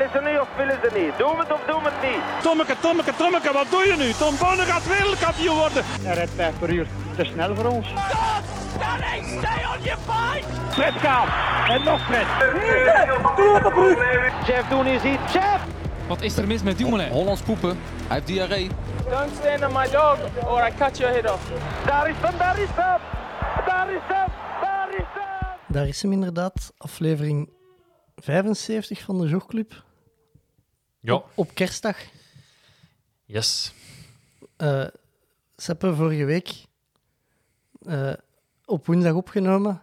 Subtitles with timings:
[0.00, 1.18] Willen ze niet of willen ze niet?
[1.18, 2.42] Doen we het of doen we het niet?
[2.42, 4.12] Tommeke, Tommeke, Tommeke, wat doe je nu?
[4.12, 5.82] Tom Bonne gaat wereldkampioen worden.
[5.84, 6.86] Hij rijdt 5 per uur.
[7.16, 7.86] Te snel voor ons.
[10.70, 11.28] Fred gaat.
[11.68, 12.26] En nog Fred.
[14.44, 15.32] Chef, doen is iets.
[15.32, 15.60] Chef!
[16.08, 17.10] Wat is er mis met Dumoulin?
[17.10, 17.78] Hollands poepen.
[18.06, 18.70] Hij heeft diarree.
[19.10, 21.42] Don't stand on my dog or I cut your head off.
[21.86, 23.00] Daar is hem, daar is hem!
[23.66, 24.28] Daar is hem,
[24.60, 25.48] daar is hem!
[25.66, 27.50] Daar is hem inderdaad, aflevering
[28.14, 29.88] 75 van de Jogclub.
[31.00, 31.22] Ja.
[31.34, 31.96] Op kerstdag.
[33.24, 33.72] Yes.
[34.56, 34.86] Eh
[35.56, 36.64] Seppe vorige week
[37.86, 38.12] eh,
[38.64, 39.82] op woensdag opgenomen.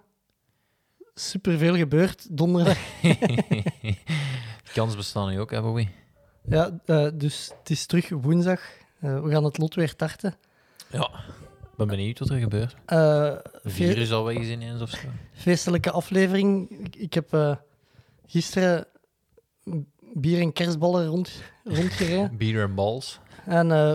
[1.14, 2.78] Superveel gebeurd, donderdag.
[4.74, 5.90] Kans bestaan nu ook, hè, Bowie?
[6.50, 8.62] ja, eh, dus het is terug woensdag.
[9.00, 10.36] We gaan het lot weer tarten.
[10.92, 11.10] Ja.
[11.62, 12.76] Ik ben benieuwd wat er gebeurt.
[12.86, 15.08] Fe- virus al weg is ineens of zo.
[15.34, 16.70] feestelijke aflevering.
[16.70, 17.58] Ik, ik heb
[18.26, 18.86] gisteren
[20.14, 22.38] bier en kerstballen rond, rondgereden.
[22.38, 23.20] Beer en balls.
[23.46, 23.92] En eh,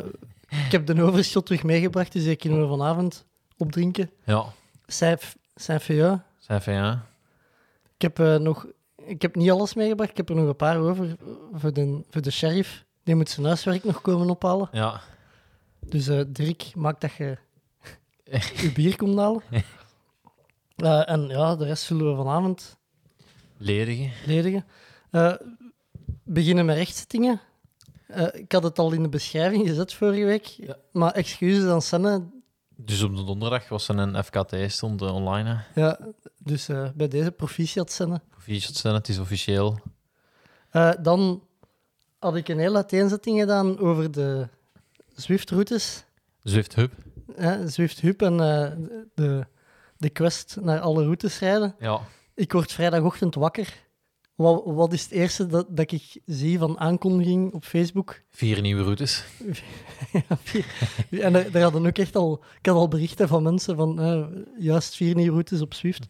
[0.67, 3.25] ik heb de overschot terug meegebracht, dus die kunnen we vanavond
[3.57, 4.11] opdrinken.
[4.25, 4.45] Ja.
[4.87, 6.21] Saint- Saint-Feuilleux.
[6.39, 7.07] Zijn van ja.
[7.95, 8.67] Ik heb eh, nog...
[9.05, 11.17] Ik heb niet alles meegebracht, ik heb er nog een paar over
[11.53, 12.85] voor de, voor de sheriff.
[13.05, 14.69] Die moet zijn huiswerk nog komen ophalen.
[14.73, 15.01] Ja.
[15.81, 17.37] Dus eh Dirk, maak dat je
[18.63, 19.43] je bier komt halen.
[21.07, 22.77] En ja, de rest zullen we vanavond
[23.57, 24.11] Ledige.
[24.27, 24.65] ledigen.
[25.11, 25.33] Eh,
[26.23, 27.41] beginnen met rechtzittingen.
[28.06, 30.47] Eh, ik had het al in de beschrijving gezet vorige week.
[30.47, 30.77] Ja.
[30.92, 32.23] Maar excuses aan Senne.
[32.77, 35.48] Dus op de donderdag was er een FKT stond eh, online.
[35.48, 35.81] Hè.
[35.81, 35.98] Ja,
[36.39, 38.20] dus eh, bij deze proficiat Senne.
[38.31, 39.79] Proficiat zijn, het is officieel.
[40.70, 41.42] Eh, dan
[42.19, 44.48] had ik een hele uiteenzetting gedaan over de
[45.14, 46.05] Zwift-routes.
[46.42, 46.92] Zwift Hub.
[47.36, 48.36] hè, Zwift-Hub en
[49.14, 49.47] de,
[49.97, 51.75] de quest naar alle routes rijden.
[51.79, 52.01] Ja.
[52.34, 53.83] Ik word vrijdagochtend wakker.
[54.43, 58.21] Wat, wat is het eerste dat, dat ik zie van aankondiging op Facebook?
[58.31, 59.25] Vier nieuwe routes.
[60.12, 60.67] Ja, vier-
[61.21, 64.25] en er, er hadden ook echt al, ik had al berichten van mensen van eh,
[64.58, 66.07] juist vier nieuwe routes op Zwift.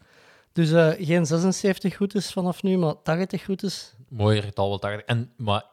[0.53, 3.95] Dus eh, geen 76 routes vanaf nu, maar 80 routes.
[4.09, 4.99] Mooier getal wat daar.
[5.07, 5.65] En, maar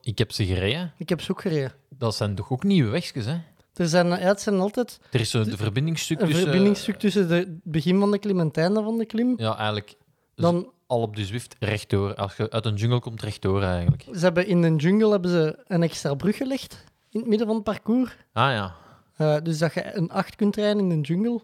[0.00, 0.92] ik heb ze gereden.
[0.98, 1.72] Ik heb ze ook gereden.
[1.98, 3.36] Dat zijn toch ook nieuwe wegjes, hè?
[3.74, 6.44] Er zijn, ja, het zijn altijd Er is de verbindingsstuk een tussen...
[6.44, 9.34] verbindingsstuk tussen de- het begin van de klim en het einde van de klim.
[9.36, 9.94] Ja, eigenlijk
[10.34, 12.14] Dan, al op de Zwift rechtdoor.
[12.14, 14.02] Als je uit een jungle komt, rechtdoor eigenlijk.
[14.12, 17.56] ze hebben in de jungle hebben ze een extra brug gelegd in het midden van
[17.56, 18.16] het parcours.
[18.32, 18.74] Ah ja.
[19.16, 21.40] Eh, dus dat je een 8 kunt rijden in de jungle.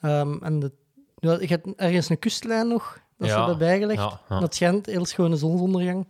[0.00, 0.72] Ehm, en de,
[1.20, 4.00] je hebt ergens een kustlijn nog, dat ze hebben bijgelegd.
[4.00, 4.40] Ja, ja.
[4.40, 6.08] Dat schijnt heel schone zonsondergang.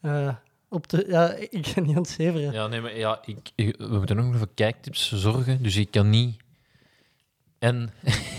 [0.00, 0.34] Eh,
[0.68, 2.52] op de, ja, ik ben niet aan het zeveren.
[2.52, 5.90] Ja, nee, maar ja, ik, ik- we moeten ook nog voor kijktips zorgen, dus ik
[5.90, 6.36] kan niet...
[7.58, 7.90] En,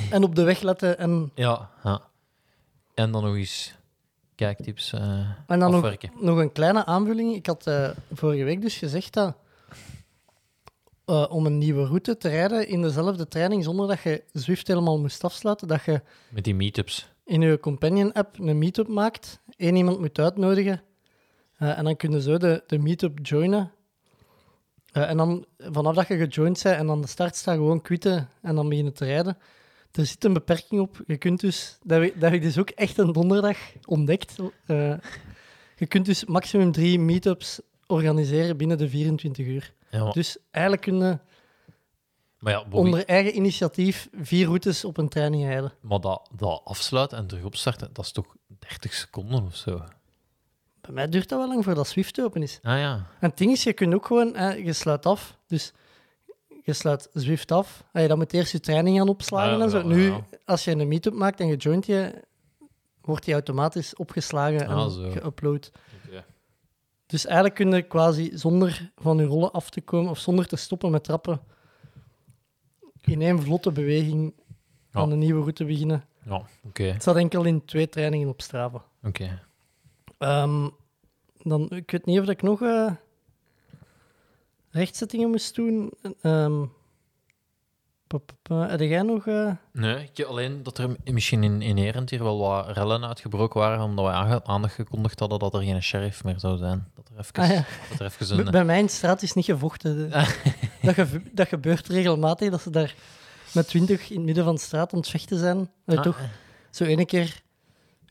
[0.09, 0.97] En op de weg letten.
[0.97, 2.01] En, ja, ja.
[3.00, 3.76] En dan nog eens
[4.36, 5.02] kijktips eh
[5.48, 6.12] en dan nog, afwerken.
[6.20, 7.36] nog een kleine aanvulling.
[7.36, 9.36] Ik had eh, vorige week dus gezegd dat
[11.06, 15.00] eh, om een nieuwe route te rijden in dezelfde training, zonder dat je Zwift helemaal
[15.00, 17.09] moest afsluiten, dat je Met die meetups.
[17.26, 20.82] in je companion-app een meetup maakt, één iemand moet uitnodigen,
[21.58, 23.72] en dan kun je zo de, de meetup joinen.
[24.92, 28.56] En dan, vanaf dat je gejoind bent en aan de start staat, gewoon quitten en
[28.56, 29.38] dan beginnen te rijden.
[29.92, 31.02] Er zit een beperking op.
[31.08, 34.36] Je kunt dus, dat, heb ik- dat heb ik dus ook echt een donderdag ontdekt.
[34.66, 34.94] Eh,
[35.76, 39.74] je kunt dus maximum drie meetups organiseren binnen de 24 uur.
[39.90, 41.22] Ja, maar, Dus eigenlijk kunnen
[42.40, 45.72] maar ja, Bobby, onder eigen initiatief vier routes op een training rijden.
[45.82, 49.84] maar dat, dat afsluiten en terug opstarten, dat is toch 30 seconden of zo?
[50.82, 52.60] Bij mij duurt dat wel lang voordat Swift open is.
[52.62, 52.94] Ah ja.
[53.20, 55.38] En het ding is, je kunt ook gewoon, hè, je sluit af.
[55.48, 55.74] Dus
[56.69, 57.84] je sluit Zwift af.
[57.94, 59.78] Dan moet je eerst je training gaan opslagen Ja, en zo.
[59.78, 60.13] ja, Nu,
[60.46, 62.24] als je een meetup maakt en je joint je,
[63.02, 65.72] wordt die automatisch opgeslagen Ah, en geüpload.
[67.06, 70.56] Dus eigenlijk kun je quasi zonder van je rollen af te komen of zonder te
[70.56, 71.41] stoppen met trappen,
[73.02, 74.34] in één vlotte beweging
[74.91, 76.03] aan een nieuwe route beginnen.
[76.25, 76.84] Ja, oké.
[76.84, 78.84] Het staat enkel in twee trainingen op Strava.
[79.03, 79.41] Oké.
[80.18, 80.69] Ehm,
[81.38, 82.91] dan, ik weet niet of ik nog eh,
[84.72, 85.92] rechtzettingen moest doen.
[88.42, 89.28] Pa- heb jij nog...
[89.28, 93.82] eh, Nee, ik, alleen dat er misschien in, inherent hier wel wat rellen uitgebroken waren,
[93.84, 96.88] omdat wij aange- aangekondigd hadden dat er geen sheriff meer zou zijn.
[96.96, 97.66] Dat er even, Ah, ja.
[97.90, 98.52] dat er even een...
[98.52, 100.10] bij mij in de straat is niet gevochten.
[100.82, 102.96] dat, geve- dat gebeurt regelmatig, dat ze daar
[103.54, 105.70] met twintig in het midden van de straat aan het vechten zijn.
[105.84, 106.20] Weet Ah, toch?
[106.70, 107.42] Zo ene keer,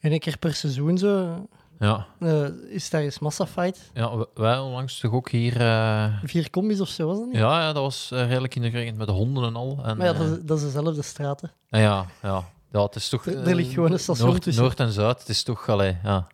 [0.01, 1.47] ene keer per seizoen zo,
[1.81, 3.91] Ja, eh, is daar eens massafight.
[3.95, 5.61] ja, wij onlangs toch ook hier...
[5.61, 7.37] eh, Vier combis of zo was dat niet?
[7.37, 9.81] ja, ja, dat was eh, redelijk indrukwekkend met de honden en al.
[9.85, 11.41] En, Maar ja, dat is, dat is dezelfde straat.
[11.41, 11.49] hè.
[11.71, 12.49] ah, ja, ja.
[12.73, 13.27] ja, het is toch...
[13.27, 14.63] Er- ligt gewoon een station Noord, tussen.
[14.63, 15.69] Noord en Zuid, het is toch...
[15.69, 16.27] Allee, ja.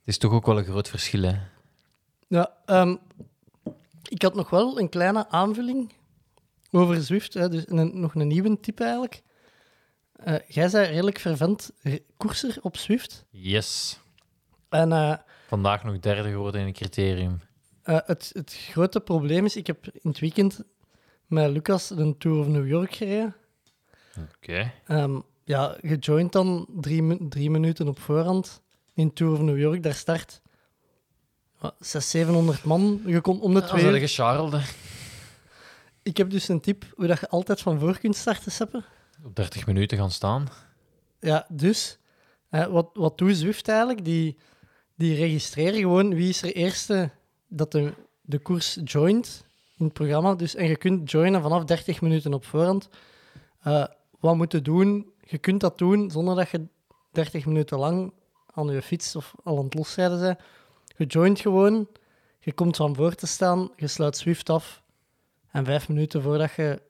[0.00, 1.34] Het is toch ook wel een groot verschil, hè?
[2.28, 2.96] Ja, ehm,
[4.08, 5.92] ik had nog wel een kleine aanvulling
[6.70, 7.34] over Zwift.
[7.34, 9.22] Hè, dus een, nog een nieuwe type eigenlijk.
[10.12, 11.70] Eh, jij bent redelijk vervent
[12.16, 13.24] koerser op Zwift.
[13.30, 13.98] Yes.
[14.68, 15.14] En eh,
[15.46, 17.40] Vandaag nog derde geworden in een criterium.
[17.82, 20.60] eh, het, het grote probleem is, ik heb in het weekend
[21.26, 23.34] met Lucas een Tour of New York gereden.
[24.36, 24.72] Oké.
[24.86, 28.62] Ehm, ja, gejoind dan drie, drie minuten op voorhand
[28.94, 29.82] in Tour of New York.
[29.82, 30.40] Daar start
[31.58, 33.00] wat, 600, 700 man.
[33.06, 34.60] Je komt om de twee dat gecharrelde.
[36.02, 38.84] Ik heb dus een tip hoe dat je altijd van voor kunt starten, Seppe.
[39.24, 40.48] Op 30 minuten gaan staan.
[41.20, 41.98] Ja, dus
[42.48, 44.04] eh, wat, wat doet Zwift eigenlijk?
[44.04, 44.38] Die,
[44.98, 47.10] die registreren gewoon wie is er eerste
[47.48, 49.44] dat de, de koers joint
[49.76, 50.34] in het programma.
[50.34, 52.88] Dus, en je kunt joinen vanaf 30 minuten op voorhand.
[53.60, 53.84] Eh,
[54.20, 55.12] wat moet je doen?
[55.20, 56.66] Je kunt dat doen zonder dat je
[57.12, 58.12] 30 minuten lang
[58.54, 60.38] aan je fiets of al aan het losrijden bent.
[60.96, 61.88] Je joint gewoon,
[62.40, 64.82] je komt van voor te staan, je sluit Zwift af.
[65.50, 66.82] En vijf minuten voordat je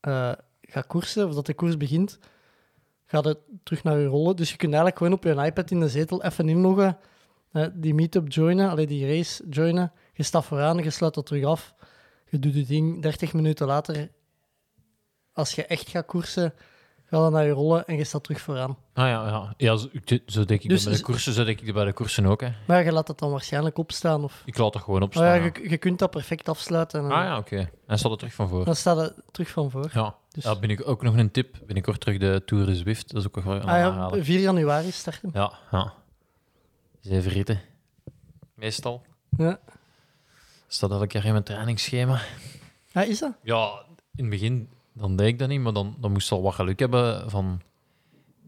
[0.00, 2.18] eh, gaat koersen, of dat de koers begint,
[3.06, 4.36] gaat het terug naar je rollen.
[4.36, 6.98] Dus je kunt eigenlijk gewoon op je iPad in de zetel even inloggen,
[7.74, 9.92] die meetup joinen, allee, die race joinen.
[10.12, 11.74] Je staat vooraan, je sluit dat terug af.
[12.28, 14.10] Je doet je ding 30 minuten later.
[15.32, 16.54] Als je echt gaat koersen,
[17.06, 18.76] gaat het naar je rollen en je staat terug vooraan.
[18.94, 19.54] Ah ja, ja.
[19.56, 19.88] ja zo,
[20.26, 22.26] zo denk ik Dus- dat bij de koersen, zo denk ik dat bij de koersen
[22.26, 22.40] ook.
[22.40, 22.48] Hè.
[22.66, 24.24] Maar je laat het dan waarschijnlijk opstaan.
[24.24, 24.42] Of...
[24.44, 25.26] Ik laat het gewoon Oh opstaan.
[25.26, 25.44] ja, ja.
[25.44, 27.00] je, je kunt dat perfect afsluiten.
[27.04, 27.70] En Ah ja, oké.
[27.86, 28.64] En staat er terug van voor.
[28.64, 29.90] Dan staat het terug van voor.
[29.92, 30.14] Ja.
[30.30, 31.56] Dus- ja, ben ik ook nog een tip.
[31.66, 33.12] Binnenkort terug de Tour de Zwift.
[33.12, 34.24] Dat is ook wel Ah ja, aanrader.
[34.24, 35.30] 4 januari starten.
[35.32, 35.92] Ja, ja.
[37.00, 37.60] Zeven ritten.
[38.54, 39.02] Meestal.
[39.36, 39.58] Ja.
[40.68, 42.20] Staat elke keer in mijn trainingsschema.
[42.92, 43.32] Ah, is dat?
[43.42, 43.70] Ja,
[44.14, 44.68] in het begin
[44.98, 47.60] dan deed ik dat niet, maar dan, dan moest je al wat geluk hebben van...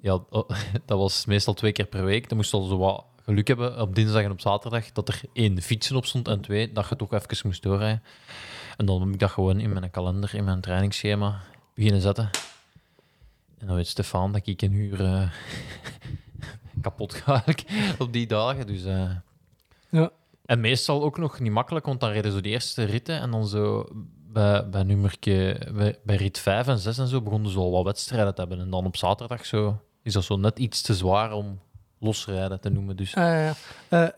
[0.00, 0.19] Ja,
[0.87, 2.29] dat was meestal twee keer per week.
[2.29, 5.21] Dan moest je al zo wat geluk hebben op dinsdag en op zaterdag dat er
[5.33, 8.03] één fietsen op stond en twee dat je toch even moest doorrijden.
[8.77, 11.41] En dan heb ik dat gewoon in mijn kalender, in mijn trainingsschema
[11.75, 12.31] beginnen zetten.
[13.59, 15.31] En dan weet Stefan dat ik een uur eh,
[16.83, 17.45] kapot ga
[17.99, 18.67] op die dagen.
[18.67, 19.11] Dus, eh,
[19.91, 20.11] Ja.
[20.45, 23.47] En meestal ook nog niet makkelijk, want dan reden zo die eerste ritten en dan
[23.47, 23.87] zo
[24.32, 27.84] bij, bij nummerke, bij, bij rit 5 en 6 en zo begonnen ze al wat
[27.84, 28.60] wedstrijden te hebben.
[28.60, 31.60] En dan op zaterdag zo is dat zo net iets te zwaar om
[31.98, 32.96] losrijden te noemen.
[32.96, 33.50] Dus Ah.
[33.88, 34.08] Eh,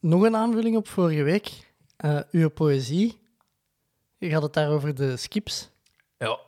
[0.00, 1.72] nog een aanvulling op vorige week.
[1.96, 3.18] Eh, uw poëzie.
[4.18, 5.70] Je had het daar over de skips.
[6.18, 6.38] ja,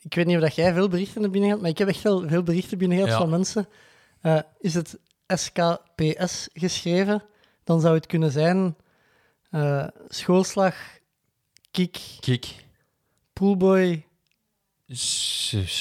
[0.00, 2.28] Ik weet niet of dat jij veel berichten hebt binnengehad, maar ik heb echt wel
[2.28, 3.18] veel berichten binnengehad Ja.
[3.18, 3.68] van mensen.
[4.20, 7.22] Eh, is het SKPS geschreven?
[7.64, 8.76] Dan zou het kunnen zijn
[10.08, 10.74] schoolslag,
[11.70, 12.46] kick, kijk.
[13.32, 14.06] poolboy.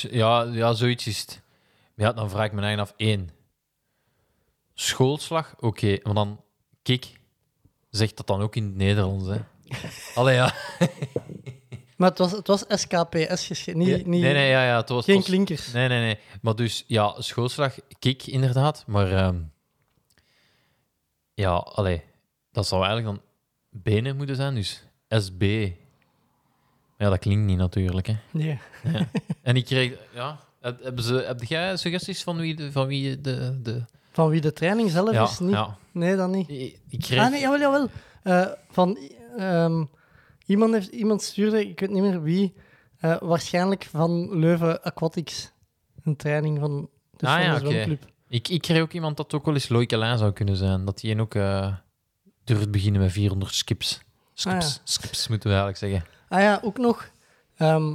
[0.10, 1.42] Ja, ja, zoiets is het.
[1.96, 2.94] Ja, dan vraag ik me eigen af.
[2.98, 3.30] één.
[4.74, 5.98] Schoolslag, oké.
[6.04, 6.44] Maar dan,
[6.82, 7.20] kijk,
[7.90, 9.38] zegt dat dan ook in het Nederlands, hè?
[10.20, 10.54] Allee, ja.
[11.98, 14.78] Maar het was, het was SKPS geschreven, niet, Ja, nee, nee, ja, ja.
[14.78, 15.72] Het was, geen het was- klinkers.
[15.72, 16.20] Nee, nee, nee.
[16.42, 18.84] Maar dus, ja, schoolslag, kik inderdaad.
[18.88, 19.42] Maar ehm,
[21.34, 22.04] ja, allee,
[22.52, 23.26] dat zou eigenlijk dan
[23.82, 25.42] benen moeten zijn, dus SB.
[26.98, 28.16] Maar ja, dat klinkt niet natuurlijk, hè.
[28.32, 28.60] Nee.
[29.42, 33.22] En ik kreeg, ja, heb, hebben ze, heb jij suggesties van wie de, van wie
[33.22, 35.52] de, de Van wie de training zelf ja, is, niet.
[35.52, 35.78] ja.
[35.92, 36.50] Nee, dan niet.
[36.50, 37.90] Ik, ik kreeg, Ah, nee, jawel, jawel.
[38.24, 38.98] Eh, van,
[39.38, 39.86] ehm,
[40.46, 42.54] iemand, heeft, iemand stuurde, ik weet niet meer wie,
[43.00, 45.52] eh, waarschijnlijk van Leuven Aquatics.
[46.04, 47.98] Een training van, dus Ah, ja, de
[48.30, 50.86] ik, ik kreeg ook iemand dat ook wel eens Loïc Alain zou kunnen zijn.
[50.86, 51.74] Dat die ook eh,
[52.44, 54.00] durft beginnen met 400 skips.
[54.40, 54.78] Skips, Ah, ja.
[54.84, 56.10] skips moeten we eigenlijk zeggen.
[56.30, 57.10] Ah ja, ook nog.
[57.58, 57.94] ehm,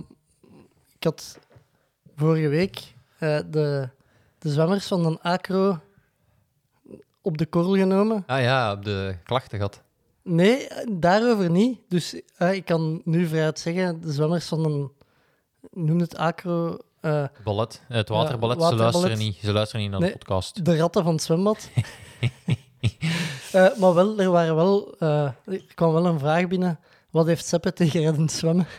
[0.99, 1.39] ik had
[2.17, 3.89] vorige week eh, de,
[4.39, 5.79] de zwemmers van een acro
[7.21, 8.23] op de korrel genomen.
[8.27, 9.83] Ah ja, op de klachten gehad.
[10.23, 11.79] Nee, daarover niet.
[11.89, 14.91] Dus eh, ik kan nu vrijuit zeggen, de zwemmers van een,
[15.71, 19.19] noem het acro, eh, Ballet, het waterballet, Ja, ze luisteren waterballet.
[19.19, 20.11] niet, ze luisteren niet naar Nee.
[20.13, 20.65] de podcast.
[20.65, 21.69] de ratten van het zwembad.
[23.53, 26.79] Eh, maar wel, er, waren wel, eh, er kwam wel een vraag binnen.
[27.11, 28.67] Wat heeft Seppe tegen reddend zwemmen?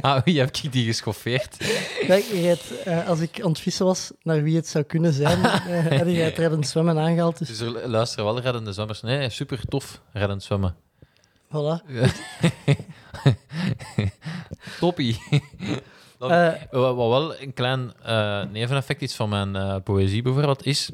[0.00, 1.56] Ah, wie heb ik die geschoffeerd?
[2.32, 2.54] Ja,
[2.84, 6.06] eh, als ik aan het vissen was naar wie het zou kunnen zijn, eh had
[6.06, 7.38] je het reddend zwemmen aangehaald.
[7.38, 9.00] Dus Dus er luisteren wel reddende zwemmers.
[9.02, 10.76] Nee, super tof, reddend zwemmen.
[11.48, 11.82] voilà.
[14.80, 15.18] Toppie.
[16.18, 17.92] Dan- Wat wel een klein
[18.52, 20.90] neveneffect is van mijn poëzie bijvoorbeeld, is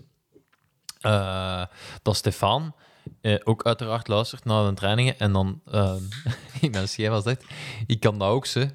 [1.00, 1.64] eh,
[2.02, 2.74] dat Stefan
[3.20, 5.94] eh, ook uiteraard luistert naar de trainingen en dan eh,
[6.60, 7.44] in mijn schema zegt,
[7.86, 8.70] ik kan dat ook, ze.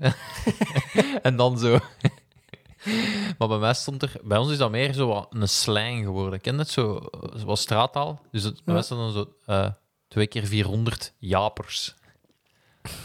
[1.21, 1.79] en dan zo
[3.37, 4.11] Maar bij mij stond er...
[4.23, 6.41] Bij ons is dat meer zo wat een slang geworden.
[6.41, 7.01] Ken het zo?
[7.33, 8.21] Zoals straattaal.
[8.31, 8.73] Dus het, bij Ja.
[8.73, 9.73] mij stond dan zo...
[10.07, 11.95] twee keer 400 japers.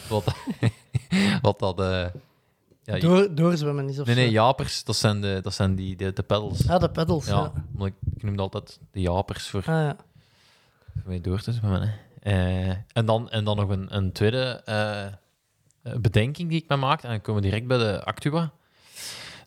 [0.09, 0.25] Wat,
[1.43, 1.77] wat dat...
[2.95, 6.13] ja, Door, doorzwemmen is of nee, nee, japers, dat zijn, de, dat zijn die, de,
[6.13, 6.69] de pedals.
[6.69, 7.33] Ah, de pedals, ja.
[7.37, 9.97] Ja, omdat ik, ik noemde altijd de japers voor Ah, ja.
[11.05, 11.83] mee door te zwemmen.
[11.83, 11.89] Hè.
[12.23, 15.07] Eh, en, dan, en dan nog een, een tweede eh,
[16.01, 17.07] bedenking die ik me maakte.
[17.07, 18.51] En dan komen we direct bij de Actua.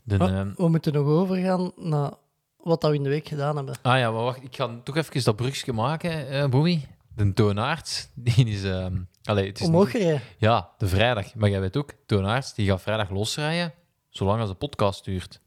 [0.04, 2.12] De, Maar ehm, we moeten nog overgaan naar
[2.58, 3.76] wat dat we in de week gedaan hebben.
[3.82, 4.44] ah ja, maar wacht.
[4.44, 6.86] Ik ga toch even dat brugje maken, eh Boemi.
[7.16, 8.64] De toonaards, die is...
[8.64, 10.22] ehm allee, het is Omhoog niet- gereden.
[10.38, 11.36] Ja, de vrijdag.
[11.36, 13.74] Maar jij weet ook, toonaards, die gaat vrijdag losrijden,
[14.10, 15.42] zolang als de podcast duurt.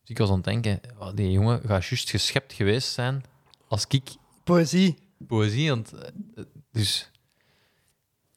[0.00, 3.24] Dus ik was aan het denken, oh, die jongen gaat juist geschept geweest zijn
[3.68, 4.08] als ik
[4.44, 4.98] Poëzie.
[5.26, 5.92] poëzie aan het...
[5.92, 7.10] eh, Dus...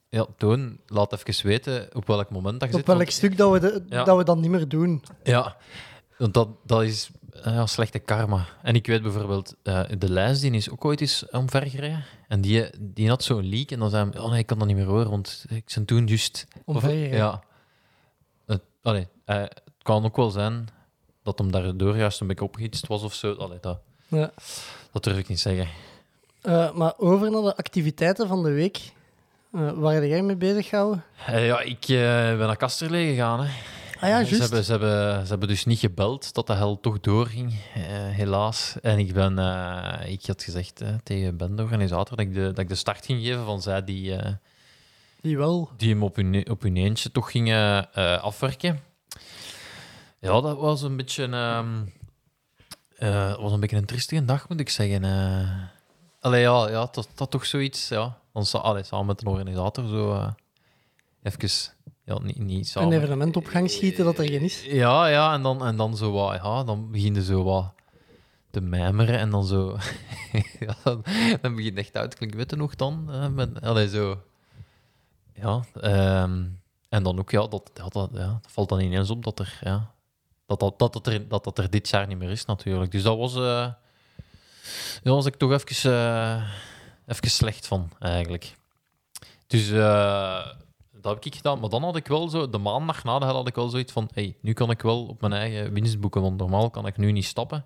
[0.09, 2.87] Ja, Toon, laat even weten op welk moment dat je Op zit.
[2.87, 4.03] welk want- stuk dat we, de, Ja.
[4.03, 5.03] dat we dat niet meer doen.
[5.23, 5.57] Ja,
[6.17, 7.09] want dat, dat is
[7.43, 8.45] ja, slechte karma.
[8.61, 12.03] En ik weet bijvoorbeeld, eh, de lijst die is ook ooit eens omvergereden.
[12.27, 14.67] En die, die had zo'n leak en dan zei hij, oh nee, ik kan dat
[14.67, 16.47] niet meer horen, want ik ben toen juist...
[16.65, 17.17] Omvergereden.
[17.17, 17.43] Ja.
[18.45, 20.67] Het, allee, eh, het kan ook wel zijn
[21.23, 23.33] dat hem daardoor juist een beetje opgehitst was of zo.
[23.33, 24.31] Allee, dat, Ja.
[24.91, 25.67] dat durf ik niet zeggen.
[26.41, 28.91] Eh, maar over naar de activiteiten van de week.
[29.53, 31.03] Eh, waar jij mee bezig gehouden?
[31.25, 33.43] Eh, ja, ik eh, ben naar Kasterlee gegaan.
[33.45, 33.51] Hè.
[34.01, 36.99] Ah ja, ze, hebben, ze, hebben, ze hebben dus niet gebeld dat de hel toch
[36.99, 38.75] doorging, eh, helaas.
[38.81, 42.41] En ik ben, eh, ik had gezegd eh, tegen Ben, de organisator, dat ik de,
[42.41, 44.31] dat ik de start ging geven van zij die, eh,
[45.21, 45.69] Die wel.
[45.77, 48.79] die hem op hun, op hun eentje toch gingen eh, afwerken.
[50.19, 51.23] Ja, dat was een beetje,
[52.97, 55.03] eh, dat was een beetje een triestige dag, moet ik zeggen.
[55.03, 55.49] eh.
[56.19, 58.17] Allee, ja, ja dat, dat toch zoiets, ja.
[58.33, 60.27] Dan allee, samen met een organisator zo eh
[61.23, 61.49] even,
[62.03, 62.91] ja, niet, niet samen.
[62.91, 64.65] Een evenement op gang schieten dat er geen is.
[64.65, 67.73] Ja, ja, en dan, en dan zo wat, ja, dan begin je zo wat
[68.49, 69.77] te mijmeren en dan zo,
[70.59, 71.03] ja, dan,
[71.41, 73.11] dan begin je echt uit te je nog dan?
[73.11, 74.21] eh, met, allee, zo,
[75.33, 76.43] ja, ehm,
[76.89, 79.59] en dan ook, ja, dat, ja, dat, ja, dat valt dan ineens op dat er,
[79.61, 79.93] ja,
[80.45, 82.91] dat dat, dat, dat, er, dat dat er dit jaar niet meer is natuurlijk.
[82.91, 83.79] Dus dat was, ja,
[85.03, 86.47] was ik toch even,
[87.05, 88.55] even slecht van, eigenlijk.
[89.47, 89.69] Dus
[91.01, 91.59] dat heb ik gedaan.
[91.59, 94.09] Maar dan had ik wel zo, de maandag na de had ik wel zoiets van:
[94.13, 97.11] hey, nu kan ik wel op mijn eigen winst boeken, want normaal kan ik nu
[97.11, 97.65] niet stappen.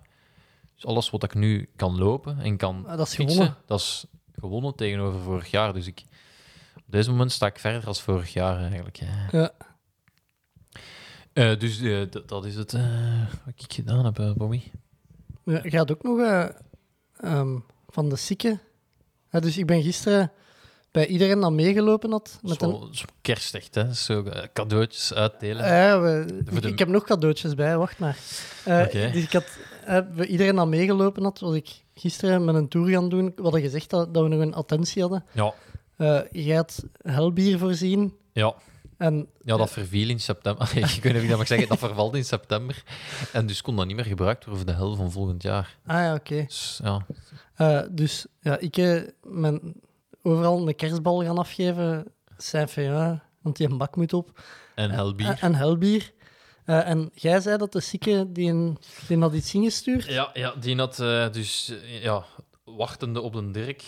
[0.74, 3.56] Dus alles wat ik nu kan lopen en kan Ah, dat is fietsen, gewonnen.
[3.66, 4.06] dat is
[4.40, 5.72] gewonnen tegenover vorig jaar.
[5.72, 6.02] Dus ik,
[6.76, 8.96] op deze moment sta ik verder als vorig jaar eigenlijk.
[9.04, 9.38] hè.
[9.38, 9.50] Ja.
[11.32, 14.62] Eh, dus eh, dat is het eh, wat ik gedaan heb, Bobby.
[15.44, 16.48] Ja, Je had ook nog eh,
[17.16, 18.60] ehm, van de zieken.
[19.30, 20.32] Dus ik ben gisteren
[20.96, 22.38] bij iedereen dat meegelopen had.
[22.42, 23.94] Met een, Zo, zo kerstig, hè?
[23.94, 25.66] Zo eh, cadeautjes uitdelen.
[25.66, 28.16] Ja, we- Voor de- Ik heb nog cadeautjes bij, wacht maar.
[28.64, 29.10] Eh, Oké.
[29.12, 32.88] Dus ik had, eh, bij iedereen dat meegelopen had, was ik gisteren met een tour
[32.90, 33.32] gaan doen.
[33.36, 35.24] We hadden gezegd dat, dat we nog een attentie hadden.
[35.32, 35.54] Ja,
[35.96, 38.14] Eh jij had helbier voorzien.
[38.32, 38.54] ja.
[38.98, 40.70] En Ja, dat verviel in september.
[40.76, 41.68] ik weet niet of ik dat mag zeggen.
[41.68, 42.82] Dat vervalt in september.
[43.32, 45.76] En dus kon dat niet meer gebruikt worden voor de hel van volgend jaar.
[45.86, 46.44] ah ja, oké.
[46.46, 47.06] Dus ja,
[47.54, 49.74] Eh, dus ja, ik eh, ben
[50.26, 52.14] overal een kerstbal gaan afgeven.
[52.74, 54.40] Ja, want die een bak moet op.
[54.74, 55.26] en helbier.
[55.26, 56.12] En, en helbier.
[56.64, 58.78] Eh, en jij zei dat de zieke die, een,
[59.08, 60.04] die had iets ingestuurd.
[60.04, 62.24] Ja, ja die had eh, dus, eh, ja,
[62.64, 63.84] wachtende op een Dirk.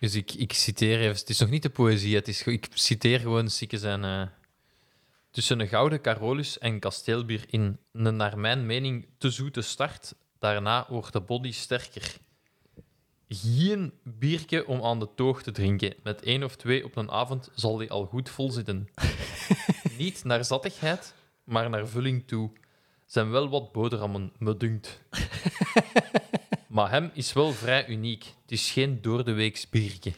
[0.00, 3.20] Dus ik, ik citeer even, het is nog niet de poëzie, het is, ik citeer
[3.20, 4.04] gewoon zieke zijn.
[4.04, 4.26] eh,
[5.30, 10.14] tussen een gouden Carolus en kasteelbier in een naar mijn mening te zoete start.
[10.38, 12.16] Daarna wordt de body sterker.
[13.34, 15.94] Geen biertje om aan de toog te drinken.
[16.02, 18.88] Met één of twee op een avond zal die al goed vol zitten.
[19.98, 22.50] Niet naar zattigheid, maar naar vulling toe.
[23.06, 25.00] Zijn wel wat boterhammen, me dunkt.
[26.68, 28.24] maar hem is wel vrij uniek.
[28.24, 30.12] Het is geen doordeweeks biertje.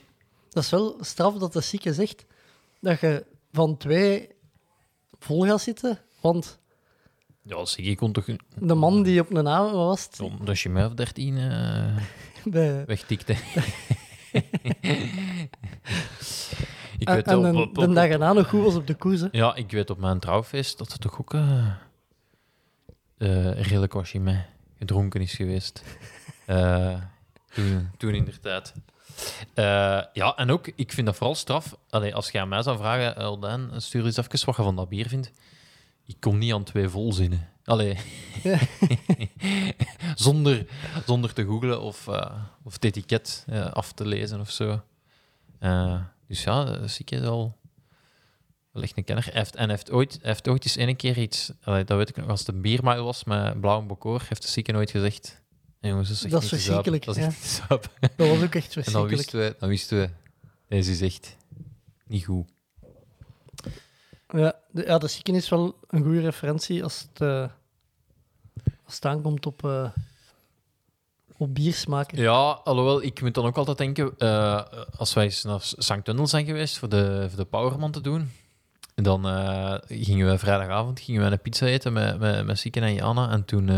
[0.48, 2.24] Dat is wel straf dat de zieke zegt
[2.80, 4.28] dat je van twee
[5.18, 6.00] vol gaat zitten.
[6.20, 6.58] Want
[7.46, 10.08] Ja, zeg, je kon toch een, de man die op een avond wat was,
[10.48, 10.60] het?
[10.60, 11.96] je mij of dertien eh
[12.44, 13.32] bij, wegtikte.
[16.98, 19.20] ik weet en de, op- de dag erna nog goed was op de koers.
[19.20, 19.28] hè.
[19.32, 21.66] Ja, ik weet op mijn trouwfeest dat er toch ook eh
[23.18, 24.46] eh redelijk was je mij
[24.78, 25.82] gedronken is geweest.
[27.54, 28.74] Toen, toen in der tijd.
[30.12, 31.76] Ja, en ook, ik vind dat vooral straf.
[31.90, 34.88] Allee, als je aan mij zou vragen, Eldijn, stuur eens even wat je van dat
[34.88, 35.32] bier vindt.
[36.06, 37.48] Ik kom niet aan twee volzinnen.
[37.64, 37.98] Allee.
[38.42, 38.58] Ja.
[40.14, 40.66] zonder,
[41.06, 44.82] zonder te googlen of, eh, of het etiket eh, af te lezen of zo.
[45.58, 47.56] Eh, dus ja, dat zie ik al
[48.72, 49.28] Wel echt een kenner.
[49.32, 51.52] Heeft, en hij heeft ooit, heeft ooit eens een keer iets...
[51.62, 54.48] allee, dat weet ik nog, als het een biermile was met blauwe bokoor, heeft de
[54.48, 55.42] zieke nooit gezegd...
[55.80, 57.28] "Nee, jongens, dat is, Dat is verschrikkelijk, Dat is ja.
[57.28, 59.10] echt niet te zuipen." Dat was ook echt En dan verschrikkelijk.
[59.16, 60.10] wisten, we, dan wisten we,
[60.68, 61.36] deze is echt
[62.06, 62.53] niet goed.
[64.36, 67.48] Ja, de, ja, de is wel een goede referentie als het, eh,
[68.84, 69.88] als het aankomt op, eh
[71.36, 72.18] op biersmaken.
[72.18, 74.62] Ja, alhoewel, ik moet dan ook altijd denken, eh,
[74.98, 76.04] als wij naar St.
[76.04, 78.30] Tunnel zijn geweest voor de, voor de Powerman te doen,
[78.94, 79.24] dan
[79.86, 83.30] gingen we vrijdagavond gingen we een pizza eten met, met, met Sieken en Jana.
[83.30, 83.70] En toen,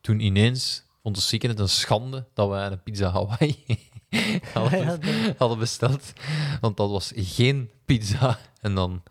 [0.00, 3.64] toen ineens vond de Sieken het een schande dat we een pizza Hawaii
[4.54, 6.12] hadden, Ja, dat- hadden besteld.
[6.60, 8.38] Want dat was geen pizza.
[8.60, 9.02] En dan,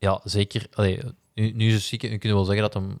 [0.00, 1.00] ja, zeker, allee,
[1.34, 2.98] nu, nu is het Sieken, nu kunnen we wel zeggen dat hem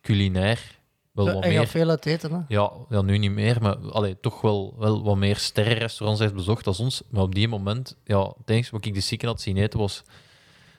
[0.00, 0.80] culinair
[1.12, 2.38] wel wat meer veel uit eten, hè.
[2.48, 6.66] ja, ja, nu niet meer, maar allee, toch wel, wel wat meer sterrenrestaurants heeft bezocht
[6.66, 7.02] als ons.
[7.10, 10.02] Maar op die moment, ja, het enige wat ik de zieken had zien eten was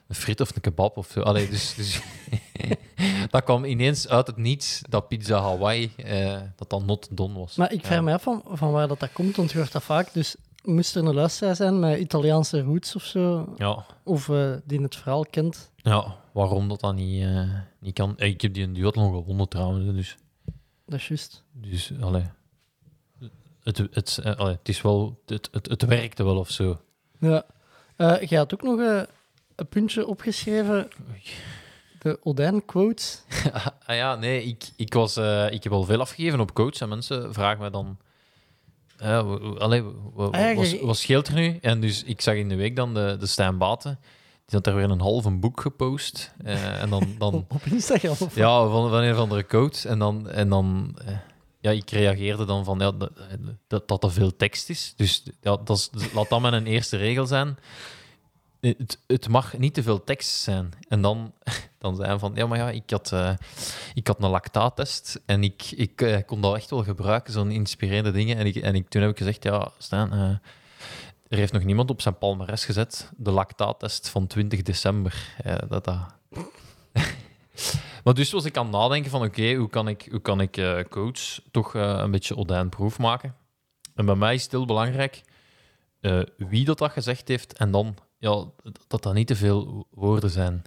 [0.08, 1.22] een frit of een kebab of zo.
[1.22, 2.02] Allee, dus, dus
[3.30, 7.56] dat kwam ineens uit het niets, dat pizza Hawaii, eh, dat dan not don was.
[7.56, 8.02] Maar ik vraag ja.
[8.02, 10.14] me af van, van waar dat, dat komt, want je hoort dat vaak.
[10.14, 14.82] Dus moest er een luisteraar zijn met Italiaanse roots of zo, Ja, of eh, die
[14.82, 15.72] het verhaal kent.
[15.76, 18.18] ja, waarom dat dan niet, eh, niet kan.
[18.18, 20.18] Eh, Ik heb die een duathlon gewonnen trouwens, dus...
[20.86, 21.44] Dat is juist.
[21.52, 22.24] Dus, allee,
[23.64, 25.22] het, het, allee, het is wel...
[25.26, 26.82] Het, het, het werkte wel of zo.
[27.20, 27.44] Ja.
[27.96, 28.80] Eh jij had ook nog
[29.56, 30.88] een puntje opgeschreven.
[32.00, 33.24] De Odijn quotes.
[33.86, 35.18] ah ja, nee, ik, ik, was,
[35.50, 37.98] ik heb al veel afgegeven op coach en mensen vragen me dan...
[38.98, 39.84] eh, allee,
[40.16, 41.58] Ah wat, wat scheelt er nu?
[41.62, 44.00] En dus ik zag in de week dan de, de Stijn Baten,
[44.46, 46.34] die had daar weer een half een boek gepost.
[46.44, 48.16] Eh, en dan, dan, Op, op Instagram.
[48.20, 49.86] Of ja, van, van een of andere coach.
[49.86, 51.16] En dan, en dan eh,
[51.60, 53.12] ja, ik reageerde dan van ja, dat,
[53.68, 54.94] dat, dat er veel tekst is.
[54.96, 57.58] Dus ja, dat is, laat dat mijn eerste regel zijn.
[58.60, 60.70] Het, het mag niet te veel tekst zijn.
[60.88, 61.34] En dan,
[61.84, 63.34] dan hij van ja, maar ja, ik had, eh,
[63.94, 68.12] ik had een lactaattest en ik, ik eh, kon dat echt wel gebruiken, zo'n inspirerende
[68.12, 68.38] dingen.
[68.38, 70.30] En, ik, en ik, toen heb ik gezegd, ja, Stijn, eh,
[71.28, 75.36] er heeft nog niemand op zijn palmares gezet de lactaattest van 20 december.
[75.68, 75.98] Dat, dat,
[78.04, 80.86] maar dus was ik aan het nadenken van oké, hoe kan ik, hoe kan ik
[80.90, 83.36] coach toch een beetje odijnproef maken?
[83.96, 85.22] En bij mij is het heel belangrijk
[86.38, 88.46] wie dat, dat gezegd heeft en dan ja,
[88.88, 90.64] dat dat niet te veel woorden zijn.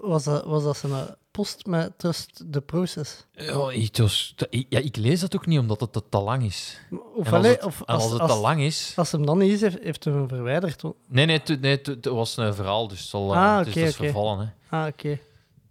[0.00, 3.26] Was, dat, was dat zijn eh, post met Trust the Process?
[3.32, 6.80] Ja, ik, was, ja, ik lees dat ook niet omdat het te, lang is.
[7.14, 8.92] Of, En als het, of en als, als het als, te lang is...
[8.96, 10.82] als hem dan niet is, heeft, heeft hij hem verwijderd.
[11.08, 13.96] Nee, nee, het, nee, het, was een verhaal, dus het, zal, eh, Ah, het is,
[13.96, 14.54] vervallen.
[14.68, 14.78] Hè.
[14.78, 15.18] Ah, oké.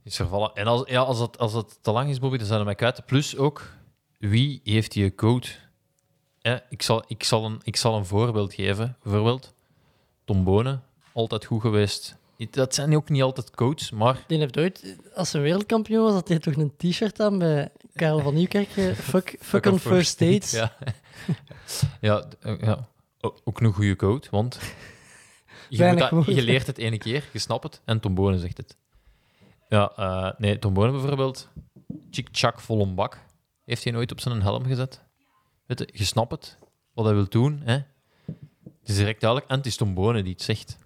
[0.04, 0.52] Is vervallen.
[0.54, 2.76] En als, ja, als, het, als het te lang is, Bobby, dan zijn we mij
[2.76, 3.06] kwijt.
[3.06, 3.72] Plus ook,
[4.20, 5.48] wie heeft die code?
[6.40, 8.98] Ja, ik, zal, ik, zal een, ik zal een voorbeeld geven.
[9.04, 9.54] Bijvoorbeeld,
[10.26, 10.84] Tom Bonen,
[11.14, 12.16] altijd goed geweest.
[12.38, 16.28] Dat zijn ook niet altijd coaches, maar Die heeft ooit, als hij wereldkampioen was, had
[16.28, 18.70] hij toch een t-shirt aan bij Karel van Nieuwkerk.
[18.96, 20.52] Fuck, fuck on first dates.
[20.52, 20.76] Ja,
[22.02, 22.88] ja, eh, ja.
[23.44, 24.60] Ook een goede code, want
[25.70, 26.36] je, Weinig moet dat, woorden.
[26.36, 28.78] je leert het ene keer, je snapt het, en Tom Bonen zegt het.
[29.70, 31.50] Ja, eh, nee, Tom Bonen bijvoorbeeld,
[32.12, 33.20] Chick Chak vol een bak,
[33.66, 35.02] heeft hij nooit op zijn helm gezet.
[35.66, 36.58] Weet je, je snapt het,
[36.94, 37.62] wat hij wil doen.
[37.64, 37.74] Hè?
[38.80, 40.78] Het is direct duidelijk, en het is Tom Bonen die het zegt.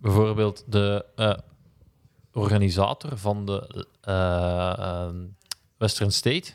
[0.00, 1.36] Bijvoorbeeld de eh,
[2.32, 5.26] organisator van de eh, ehm,
[5.76, 6.52] Western State,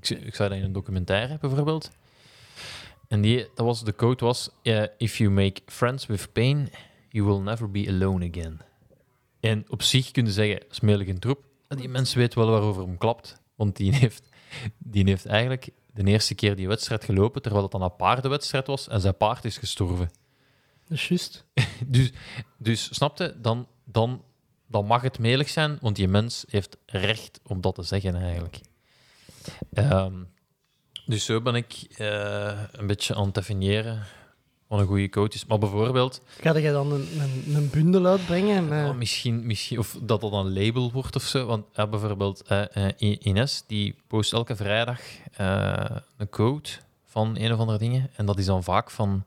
[0.00, 1.90] ik, ik zag dat in een documentaire bijvoorbeeld.
[3.08, 6.70] En die, dat was, de quote was: eh, If you make friends with pain,
[7.08, 8.60] you will never be alone again.
[9.40, 11.44] En op zich kun je zeggen: smelige troep.
[11.68, 13.40] Die mens weet wel waarover hem klapt.
[13.54, 14.28] Want die heeft,
[14.78, 18.88] die heeft eigenlijk de eerste keer die wedstrijd gelopen, terwijl het dan een paardenwedstrijd was
[18.88, 20.10] en zijn paard is gestorven.
[20.88, 21.44] Dat is juist.
[21.86, 22.12] Dus,
[22.56, 24.24] dus snapte, dan, dan,
[24.66, 28.60] dan mag het melig zijn, want die mens heeft recht om dat te zeggen eigenlijk.
[29.72, 30.14] Ehm,
[31.06, 34.06] dus zo ben ik eh, een beetje aan het definiëren
[34.68, 35.46] wat een goede coach is.
[35.46, 38.68] Maar bijvoorbeeld, Ga je dan een, een, een bundel uitbrengen?
[38.68, 38.88] Met...
[38.88, 41.46] oh, misschien, misschien, of dat dat een label wordt of zo.
[41.46, 45.00] Want ja, bijvoorbeeld eh, eh, Ines, die post elke vrijdag
[45.32, 45.84] eh,
[46.16, 46.70] een quote
[47.04, 48.10] van een of andere dingen.
[48.16, 49.24] En dat is dan vaak van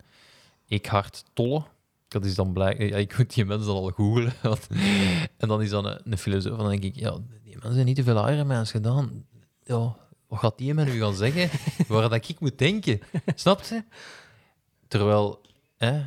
[0.72, 1.64] ik hart tolle.
[2.08, 2.80] Dat is dan blijk...
[2.82, 4.34] Ja, ik moet die mensen dan al googlen.
[4.42, 4.68] want-
[5.38, 6.52] en dan is dan een, een filosoof.
[6.52, 9.26] En dan denk ik, ja, die mensen hebben niet te veel Ironmans gedaan.
[9.64, 9.96] Ja,
[10.28, 11.50] wat gaat die met u gaan zeggen?
[11.88, 13.00] Waar dat ik moet denken.
[13.36, 13.84] Snap je?
[14.88, 15.42] Terwijl,
[15.78, 16.02] hè,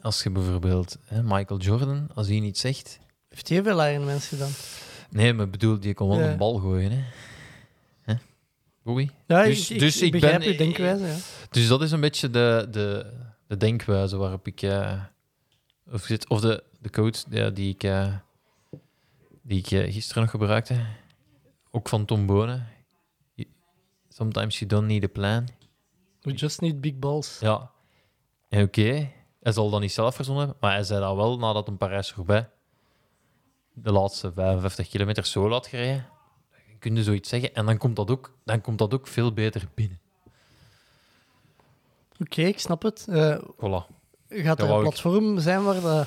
[0.00, 2.98] als je bijvoorbeeld hè, Michael Jordan, als hij niet zegt...
[3.28, 4.50] Heeft hij veel Ironmans gedaan?
[5.10, 6.30] Nee, maar bedoel, die kon wel Ja.
[6.30, 7.02] een bal gooien, hè?
[8.02, 8.14] hè?
[8.82, 9.10] Boei.
[9.26, 11.04] Ja, Dus- ik, dus ik ik begrijp ben- denkwijze.
[11.04, 11.16] Ja.
[11.50, 13.12] Dus dat is een beetje de, de,
[13.52, 14.62] de denkwijze waarop ik...
[14.62, 15.02] eh,
[15.92, 18.14] of, zit, of de, de code ja, die ik, eh,
[19.42, 20.86] die ik eh, gisteren nog gebruikte.
[21.70, 22.68] Ook van Tom Bonen.
[24.08, 25.48] Sometimes you don't need a plan.
[26.20, 27.38] We just need big balls.
[27.40, 27.70] Ja.
[28.48, 29.10] En Oké,
[29.40, 32.46] hij zal dat niet zelf verzonnen hebben, maar hij zei dat wel nadat een Parijs-Roubaix
[33.72, 36.06] de laatste 55 kilometer solo had gereden.
[36.68, 39.32] Dan kun je zoiets zeggen en dan komt dat ook, dan komt dat ook veel
[39.32, 40.01] beter binnen.
[42.22, 43.06] Oké, ik snap het.
[43.08, 43.86] Eh, Voilà.
[44.28, 45.80] gaat er een ik- platform zijn waar...
[45.80, 46.04] De,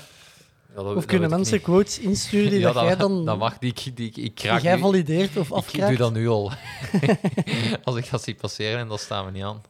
[0.76, 3.26] Ja, dat- of kunnen ik mensen quotes insturen die ja, dat, jij dan...
[3.26, 5.88] dat mag, die, ik- die, ik- ik kraak jij valideert of Ik afkraakt?
[5.90, 6.52] doe dat nu al.
[7.84, 9.62] Als ik dat zie passeren, en dat staan we niet aan.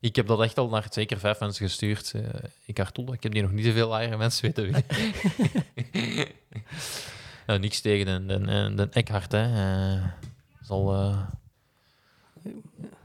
[0.00, 2.12] Ik heb dat echt al naar zeker vijf mensen gestuurd.
[2.14, 2.22] eh
[2.64, 4.84] ik Artol, ik heb die nog niet zoveel eigen mensen weten wie.
[7.46, 9.42] Ja, niks tegen de, de, de Eckhart, hè.
[9.96, 10.02] Eh,
[10.62, 10.94] zal...
[10.94, 11.18] eh,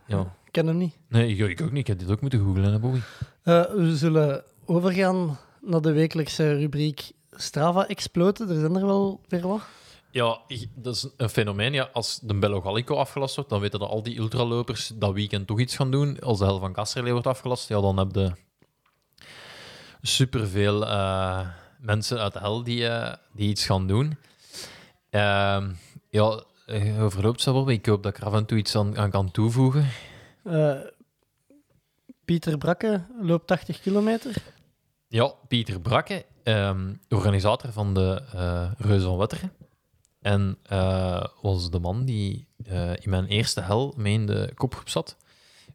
[0.08, 0.34] ja.
[0.50, 0.98] Ik ken hem niet.
[1.10, 1.80] Nee, ik, ik ook niet.
[1.80, 3.00] Ik heb dit ook moeten googlen, hè, Bobby.
[3.44, 8.50] Eh, we zullen overgaan naar de wekelijkse rubriek Strava exploten.
[8.50, 9.62] Er zijn er wel weer wat.
[10.12, 11.74] Ja, ik- dat is een fenomeen.
[11.74, 15.48] Ja, als de Bello Gallico afgelast wordt, dan weten dat al die ultralopers dat weekend
[15.48, 16.20] toch iets gaan doen.
[16.20, 18.32] Als de hel van Kasterlee wordt afgelast, ja, dan heb je
[20.02, 21.48] superveel eh
[21.80, 24.18] mensen uit de hel die, eh, die iets gaan doen.
[25.10, 25.70] Ehm,
[26.10, 27.70] ja, eh, overloopt ze wel.
[27.70, 29.88] Ik hoop dat ik er af en toe iets aan, aan kan toevoegen.
[30.50, 30.80] Eh,
[32.26, 34.36] Pieter Brakke loopt 80 kilometer.
[35.08, 38.22] Ja, Pieter Brakke, ehm, organisator van de
[38.78, 39.52] Reuze van Wetteren.
[40.22, 42.48] En eh, was de man die
[43.00, 45.18] in mijn eerste hel mee in de kopgroep zat.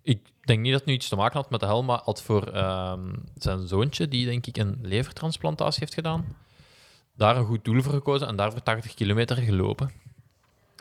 [0.03, 2.23] Ik denk niet dat het nu iets te maken had met de hel, maar had
[2.23, 6.37] voor ehm, zijn zoontje, die denk ik een levertransplantatie heeft gedaan,
[7.17, 9.91] daar een goed doel voor gekozen en daarvoor 80 kilometer gelopen.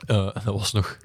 [0.05, 0.97] En dat was nog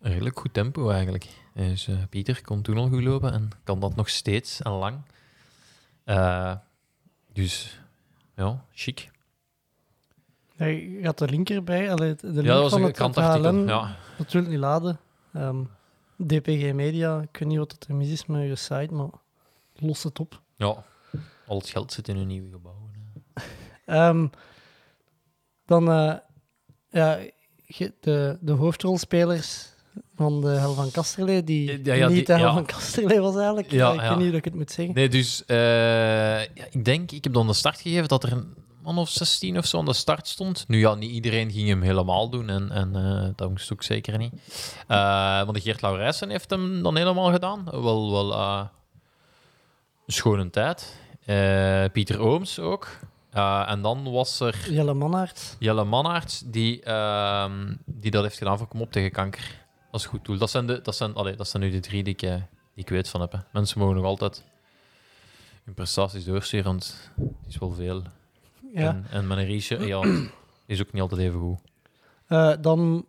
[0.00, 1.28] een redelijk goed tempo eigenlijk.
[1.56, 5.00] Dus eh, Pieter kon toen al goed lopen en kan dat nog steeds en lang.
[6.04, 6.54] Eh,
[7.32, 7.80] dus
[8.34, 9.10] ja, chic.
[10.56, 11.92] Hij gaat de link erbij.
[11.92, 13.66] Allee, de link Ja, dat was van een het, het krantartikel.
[13.66, 13.96] Ja.
[14.18, 14.98] natuurlijk niet laden.
[15.32, 15.62] Ehm,
[16.16, 19.10] DPG Media, ik weet niet wat er mis is met je site, maar
[19.74, 20.42] los het op.
[20.56, 20.84] ja,
[21.46, 22.74] al het geld zit in een nieuwe gebouw.
[23.84, 24.26] Ehm,
[25.64, 26.16] dan eh,
[26.88, 27.18] ja,
[28.00, 29.74] de, de hoofdrolspelers
[30.16, 32.52] van de Hel van Kasterlee, die Ja, ja, niet die- de Hel ja.
[32.52, 33.70] van Kasterlee was eigenlijk.
[33.70, 34.94] Ja, ik weet niet hoe ik het moet zeggen.
[34.94, 35.56] Nee, dus eh,
[36.44, 39.58] ja, ik denk, ik heb dan de start gegeven dat er een man of 16
[39.58, 40.64] of zo aan de start stond.
[40.68, 44.18] Nu ja, niet iedereen ging hem helemaal doen en, en eh, dat moest ook zeker
[44.18, 44.32] niet.
[44.86, 47.64] Eh want de Geert Laurijsen heeft hem dan helemaal gedaan.
[47.70, 48.68] Wel, wel een
[50.06, 50.96] schone tijd.
[51.92, 52.88] Pieter Ooms ook.
[53.66, 55.56] En dan was er Jelle Mannaert.
[55.58, 59.64] Jelle Mannaert, die, ehm, die dat heeft gedaan voor Kom op tegen kanker.
[59.96, 60.38] Dat is goed doel.
[60.38, 62.34] Dat zijn, de, dat zijn, allee, dat zijn nu de drie die ik, eh,
[62.74, 63.32] die ik weet van heb.
[63.32, 63.38] hè.
[63.52, 64.44] Mensen mogen nog altijd
[65.64, 68.02] hun prestaties doorsturen, want het is wel veel.
[68.74, 68.88] Ja.
[68.88, 70.26] En, en mijn Riesje, ja,
[70.66, 71.58] is ook niet altijd even goed.
[72.26, 73.06] Eh, dan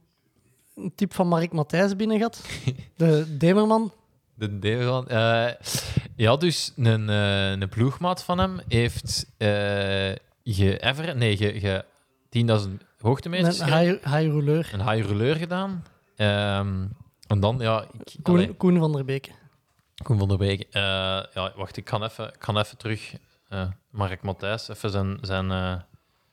[0.75, 2.41] een tip van Mark Matthijs binnen gehad.
[2.95, 3.91] De Demerman.
[4.33, 5.07] De Devan.
[5.07, 5.53] eh
[6.15, 9.47] ja, dus een, eh, een ploegmaat van hem heeft eh
[10.43, 11.85] ge nee, ge, ge
[12.69, 14.69] 10.000 hoogtemeters Een high, high rouleur.
[14.73, 15.83] een high rouleur gedaan.
[16.17, 16.85] Ehm,
[17.27, 17.81] en dan, ja...
[17.83, 19.31] Ik, Koen, allee, Koen van der Beek.
[20.03, 20.61] Koen van der Beek.
[20.61, 20.81] Eh,
[21.33, 23.15] ja, wacht, ik kan even, ik kan even terug...
[23.49, 25.75] eh Mark Matthijs, even zijn, zijn, eh,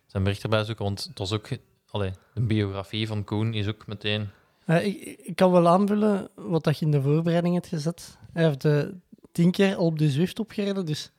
[0.07, 1.49] zijn bericht erbij zoeken, want het was ook...
[1.91, 4.31] Allee, de biografie van Koen is ook meteen...
[4.67, 8.19] Ik, ik kan wel aanvullen wat dat je in de voorbereiding hebt gezet.
[8.33, 8.95] Hij heeft de
[9.33, 11.13] tien keer op de Zwift opgereden, dus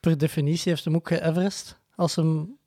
[0.00, 1.78] per definitie heeft hem ook ge-Everest.
[1.94, 2.58] Als hem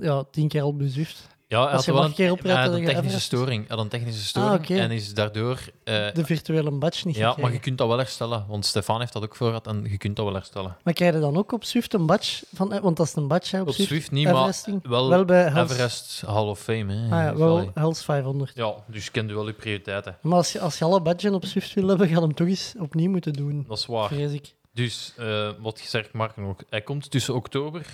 [0.00, 1.28] ja, tien keer op de Zwift.
[1.52, 3.24] Ja, hij had wel een, keer hij had een technische Everest.
[3.24, 3.68] storing.
[3.68, 5.58] Had een technische storing en is daardoor...
[5.84, 9.12] eh, De virtuele badge niet ja, maar je kunt dat wel herstellen, want Stefan heeft
[9.12, 10.76] dat ook voor gehad en je kunt dat wel herstellen.
[10.82, 12.44] Maar krijg je dan ook op Zwift een badge?
[12.54, 13.70] Van, eh, want dat is een badge hè, op.
[13.72, 16.92] Swift niet, maar wel, Wel bij Everest Hall of Fame.
[16.94, 17.04] Hè.
[17.04, 17.70] Ah, ja, wel.
[17.74, 18.52] Hells 500.
[18.54, 20.16] Ja, dus je kent wel je prioriteiten.
[20.20, 22.48] Maar als je, als je alle badges op Zwift wil hebben, ga je hem toch
[22.48, 23.64] eens opnieuw moeten doen.
[23.68, 24.08] Dat is waar.
[24.08, 24.54] Vrees ik.
[24.74, 27.86] Dus eh, wat je zegt, Mark, nog, hij komt tussen oktober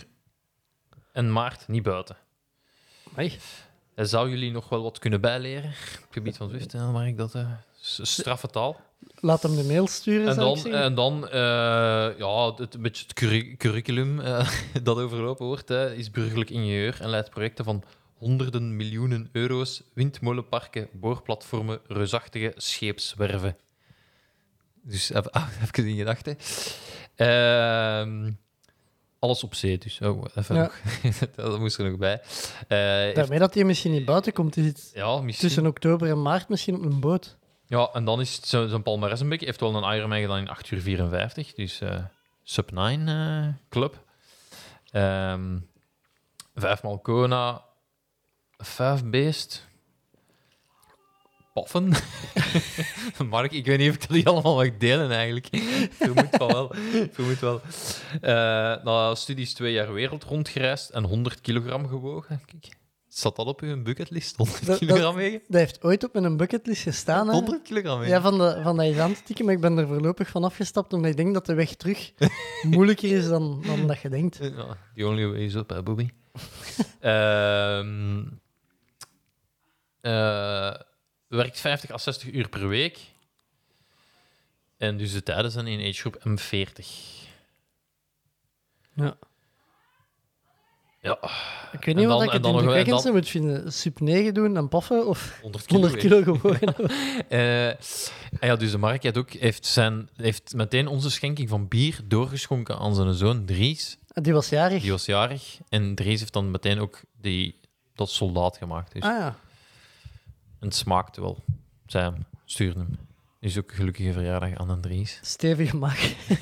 [1.12, 2.16] en maart niet buiten.
[3.94, 6.70] Hij zou jullie nog wel wat kunnen bijleren op het gebied van Zwift.
[6.70, 7.50] Dan mag ik dat eh,
[7.80, 8.80] s- straffe taal.
[9.20, 11.38] Laat hem de mail sturen, En dan, en dan eh,
[12.18, 14.48] ja, het, een beetje het curri- curriculum eh,
[14.82, 17.82] dat overlopen wordt, hè, is burgerlijk ingenieur en leidt projecten van
[18.16, 23.56] honderden miljoenen euro's, windmolenparken, boorplatformen, reusachtige scheepswerven.
[24.82, 26.36] Dus even, ah, even in gedachten.
[27.14, 28.30] Ehm,
[29.18, 30.00] alles op zee dus.
[30.00, 30.70] Oh, even Ja.
[31.34, 32.20] dat moest er nog bij.
[32.68, 35.46] Heeft- Daarmee dat hij misschien niet buiten komt, is het ja, misschien.
[35.48, 37.36] tussen oktober en maart misschien op een boot.
[37.66, 39.46] Ja, en dan is het zo- zo'n palmarès een beetje.
[39.46, 42.04] heeft wel een Ironman gedaan in 8 uur 54, dus eh
[42.42, 44.04] sub 9 eh, club.
[44.90, 45.58] Ehm
[46.54, 47.62] vijf Malcona.
[48.56, 49.66] Vijf Beest.
[51.60, 51.92] Paffen.
[53.30, 55.48] Mark, ik weet niet of ik die allemaal mag delen eigenlijk.
[56.00, 56.72] Vermoed van wel.
[57.12, 57.60] Vermoed wel.
[58.20, 58.30] Eh
[58.84, 62.40] na studies twee jaar wereld rondgereisd en 100 kilogram gewogen.
[62.46, 62.68] Kijk,
[63.08, 64.36] zat dat op uw bucketlist?
[64.36, 65.40] 100 Dat- kilogram dat- wegen?
[65.48, 67.26] Dat heeft ooit op mijn bucketlist gestaan.
[67.26, 67.32] Hè?
[67.32, 68.14] 100 kilogram wegen?
[68.14, 70.44] Ja, van, de, van dat eens aan te tikken, maar ik ben er voorlopig van
[70.44, 72.12] afgestapt, omdat ik denk dat de weg terug
[72.62, 74.38] moeilijker is dan, dan dat je denkt.
[74.40, 76.08] Ja, the only way is up, hè, Bobby.
[77.00, 78.22] Ehm
[80.00, 80.74] eh,
[81.28, 82.98] werkt 50 à 60 uur per week.
[84.76, 86.86] En dus de tijden zijn in agegroep M40.
[88.94, 89.16] Ja.
[91.00, 91.18] Ja,
[91.72, 93.72] Ik weet niet En wat dan- ik het dan indrukwekkendste dan- moet vinden.
[93.72, 95.80] Sub 9 doen en paffen of 100 kilo.
[95.88, 96.74] 100 weeg.
[96.74, 96.88] kilo.
[97.28, 97.70] Eh,
[98.40, 102.78] ja, dus de Mark heeft, ook, heeft, zijn, heeft meteen onze schenking van bier doorgeschonken
[102.78, 103.98] aan zijn zoon Dries.
[104.08, 104.82] Die was jarig.
[104.82, 105.58] Die was jarig.
[105.68, 107.60] En Dries heeft dan meteen ook die
[107.94, 108.92] tot soldaat gemaakt.
[108.92, 109.02] Dus.
[109.02, 109.38] Ah ja.
[110.60, 111.44] En het smaakte wel.
[111.86, 112.98] Zij hem, stuurde hem.
[113.40, 115.20] Is ook een gelukkige verjaardag aan een Dries.
[115.22, 116.14] Stevige maag.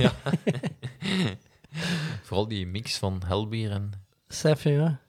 [2.22, 3.92] Vooral die mix van helbier en...
[4.28, 5.00] Cijfer, ja.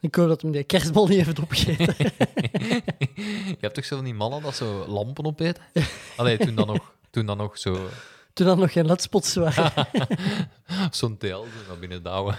[0.00, 1.94] Ik hoop dat hem die kerstbal niet heeft opgegeten.
[3.46, 5.62] Je hebt toch zo van die mannen dat zo lampen opeten?
[6.16, 7.88] Allee, toen dan nog, toen dan nog zo...
[8.32, 9.72] Toen dat nog geen letspots waren.
[10.90, 12.36] Zo'n TL zo naar binnen douwen.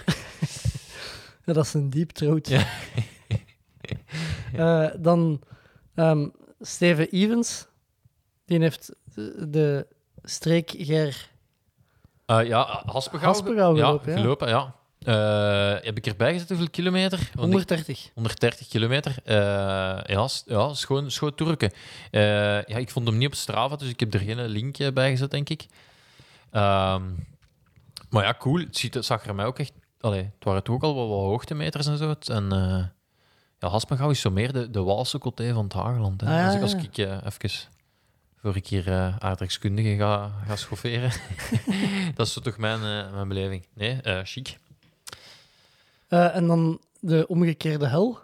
[1.44, 2.08] Ja, dat is een.
[2.42, 2.66] Ja.
[4.52, 5.42] Eh, dan
[5.96, 6.28] ehm,
[6.60, 7.66] Steven Evans.
[8.44, 9.86] Die heeft de, de
[10.22, 11.28] streekger...
[12.26, 13.28] Eh, ja, Haspengouw.
[13.28, 14.18] Haspengouw ja, gelopen, ja.
[14.18, 14.74] gelopen, ja.
[14.98, 17.18] Eh, heb ik erbij gezet hoeveel kilometer?
[17.18, 18.10] Want ik- 130.
[18.14, 19.14] 130 kilometer.
[19.24, 19.36] Eh,
[20.06, 21.72] ja, ja schoon, schoon Turken.
[22.10, 25.30] Ja, ik vond hem niet op Strava, dus ik heb er geen linkje bij gezet,
[25.30, 25.66] denk ik.
[26.50, 27.02] Ehm,
[28.10, 28.58] maar ja, cool.
[28.58, 29.72] Het, ziet, het zag er mij ook echt...
[30.00, 32.14] Allee, het waren toch ook al wat, wat hoogtemeters en zo.
[32.32, 32.52] En
[33.58, 36.20] ja, Haspengouw is zo meer de, de Waalse coté van het Hageland.
[36.20, 36.26] Hè.
[36.26, 36.78] Ah, ja, als ik, als ja.
[36.78, 37.50] ik eh, even
[38.36, 41.10] voor ik hier eh aardrijkskundige ga, ga schofferen.
[42.14, 43.66] dat is zo toch mijn, eh, mijn beleving.
[43.74, 44.58] Nee, chic.
[46.08, 48.18] En dan de omgekeerde hel.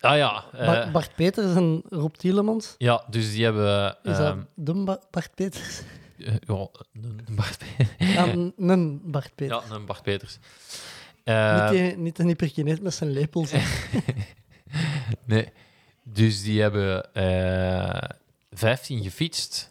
[0.00, 2.74] Ah ja, Ba- Bart Peters en Rob Tielemans.
[2.78, 3.96] ja, dus die hebben...
[4.02, 5.80] Is ehm, dat de Ba- Bart Peters?
[6.46, 6.66] Ja,
[7.02, 8.14] een Bart Peters.
[8.14, 9.64] Ja, een- Bart Peters.
[9.68, 10.38] Ja, een Bart Peters.
[11.24, 13.52] Eh, niet, die, niet een hyperkineet met zijn lepels.
[15.24, 15.48] nee.
[16.02, 18.08] Dus die hebben eh
[18.52, 19.70] 15 gefietst,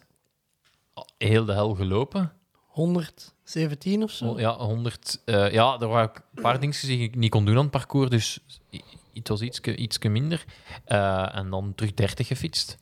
[1.18, 2.32] heel de hel gelopen.
[2.66, 4.24] 117 of zo.
[4.28, 5.20] Oh, Ja, 100.
[5.24, 8.10] eh, ja, er waren een paar dingen die ik niet kon doen aan het parcours,
[8.10, 8.38] dus
[8.72, 8.80] i-
[9.14, 10.44] het was ietske, ietske minder.
[10.84, 12.78] Eh, en dan terug 30 gefietst.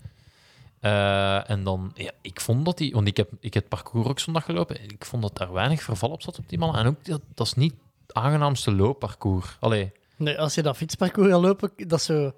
[0.81, 4.19] En dan, ja, ik vond dat die, want ik heb, ik heb het parcours ook
[4.19, 6.81] zondag gelopen, ik vond dat daar weinig verval op zat op die mannen.
[6.81, 7.75] En ook, dat, dat is niet
[8.07, 9.57] het aangenaamste loopparcours.
[9.61, 12.33] Allee, Nee, als je dat fietsparcours gaat lopen, dat is zo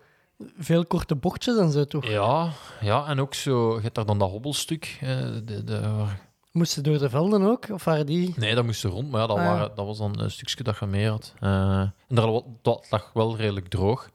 [0.59, 2.07] veel korte bochtjes en zo toch.
[2.07, 4.99] ja, ja, en ook zo, je hebt daar dan dat hobbelstuk.
[5.01, 5.09] eh,
[5.45, 6.05] de, de,
[6.53, 7.69] Moesten door de velden ook?
[7.71, 8.35] Of waren die...
[8.37, 9.53] nee, dat moest ze rond, maar ja, dat, Ah, ja.
[9.53, 11.35] waren, dat was dan een stukje dat je meer had.
[11.41, 14.11] Eh, en daar, dat lag wel redelijk droog.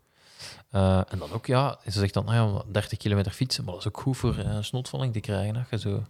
[0.69, 3.81] Eh, en dan ook, ja, ze zegt dan, nou ja, 30 kilometer fietsen, maar dat
[3.81, 5.53] is ook goed voor eh snotvalling te krijgen.
[5.53, 6.03] Dat je zo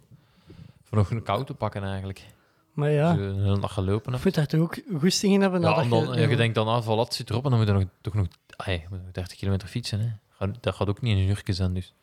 [0.84, 2.26] voor nog een kou te pakken eigenlijk.
[2.72, 4.24] Maar ja, Zo een hele dag gelopen je hebt.
[4.24, 5.60] moet daar toch ook goesting in hebben.
[5.60, 7.84] Ja, dan, je denkt dan, ah, voilà, het zit erop en dan moet je nog,
[8.00, 8.26] toch nog,
[8.66, 10.20] ai, je moet nog 30 kilometer fietsen.
[10.38, 10.50] Hè.
[10.60, 11.94] Dat gaat ook niet in een uurtje zijn, dus.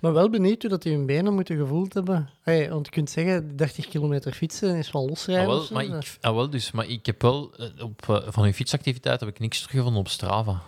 [0.00, 2.30] Maar wel benieuwd hoe dat die hun benen moeten gevoeld hebben.
[2.42, 5.44] Hey, want je kunt zeggen, 30 kilometer fietsen is wel losrijden.
[5.44, 5.74] Ah, wel, of zo.
[5.74, 9.20] maar ik, ah, wel, dus, maar ik heb wel, eh, op, eh, van uw fietsactiviteit
[9.20, 10.62] heb ik niks teruggevonden op Strava.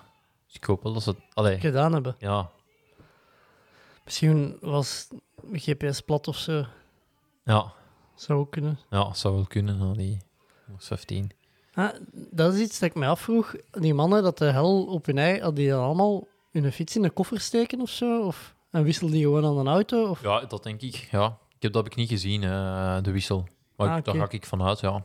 [0.47, 2.17] Dus ik hoop wel dat ze het, gedaan hebben.
[2.19, 2.51] ja,
[4.05, 5.09] Misschien was
[5.53, 6.65] GPS plat of zo.
[7.45, 7.73] ja,
[8.15, 8.79] Zou ook kunnen.
[8.91, 10.19] ja, zou wel kunnen, nou, die
[10.77, 11.31] 15.
[11.75, 11.91] Ah,
[12.31, 13.55] dat is iets dat ik me afvroeg.
[13.71, 17.03] Die mannen dat de hel op hun ei, hadden die dan allemaal hun fiets in
[17.03, 18.23] de koffer steken of zo?
[18.23, 20.07] Of, en wisselde die gewoon aan een auto?
[20.09, 21.27] Of, Ja, dat denk ik, ja.
[21.57, 23.49] Ik heb dat heb ik niet gezien, eh, de wissel.
[23.77, 24.25] Maar Ah, ik- daar oké.
[24.25, 25.05] ga ik vanuit, ja.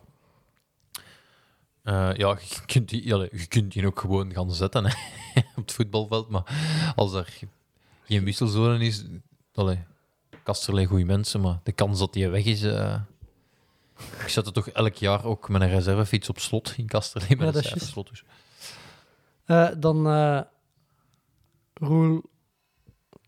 [1.83, 4.91] Eh, ja, je kunt, die, je kunt die ook gewoon gaan zetten hè,
[5.55, 6.43] op het voetbalveld, maar
[6.95, 7.37] als er
[8.05, 9.05] geen wisselzone is,
[9.53, 9.79] allee,
[10.43, 12.63] Kasterlee goede mensen, maar de kans dat die weg is...
[12.63, 12.95] eh,
[14.21, 17.39] ik zet het toch elk jaar ook met een reservefiets op slot in Kasterlee, met
[17.53, 18.09] Ja, een cijferslot.
[18.09, 18.23] Dus.
[19.45, 20.41] Eh, dan eh
[21.73, 22.21] Roel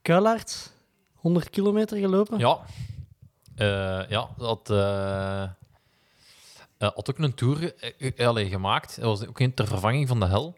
[0.01, 0.71] Kuilaerts,
[1.15, 2.39] 100 kilometer gelopen.
[2.39, 2.59] Ja,
[3.55, 4.67] Eh, ja dat
[6.77, 7.73] had ook een tour
[8.17, 8.95] allee, gemaakt.
[8.95, 10.57] Dat was ook in ter vervanging van de hel.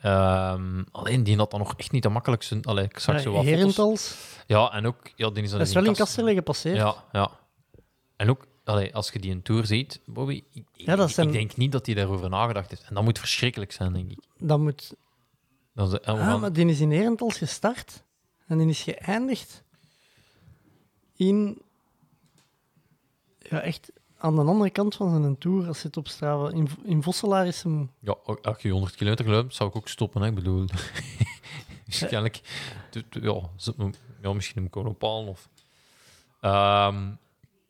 [0.00, 2.58] Ehm, alleen die had dan nog echt niet de makkelijkste.
[2.62, 3.44] Allee, ik zag Ja, zo wat.
[3.44, 4.14] Herentals.
[4.46, 4.96] Ja, en ook.
[5.16, 6.76] Ja, die is dan Dat is wel in Kaster- Kasterlee gepasseerd.
[6.76, 7.30] Ja, ja.
[8.16, 11.26] En ook allee, als je die een tour ziet, Bobby, ik, Ja, dat ik- zijn-
[11.26, 12.82] ik denk niet dat hij daarover nagedacht heeft.
[12.82, 14.18] En dat moet verschrikkelijk zijn, denk ik.
[14.38, 14.94] Dat moet...
[15.74, 18.02] Dat is, Ah, maar die is in Herentals gestart.
[18.46, 19.62] En die is geëindigd
[21.16, 21.62] in...
[23.38, 26.50] Ja, echt aan de andere kant van zijn tour, als het op Strava...
[26.50, 27.90] In, in Vosselaar is hem...
[27.98, 30.22] Ja, als je 100 kilometer loopt, zou ik ook stoppen.
[30.22, 30.28] Hè?
[30.28, 30.64] Ik bedoel,
[31.86, 32.40] waarschijnlijk.
[33.10, 33.40] Ja,
[34.22, 35.28] ja, misschien hem gewoon ophalen.
[35.28, 35.48] Of...
[36.40, 37.10] Ehm,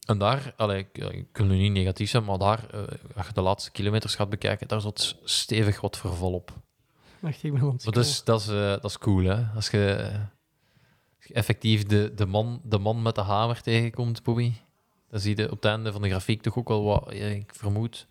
[0.07, 2.81] en daar, allee, ik, ja, wil nu niet negatief zijn, maar daar, eh,
[3.17, 6.53] als je de laatste kilometers gaat bekijken, daar zat stevig wat verval op.
[7.19, 9.45] Wacht, ik ben aan het Maar dat is, dat is, eh, dat is cool, hè?
[9.55, 10.11] Als je,
[11.17, 14.53] als je effectief de, de, man, de man met de hamer tegenkomt, Bobby,
[15.11, 17.55] dan zie je op het einde van de grafiek toch ook wel wat, ja, ik
[17.55, 18.07] vermoed,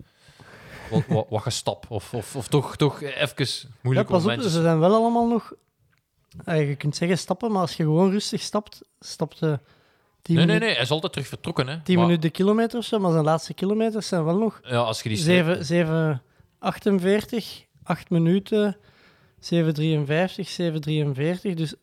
[0.90, 1.86] wat, wat, wat gestap.
[1.90, 5.54] Of, of, of toch, toch even Ja, moeilijke pas op, ze zijn wel allemaal nog...
[6.46, 9.60] eh, je kunt zeggen stappen, maar als je gewoon rustig stapt, stapt je 10
[10.24, 11.68] Nee, nee, minuten, nee, hij is altijd terug vertrokken.
[11.68, 11.82] Hè?
[11.82, 14.78] 10 Maar, minuten de kilometer of zo, maar zijn laatste kilometers zijn wel nog Ja,
[14.78, 16.22] als je die 7, 7,
[16.60, 18.78] 48, 8 minuten,
[19.40, 21.54] 7, 53, 7, 43.
[21.54, 21.74] Dus,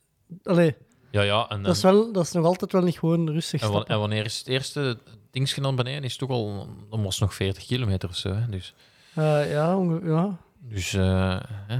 [0.42, 0.76] allee,
[1.10, 1.48] Ja, ja.
[1.48, 4.38] En, dat, is wel, dat is nog altijd wel niet gewoon rustig en, wanneer is
[4.38, 4.98] het eerste
[5.30, 6.04] dingetje dan beneden?
[6.04, 8.34] Is het toch al, het nog 40 kilometer of zo.
[8.34, 8.48] Hè?
[8.48, 8.74] Dus,
[9.14, 11.78] Eh, ja, ja, dus eh, hè?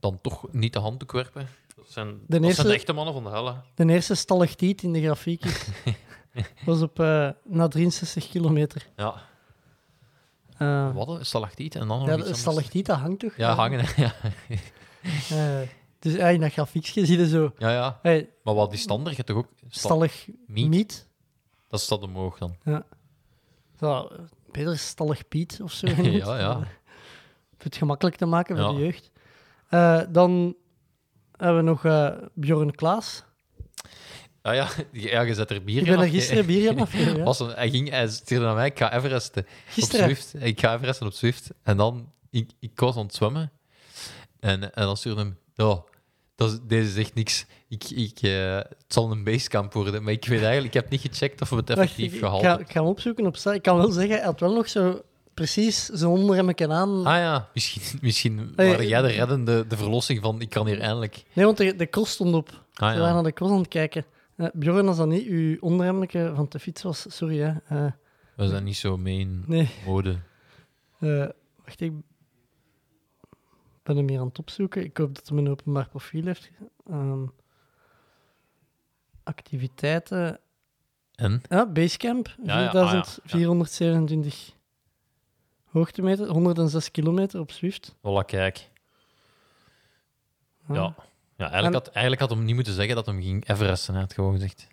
[0.00, 1.40] dan toch niet de handdoek werpen.
[1.42, 3.46] Dat zijn, dat zijn eerste- de echte mannen van de hel.
[3.46, 3.52] Hè?
[3.74, 5.66] de eerste stalactiet in de grafiek is,
[6.66, 8.86] was op eh, na 63 kilometer.
[8.96, 9.14] Ja.
[10.58, 11.08] Eh, Wat?
[11.08, 12.40] Een stalactiet en dan nog ja, iets de anders?
[12.40, 13.36] stalactiet, dat hangt toch?
[13.36, 13.84] Ja, hangen.
[13.96, 14.14] Ja,
[15.30, 15.60] Eh,
[15.98, 17.52] dus ja, in dat grafiekje zie je zo...
[17.58, 17.70] ja.
[17.72, 17.98] ja.
[18.02, 19.48] Hey, Maar wat die stander, je hebt toch ook...
[19.68, 20.68] Stal, stallig miet?
[20.68, 21.08] miet.
[21.68, 22.56] Dat staat omhoog dan.
[23.78, 24.08] Ja,
[24.52, 25.86] beter stallig Piet of zo.
[26.02, 26.56] Ja, ja.
[26.56, 26.64] Om
[27.58, 28.72] het gemakkelijk te maken voor Ja.
[28.72, 29.10] de jeugd.
[29.68, 30.56] Eh, dan
[31.36, 33.24] hebben we nog eh, Bjorn Klaas.
[34.42, 37.16] Ja, ja, ja, je zet er bier Ik in ben er gisteren bier gaan afgeven.
[37.16, 37.24] Ja.
[37.30, 40.10] Was een, hij, ging, hij stuurde naar mij, ik ga Everesten Gisteren.
[40.10, 40.34] op Zwift.
[40.44, 41.50] Ik ga Everesten op Zwift.
[41.62, 43.52] En dan, ik, ik was aan het zwemmen.
[44.40, 45.82] En, en dan stuurde hem, ja,
[46.34, 47.46] dat is, deze zegt niks.
[47.68, 50.02] Ik, ik, eh, het zal een basecamp worden.
[50.02, 52.42] Maar ik weet eigenlijk, ik heb niet gecheckt of we het effectief ik, ik gehaald
[52.42, 52.66] hebben.
[52.66, 53.54] ik ga hem opzoeken op site.
[53.54, 55.02] Ik kan wel zeggen, hij had wel nog zo
[55.36, 57.06] precies zijn onderremmetje aan.
[57.06, 60.80] Ah ja, misschien, misschien Hey, waren jij de reddende, de verlossing van, ik kan hier
[60.80, 61.24] eindelijk...
[61.32, 62.64] Nee, want de, de cross stond op.
[62.74, 64.04] Ah We waren naar de cross aan het kijken.
[64.36, 67.52] Eh, Bjorn, als dat niet uw onderhemdje van de fiets was, sorry hè.
[67.68, 67.92] Eh,
[68.36, 70.16] we zijn niet zo nee, mode.
[70.98, 71.26] eh,
[71.64, 71.92] wacht, ik
[73.82, 74.84] ben hem hier aan het opzoeken.
[74.84, 76.50] Ik hoop dat hij een openbaar profiel heeft.
[76.90, 77.24] Ehm,
[79.22, 80.40] activiteiten.
[81.14, 81.42] En?
[81.48, 84.55] Ja, Basecamp, Ja, ja, ah, ja, 4427
[85.76, 87.94] hoogtemeter, 106 kilometer op Zwift.
[87.96, 88.70] Voilà, kijk.
[90.68, 90.76] Ah.
[90.76, 90.94] Ja.
[91.36, 94.02] Ja, eigenlijk, En- had, eigenlijk had hem niet moeten zeggen dat hem ging Everesten, hij
[94.02, 94.66] had gewoon gezegd.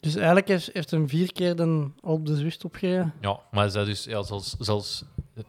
[0.00, 3.14] Dus eigenlijk heeft, heeft hem vier keer dan op de Zwift opgereden.
[3.20, 5.04] Ja, maar hij zei dus ja, zelfs, zelfs
[5.34, 5.42] eh,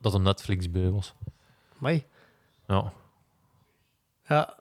[0.00, 1.14] dat hem Netflix beu was.
[1.78, 2.04] Amai.
[2.68, 2.92] Ja,
[4.28, 4.58] Ja,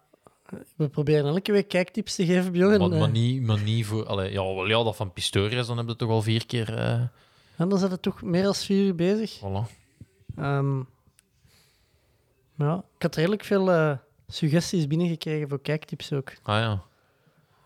[0.76, 2.80] we proberen elke week kijktips te geven, Bjorn.
[2.80, 4.06] maar, maar, Eh, niet, maar niet voor...
[4.06, 6.78] Allee, ja, wel, ja, dat van Pistorius, dan heb je toch al vier keer...
[6.78, 7.02] eh
[7.62, 9.38] En dan zijn we toch meer dan vier uur bezig.
[9.40, 9.80] voilà.
[10.36, 10.78] Ehm,
[12.56, 13.98] ja, ik had redelijk veel eh,
[14.28, 16.34] suggesties binnengekregen voor kijktips ook.
[16.44, 16.82] Ah ja.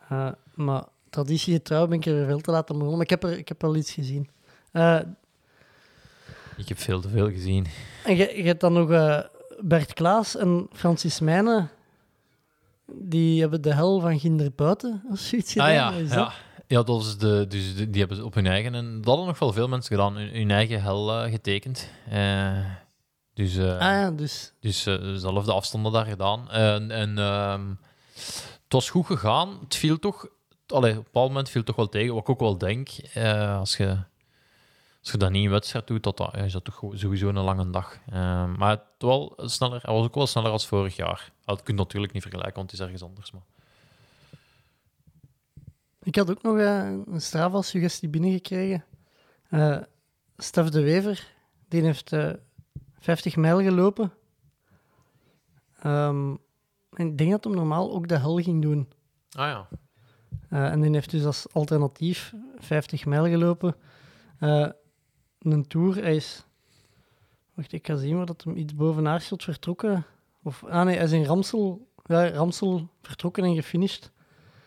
[0.10, 2.92] Eh, maar traditiegetrouw ben ik er veel te laat begonnen.
[2.92, 4.30] Maar ik heb, er, ik heb wel iets gezien.
[4.72, 5.00] Eh,
[6.58, 7.66] Ik heb veel te veel gezien.
[8.04, 8.88] en je, je hebt dan nog
[9.60, 11.70] Bert Klaas en Francis Mijnen.
[12.92, 15.94] Die hebben de hel van Ginder buiten of zoiets gedaan.
[15.94, 16.34] Ah ja.
[16.68, 18.76] Ja, dat is de, dus die hebben ze op hun eigen...
[18.76, 21.90] En dat hadden nog wel veel mensen gedaan, hun, hun eigen hel eh, getekend.
[22.10, 22.66] Eh,
[23.34, 23.56] dus...
[23.56, 24.54] eh, Ah ja, dus...
[24.60, 24.84] Dus
[25.16, 26.52] zelf de afstanden daar gedaan.
[26.52, 27.70] En, en ehm,
[28.64, 29.58] het was goed gegaan.
[29.64, 30.28] Het viel toch...
[30.68, 32.14] Allee, op een bepaald moment viel het toch wel tegen.
[32.14, 32.90] Wat ik ook wel denk,
[33.60, 33.98] als, je,
[35.02, 37.98] als je dat niet in wedstrijd doet, dat, is dat toch sowieso een lange dag.
[38.12, 41.32] Ehm, maar het, wel sneller, was ook wel sneller als vorig jaar.
[41.46, 43.32] Dat kun je natuurlijk niet vergelijken, want het is ergens anders.
[43.32, 43.42] Maar.
[46.06, 48.86] Ik had ook nog eh, een Strava-suggestie binnengekregen.
[49.50, 49.82] Eh
[50.38, 51.34] Stef de Wever,
[51.68, 52.34] die heeft eh
[53.00, 54.14] 50 mijl gelopen.
[55.80, 56.36] Ehm,
[56.90, 58.90] en ik denk dat hem normaal ook de hel ging doen.
[59.32, 59.68] Ah ja.
[60.50, 63.76] Eh, en die heeft dus als alternatief 50 mijl gelopen.
[64.40, 64.70] Eh,
[65.40, 66.46] een tour, hij is...
[67.54, 70.06] Wacht, ik ga zien waar dat hem iets boven Aarschot vertrokken.
[70.44, 74.12] Of, ah nee, hij is in Ramsel, ja, Ramsel vertrokken en gefinished.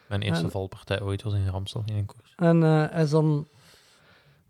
[0.09, 2.33] Mijn eerste En- valpartij ooit was in Ramsel in een koers.
[2.37, 3.49] En eh, hij is dan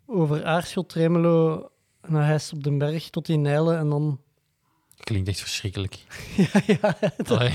[0.05, 1.69] over Aarschot, Tremelo,
[2.07, 4.19] naar Heist op den Berg tot in Nijlen en dan...
[4.97, 6.05] Klinkt echt verschrikkelijk.
[6.37, 6.97] ja, ja.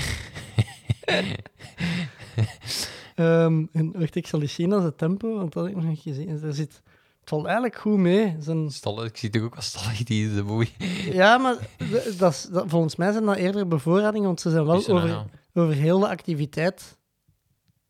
[3.15, 5.89] Ehm, en wacht, ik zal eens zien als het tempo, want dat heb ik nog
[5.89, 6.29] niet gezien.
[6.43, 6.81] Er zit
[7.19, 8.35] Het valt eigenlijk goed mee.
[8.39, 8.71] Zijn...
[8.71, 10.73] Stallen, ik zie toch ook als stallen die de boei.
[11.11, 11.57] Ja, maar
[12.17, 15.25] dat is, dat, volgens mij zijn dat eerder bevoorradingen, want ze zijn wel Pissen, over,
[15.53, 16.97] over heel de activiteit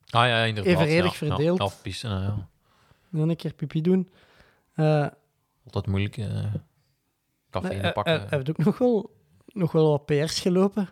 [0.10, 0.74] Ah ja, inderdaad.
[0.74, 1.58] Evenredig ja, verdeeld.
[1.58, 2.48] Ja, afpissen, ja.
[3.10, 4.10] nog een keer pipi doen.
[4.74, 5.08] Eh,
[5.66, 6.18] Altijd moeilijk.
[6.18, 6.54] eh
[7.50, 8.20] café hij, hij- pakken.
[8.20, 10.90] hij heeft ook nog wel, nog wel wat PR's gelopen.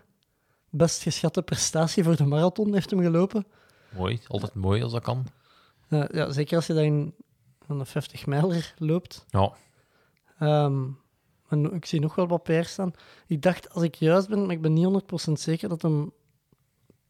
[0.70, 3.46] Best geschatte prestatie voor de marathon heeft hem gelopen.
[3.96, 5.26] Mooi, altijd mooi als dat kan.
[5.88, 7.14] Eh, ja, zeker als je in
[7.66, 9.24] aan de 50 mijler loopt.
[9.28, 9.52] Ja,
[10.38, 10.84] Ehm,
[11.48, 12.92] en ik zie nog wel wat PR's staan.
[13.26, 16.12] Ik dacht, als ik juist ben, maar ik ben niet 100% zeker dat hem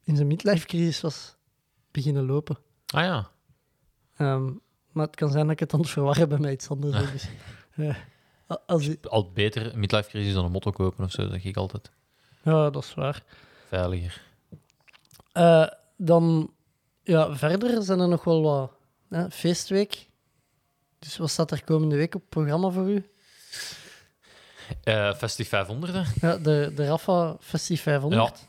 [0.03, 1.35] in zijn midlife-crisis was
[1.95, 2.57] beginnen lopen.
[2.93, 3.29] ah ja.
[4.17, 4.51] Ehm,
[4.91, 7.01] maar het kan zijn dat ik het aan het verwarren ben met iets anders.
[7.01, 7.11] ook.
[7.11, 7.27] Dus,
[7.75, 7.95] eh,
[8.51, 11.91] a- als, Altijd beter midlife crisis dan een motto kopen of zo, zeg ik altijd.
[12.43, 13.23] ja, dat is waar.
[13.67, 14.21] Veiliger.
[15.31, 15.67] Eh,
[15.97, 16.51] dan,
[17.03, 18.71] ja, verder zijn er nog wel wat
[19.09, 20.09] hè, feestweek.
[20.99, 23.09] Dus wat staat er komende week op het programma voor u?
[24.83, 26.27] Eh Festive 500, hè?
[26.27, 28.39] Ja, de, de Rafa Festive 500.
[28.39, 28.45] Ja,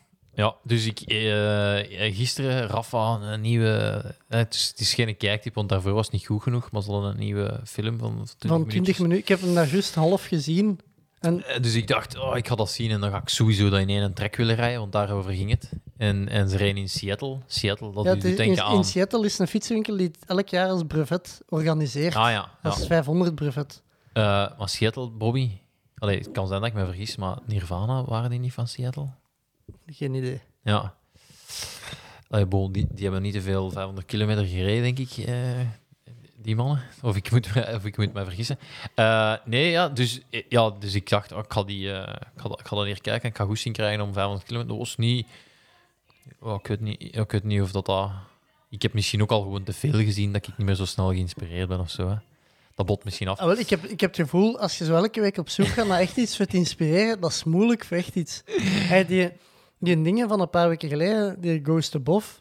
[0.64, 4.02] dus ik, eh, gisteren, Rafa, een nieuwe.
[4.28, 6.70] eh, het, is, het is geen kijktip, want daarvoor was het niet goed genoeg.
[6.70, 8.98] Maar ze hadden een nieuwe film van 20 Van 20 minuutjes.
[8.98, 9.18] minuten.
[9.22, 10.80] Ik heb hem daar juist half gezien.
[11.20, 13.68] En Eh, Dus ik dacht, oh, ik ga dat zien en dan ga ik sowieso
[13.68, 15.70] dat in één trek willen rijden, want daarover ging het.
[15.96, 17.38] En, en ze reden in Seattle.
[17.46, 18.76] Seattle, dat ja, doet het is- denken in, aan...
[18.76, 22.14] in Seattle is een fietswinkel die het elk jaar als brevet organiseert.
[22.14, 22.30] Ah ja,
[22.62, 22.70] ja.
[22.70, 23.82] Als 500 brevet.
[24.12, 24.22] Eh,
[24.58, 25.50] maar Seattle, Bobby...
[25.98, 29.06] Allee, het kan zijn dat ik me vergis, maar Nirvana, waren die niet van Seattle?
[29.86, 30.40] Geen idee.
[30.62, 30.94] Ja.
[32.28, 35.34] Allee, bon, die, die hebben niet te veel 500 kilometer gereden, denk ik, eh,
[36.36, 36.82] die mannen.
[37.02, 38.58] Of ik moet, me- of ik moet me vergissen.
[38.94, 42.40] Eh, nee, ja dus, eh, ja, dus ik dacht, oh, ik, ga die, eh, ik,
[42.40, 43.28] ga, dat- ik ga dat hier kijken.
[43.28, 44.72] Ik ga goed zien krijgen om 500 kilometer.
[44.76, 45.26] Dat was niet...
[46.40, 48.10] Oh, ik, weet niet ik weet niet of dat, dat...
[48.70, 51.08] Ik heb misschien ook al gewoon te veel gezien dat ik niet meer zo snel
[51.08, 52.08] geïnspireerd ben of zo.
[52.08, 52.16] Hè.
[52.74, 53.38] Dat bot misschien af.
[53.38, 55.66] Ah, wel, ik, heb, ik heb het gevoel, als je zo elke week op zoek
[55.66, 58.42] gaat naar echt iets voor te inspireren, dat is moeilijk voor echt iets.
[58.62, 59.30] Hey, die,
[59.78, 62.40] die dingen van een paar weken geleden, die Ghost Above,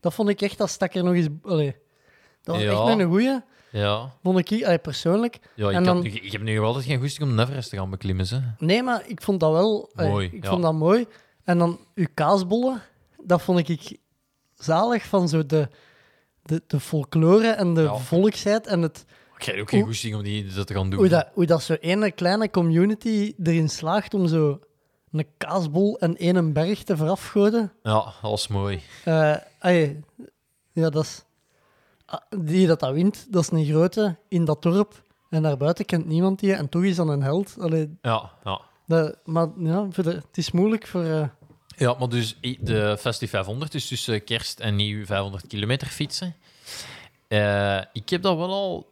[0.00, 1.28] dat vond ik echt, dat stak er nog eens...
[1.42, 1.76] Allee,
[2.42, 2.70] dat was Ja.
[2.88, 5.38] echt een goeie, Ja, vond ik allee, persoonlijk.
[5.54, 7.90] ja ik, En dan- nu- ik heb nu altijd geen goesting om Everest te gaan
[7.90, 8.26] beklimmen.
[8.28, 8.38] Hè.
[8.66, 9.90] Nee, maar ik vond dat wel...
[9.94, 10.50] allee, Mooi, ik ja.
[10.50, 11.06] vond dat mooi.
[11.44, 12.82] En dan uw kaasbollen,
[13.24, 13.98] dat vond ik
[14.54, 15.68] zalig van zo de,
[16.42, 17.96] de, de folklore en de Ja.
[17.96, 19.04] volksheid en het...
[19.38, 20.98] Ik heb ook geen goesting om die dat te gaan doen.
[20.98, 24.60] Hoe dat, hoe dat zo'n ene kleine community erin slaagt om zo
[25.12, 27.72] een kaasbol en één berg te verafgoden.
[27.82, 28.80] Ja, dat was mooi.
[29.04, 30.02] Eh, ai,
[30.72, 31.24] ja, dat is...
[32.06, 35.02] ah, Die dat dat wint, dat is een grote in dat dorp.
[35.30, 37.56] En daarbuiten kent niemand die, en toch is dat een held.
[37.60, 38.60] Allee, Ja, ja.
[39.24, 41.04] maar ja, voor de- het is moeilijk voor...
[41.04, 41.28] eh,
[41.76, 46.34] Ja, maar dus de Festive 500 is tussen kerst en nieuw 500 kilometer fietsen.
[47.28, 48.88] Eh, ik heb dat wel al...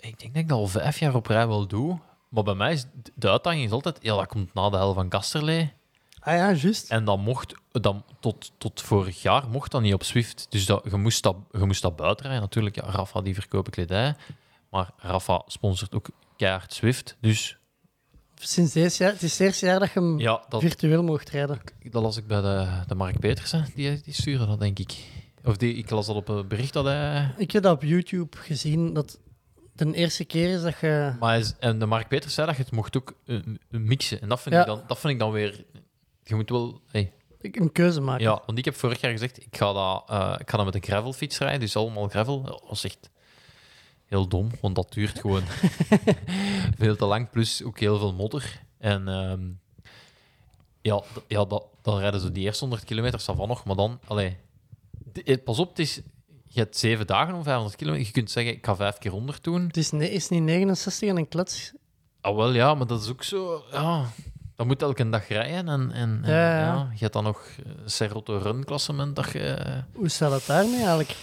[0.00, 1.98] Ik denk dat ik dat al vijf jaar op rij wel doe.
[2.34, 3.98] Maar bij mij is de uitdaging is altijd...
[4.02, 5.72] Ja, dat komt na de hel van Kasterlee.
[6.18, 6.90] Ah ja, juist.
[6.90, 7.54] En dat mocht...
[7.70, 10.46] Dat, tot, tot vorig jaar mocht dat niet op Swift.
[10.48, 12.42] Dus dat, je, moest dat, je moest dat buiten rijden.
[12.42, 14.14] Natuurlijk, ja, Rafa die verkopen kledij.
[14.70, 17.16] Maar Rafa sponsort ook keihard Swift.
[17.20, 17.58] Dus
[18.34, 21.30] Sinds deze jaar, het is het eerste jaar dat je hem ja, dat, virtueel mocht
[21.30, 21.60] rijden.
[21.90, 24.96] Dat las ik bij de, de Mark Petersen, die, die stuurde dat, denk ik.
[25.44, 27.34] Of die, ik las dat op een bericht dat hij...
[27.36, 29.18] Ik heb dat op YouTube gezien, dat
[29.76, 31.16] de eerste keer is dat je...
[31.20, 34.20] Maar is- en de Mark Peters zei dat je het mocht ook eh, mixen.
[34.20, 34.60] En dat vind, Ja.
[34.60, 35.64] ik, dan, dat vind ik dan weer...
[36.22, 36.80] Je moet wel...
[36.90, 38.24] Hey, een keuze maken.
[38.24, 40.74] ja, want ik heb vorig jaar gezegd, ik ga dat, eh, ik ga dat met
[40.74, 41.60] een gravelfiets rijden.
[41.60, 42.42] Dus allemaal gravel.
[42.42, 43.10] Dat was echt
[44.04, 45.42] heel dom, want dat duurt gewoon
[46.78, 47.30] veel te lang.
[47.30, 48.60] Plus ook heel veel modder.
[48.78, 49.42] En ehm,
[50.80, 53.64] ja, d- ja dat, dan rijden ze die eerste 100 kilometer van nog.
[53.64, 54.36] Maar dan, allee,
[55.12, 56.00] d- eh, pas op, het is,
[56.54, 58.06] je hebt zeven dagen om 500 kilometer.
[58.06, 59.66] Je kunt zeggen, ik ga vijf keer 100 doen.
[59.66, 59.90] Het is,
[60.28, 61.72] niet 69 en een klets.
[62.20, 63.64] Ah, wel ja, maar dat is ook zo.
[63.72, 64.10] Ja,
[64.56, 65.68] dan moet elke dag rijden.
[65.68, 66.88] En, en, en Ja, ja, ja.
[66.92, 69.16] je hebt dan nog eh, Serroto Run klassement.
[69.16, 69.56] Dat je,
[69.92, 71.16] Hoe staat het daarmee eigenlijk?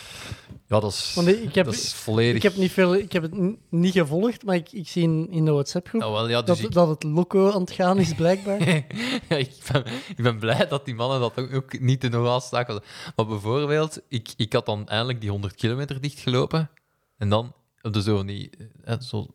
[0.68, 2.36] ja, dat is, Want ik heb, dat is volledig.
[2.36, 3.34] ik heb, niet veel, ik heb het
[3.70, 6.72] niet gevolgd, maar ik, ik zie in, in de WhatsApp-groep wel, ja, dus dat, ik,
[6.72, 8.60] dat het loco aan het gaan is, blijkbaar.
[9.30, 12.28] Ja, ik, ben, ik ben blij dat die mannen dat ook, ook niet te nog
[12.28, 12.82] aanstaken.
[13.16, 16.70] Maar bijvoorbeeld, ik, ik had dan eindelijk die 100 kilometer dichtgelopen.
[17.18, 18.50] En dan, op de zo die,
[18.84, 19.28] eh, zo,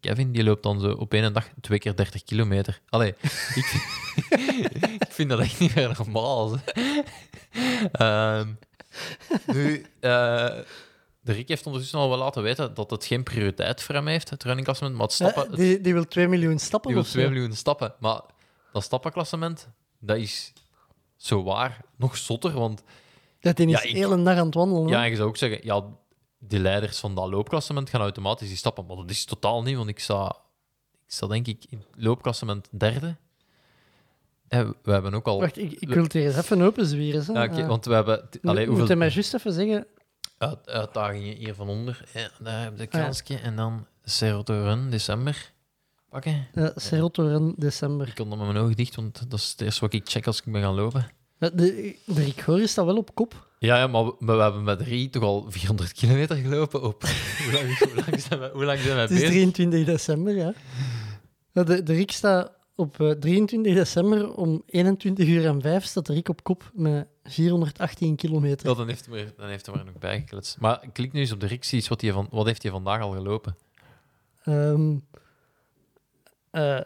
[0.00, 2.80] Kevin, die loopt dan zo op één dag twee keer 30 kilometer.
[2.88, 3.14] Allee,
[3.54, 3.82] ik, vind-
[5.02, 6.56] ik vind dat echt niet meer normaal.
[7.92, 8.48] Ehm,
[9.46, 10.10] nu, eh,
[11.20, 14.30] de Rick heeft ondertussen al wel laten weten dat het geen prioriteit voor hem heeft,
[14.30, 14.94] het runningklassement.
[14.94, 17.30] Maar het stappen, die, die wil 2 miljoen stappen die wil of 2 zo.
[17.30, 17.94] miljoen stappen.
[18.00, 18.20] Maar
[18.72, 19.68] dat stappenklassement,
[20.00, 20.52] dat is
[21.16, 22.52] zo waar nog zotter.
[22.52, 22.82] Want
[23.40, 24.88] Dat hij is Ja, de ik- hele dag aan het wandelen.
[24.88, 25.84] ja, je zou ook zeggen, ja,
[26.48, 28.86] die leiders van dat loopklassement gaan automatisch die stappen.
[28.86, 30.26] Maar dat is totaal niet, want ik sta,
[31.06, 33.16] ik sta denk ik in het loopklassement derde.
[34.48, 35.40] Eh, we hebben ook al...
[35.40, 37.24] Wacht, ik, ik wil het hier eens even open zwieren.
[37.24, 37.32] hè.
[37.32, 38.28] Ja, oké, Eh, want we hebben...
[38.30, 39.86] t- moet- hoeveel je mij juist even zeggen...
[40.38, 42.04] uit, uitdagingen hier van onder?
[42.14, 43.02] Ja, daar heb je ja.
[43.02, 43.38] kansje.
[43.38, 45.52] En dan Cerro Run, december.
[46.08, 46.46] Pakken.
[46.54, 48.08] Uh, Serotoren december.
[48.08, 50.26] Ik kon dan met mijn ogen dicht, want dat is het eerste wat ik check
[50.26, 51.10] als ik ben gaan lopen.
[51.38, 53.48] De, de Rick Goor is dat wel op kop.
[53.58, 57.02] Ja, ja maar, we, maar we hebben met drie toch al 400 kilometer gelopen op...
[57.44, 59.30] hoe, lang, hoe, lang zijn we, hoe lang zijn we Het is bezig?
[59.30, 60.54] 23 december, ja.
[61.52, 66.12] De, de Rick staat op eh, 23 december om 21 uur en 5 staat de
[66.12, 68.68] Rick op kop met 418 kilometer.
[68.68, 70.56] Ja, dan heeft hij er, dan heeft hij er nog bij gekletst.
[70.60, 73.12] Maar klik nu eens op de Rixie, wat, hij van, wat heeft hij vandaag al
[73.12, 73.56] gelopen?
[74.44, 74.96] Ehm,
[76.50, 76.80] eh,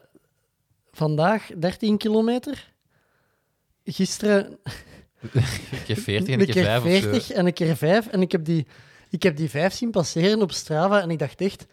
[0.92, 2.72] vandaag 13 kilometer.
[3.92, 4.58] Gisteren
[5.20, 7.32] Een keer 40 en een keer 5 of 40 zo.
[7.34, 8.06] en een keer 5.
[8.06, 8.66] En ik heb, die,
[9.10, 11.66] ik heb die 5 zien passeren op Strava en ik dacht echt...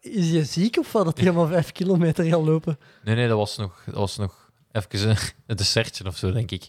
[0.00, 2.78] Is je ziek of wat dat hij allemaal 5 kilometer gaat lopen?
[3.04, 6.50] Nee, nee, dat was nog, dat was nog even een, een dessertje of zo, denk
[6.50, 6.68] ik.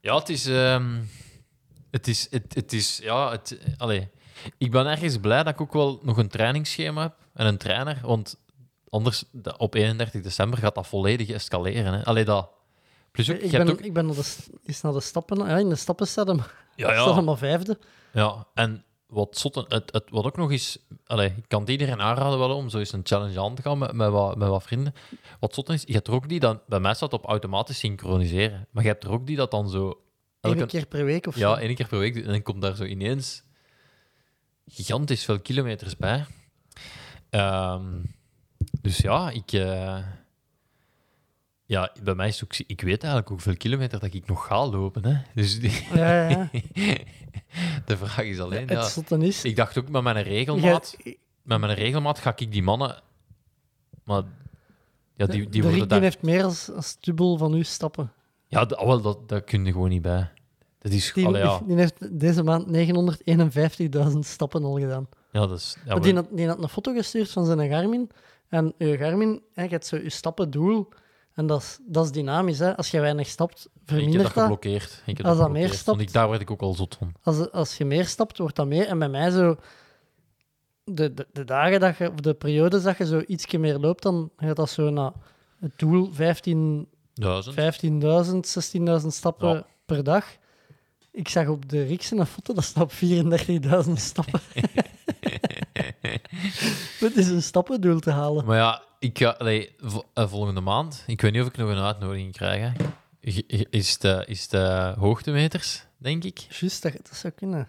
[0.00, 0.46] Ja, het is...
[0.46, 0.98] ehm,
[1.90, 2.26] het is...
[2.30, 4.08] Het, het is ja, het, allee,
[4.58, 7.98] ik ben ergens blij dat ik ook wel nog een trainingsschema heb en een trainer,
[8.02, 8.40] want
[8.88, 9.24] anders,
[9.56, 11.92] op 31 december gaat dat volledig escaleren.
[11.92, 12.04] Hè.
[12.04, 12.50] Allee, dat...
[13.12, 13.80] Plus ook, Ik ben, ook...
[13.80, 15.38] ik ben naar de, s- eens naar de stappen...
[15.46, 16.40] Ja, in de stappen staat hem,
[16.76, 17.78] Ja, hem maar vijfde.
[18.12, 20.78] Ja, en wat, zotte, het, het, wat ook nog is...
[21.06, 23.78] Allee, ik kan het iedereen aanraden wel om zo eens een challenge aan te gaan
[23.78, 24.94] met, met, wat, met wat vrienden.
[25.40, 26.60] Wat zotte is, je hebt er ook die dan...
[26.66, 28.66] Bij mij staat op automatisch synchroniseren.
[28.70, 29.86] Maar je hebt er ook die dat dan zo...
[30.40, 31.40] Eén elke- keer per week of zo.
[31.40, 32.16] ja, één keer per week.
[32.16, 33.42] En dan komt daar zo ineens
[34.66, 36.24] gigantisch veel kilometers bij.
[37.30, 37.84] Ehm,
[38.80, 39.52] dus ja, ik...
[39.52, 39.98] eh,
[41.70, 42.68] ja, bij mij is het ook...
[42.68, 45.04] Ik weet eigenlijk hoeveel kilometer dat ik nog ga lopen.
[45.04, 45.20] Hè.
[45.34, 46.50] Dus die- Ja, ja.
[47.86, 48.66] de vraag is alleen...
[48.68, 49.44] Ja, Het zotte is...
[49.44, 50.96] ik dacht ook met mijn regelmaat...
[51.02, 53.02] Jij- Met mijn regelmaat ga ik die mannen...
[54.04, 54.22] Maar
[55.16, 56.00] ja, die, die de worden Rick daar...
[56.00, 58.12] heeft meer als, als dubbel van u stappen.
[58.46, 60.30] Ja, ah, wel, dat, dat kun je gewoon niet bij.
[60.78, 61.12] Dat is...
[61.12, 61.60] Die, allee, ja.
[61.66, 62.66] die heeft deze maand
[64.12, 65.08] 951.000 stappen al gedaan.
[65.32, 65.76] ja, dat is...
[65.84, 68.10] Ja, Maar die, had, die had een foto gestuurd van zijn Garmin.
[68.48, 70.88] En je Garmin, hè, je hebt zo je stappendoel.
[71.40, 72.58] En dat is, dat is dynamisch.
[72.58, 72.76] Hè.
[72.76, 75.02] Als je weinig stapt, ik heb dat vermindert geblokkeerd.
[75.06, 77.12] Ik heb Als dat meer stapt- ik, daar werd ik ook al zot van.
[77.22, 78.86] Als, als je meer stapt, wordt dat meer.
[78.86, 79.56] En bij mij zo...
[80.84, 82.10] De, de, de dagen dat je...
[82.10, 85.12] Of de periodes dat je zo ietsje meer loopt, dan gaat dat zo naar
[85.60, 87.56] het doel 15 Duizend.
[88.98, 89.66] 15.000, 16.000 stappen Ja.
[89.86, 90.26] per dag.
[91.12, 94.40] Ik zag op de Riksen een foto, dat staat op 34.000 stappen.
[97.00, 98.44] Het is een stappendoel te halen.
[98.44, 99.28] Maar ja, ik ga...
[99.30, 99.74] allee,
[100.14, 101.04] eh, volgende maand...
[101.06, 102.60] Ik weet niet of ik nog een uitnodiging krijg.
[102.72, 102.84] Hè.
[103.70, 106.38] Is het, eh, is het eh, hoogtemeters, denk ik?
[106.38, 107.68] Juist, dat, dat zou kunnen.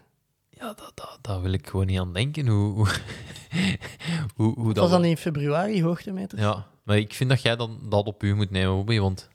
[0.50, 2.46] Ja, dat, dat, daar wil ik gewoon niet aan denken.
[2.46, 2.86] Hoe, hoe,
[4.36, 6.38] hoe, hoe Dat was dan in februari hoogtemeter.
[6.38, 9.28] Ja, maar ik vind dat jij dan dat op u moet nemen, Bobby, want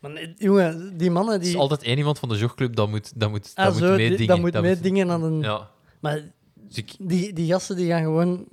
[0.00, 1.58] Maar jongen, die mannen er is die...
[1.58, 4.08] altijd één iemand van de jogclub dat moet, dat moet, ah, dat zo, moet die-
[4.08, 4.26] meedingen.
[4.26, 5.40] dat moet Dat meedingen aan een...
[5.40, 6.20] Ja, Maar
[6.54, 8.46] dus ik, die, die gasten die gaan gewoon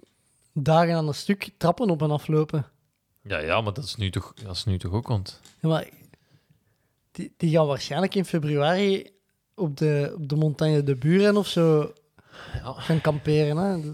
[0.63, 2.65] dagen aan een stuk trappen op en aflopen.
[3.21, 5.41] ja, ja, maar dat is nu toch, dat is nu toch ook, want...
[5.61, 5.87] Ja, maar
[7.11, 9.09] die, die gaan waarschijnlijk in februari
[9.55, 11.93] op de, op de montagne de Buren of zo
[12.53, 12.73] Ja.
[12.73, 13.57] gaan kamperen.
[13.57, 13.93] Hè.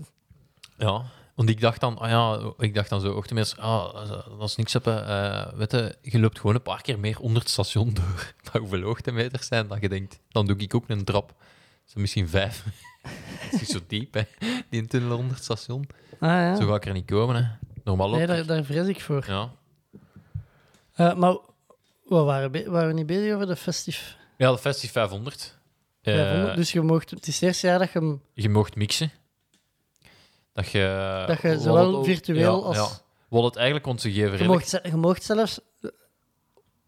[0.85, 1.03] Ja,
[1.35, 3.93] want ik dacht dan, ah ja, ik dacht dan zo, ochtendmiddags, ah,
[4.39, 5.07] dat is niks hebben.
[5.07, 8.33] eh weet je, je loopt gewoon een paar keer meer onder het station door.
[8.51, 11.33] Maar hoeveel hoogtemeters zijn dat je denkt, dan doe ik ook een trap.
[11.85, 12.65] Zo misschien vijf.
[13.01, 14.21] Het is zo diep, hè,
[14.69, 15.87] die tunnel onder het station.
[16.19, 16.55] Ah, ja.
[16.55, 17.49] Zo ga ik er niet komen, hè.
[17.83, 19.23] Normaal Nee, daar, daar vrees ik voor.
[19.27, 19.51] Ja.
[20.93, 21.37] Eh, maar
[22.03, 25.57] we waren, waren we niet bezig over de Festif ja, de Festive 500.
[26.01, 26.55] Eh, 500?
[26.55, 29.11] Dus je mocht, het is het eerste jaar dat je hem Je mocht mixen.
[30.53, 31.23] Dat je...
[31.27, 32.87] Dat je zowel het- virtueel ja, als- Ja.
[33.29, 35.59] Wat het eigenlijk kon ze geven, Je mocht, je mocht zelfs...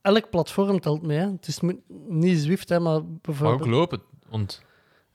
[0.02, 1.18] Elk platform telt mee.
[1.18, 1.32] Hè.
[1.32, 1.60] Het is
[2.08, 3.70] niet Zwift, hè, maar Maar ook bijvoorbeeld...
[3.70, 4.02] lopen.
[4.30, 4.62] Want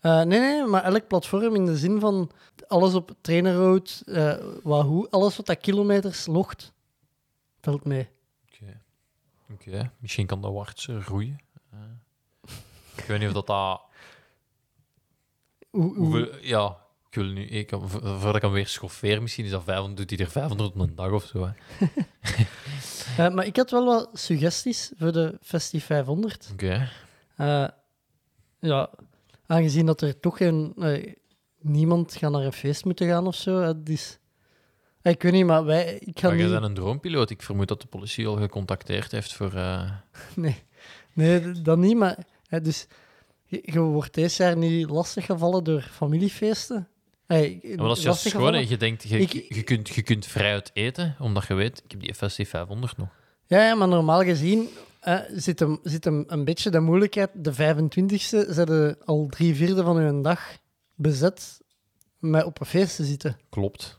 [0.01, 2.31] Eh, nee, nee, maar elk platform in de zin van
[2.69, 6.73] alles op Trainer Road, eh, Wahoo, alles wat dat kilometers logt,
[7.61, 8.09] telt mee.
[8.53, 8.81] Oké.
[9.53, 11.39] Oké, misschien kan dat wartse roeien.
[11.73, 11.79] Eh,
[12.97, 13.81] ik weet niet of dat dat...
[15.71, 16.77] Hoe, hoe- Hoeveel, ja,
[17.09, 17.45] ik wil nu...
[17.47, 20.81] Ik, voordat ik hem weer schoffeer, misschien is dat 500, doet hij er 500 op
[20.81, 21.51] een dag of zo.
[21.51, 21.55] Hè.
[23.31, 26.49] Maar ik had wel wat suggesties voor de Festive 500.
[26.53, 26.91] Oké.
[28.61, 28.91] Ja,
[29.49, 30.73] aangezien dat er toch geen...
[30.79, 31.13] eh,
[31.61, 33.61] niemand gaat naar een feest moeten gaan of zo.
[33.61, 34.19] hè, dus,
[35.03, 35.95] eh, ik weet niet, maar wij...
[36.01, 36.55] Ik ga Maar jij niet...
[36.55, 37.31] bent een droompiloot.
[37.31, 39.53] Ik vermoed dat de politie al gecontacteerd heeft voor...
[39.55, 39.91] eh,
[40.37, 40.57] Nee,
[41.13, 41.97] nee, d- dat niet.
[41.97, 42.19] Maar,
[42.49, 42.87] hè, dus,
[43.45, 46.89] je, je wordt deze jaar niet lastiggevallen door familiefeesten.
[47.27, 48.53] Hey, maar dat is juist lastiggevallen?
[48.53, 48.71] gewoon, hè.
[48.73, 51.91] je denkt, je, Ik- je, kunt, je kunt vrij uit eten, omdat je weet, ik
[51.91, 53.09] heb die FSC 500 nog.
[53.47, 54.69] Ja, ja, maar normaal gezien
[55.01, 57.31] eh, zit, hem, zit hem een beetje de moeilijkheid.
[57.35, 60.57] De 25e zetten al drie vierde van uw dag
[60.95, 61.61] bezet
[62.19, 63.37] met op een feest te zitten.
[63.49, 63.99] Klopt,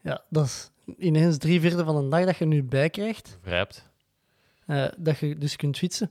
[0.00, 3.38] Ja, dat is ineens drie vierde van een dag dat je nu bijkrijgt.
[3.42, 3.86] vrijpt.
[4.66, 6.10] eh, dat je dus kunt fietsen.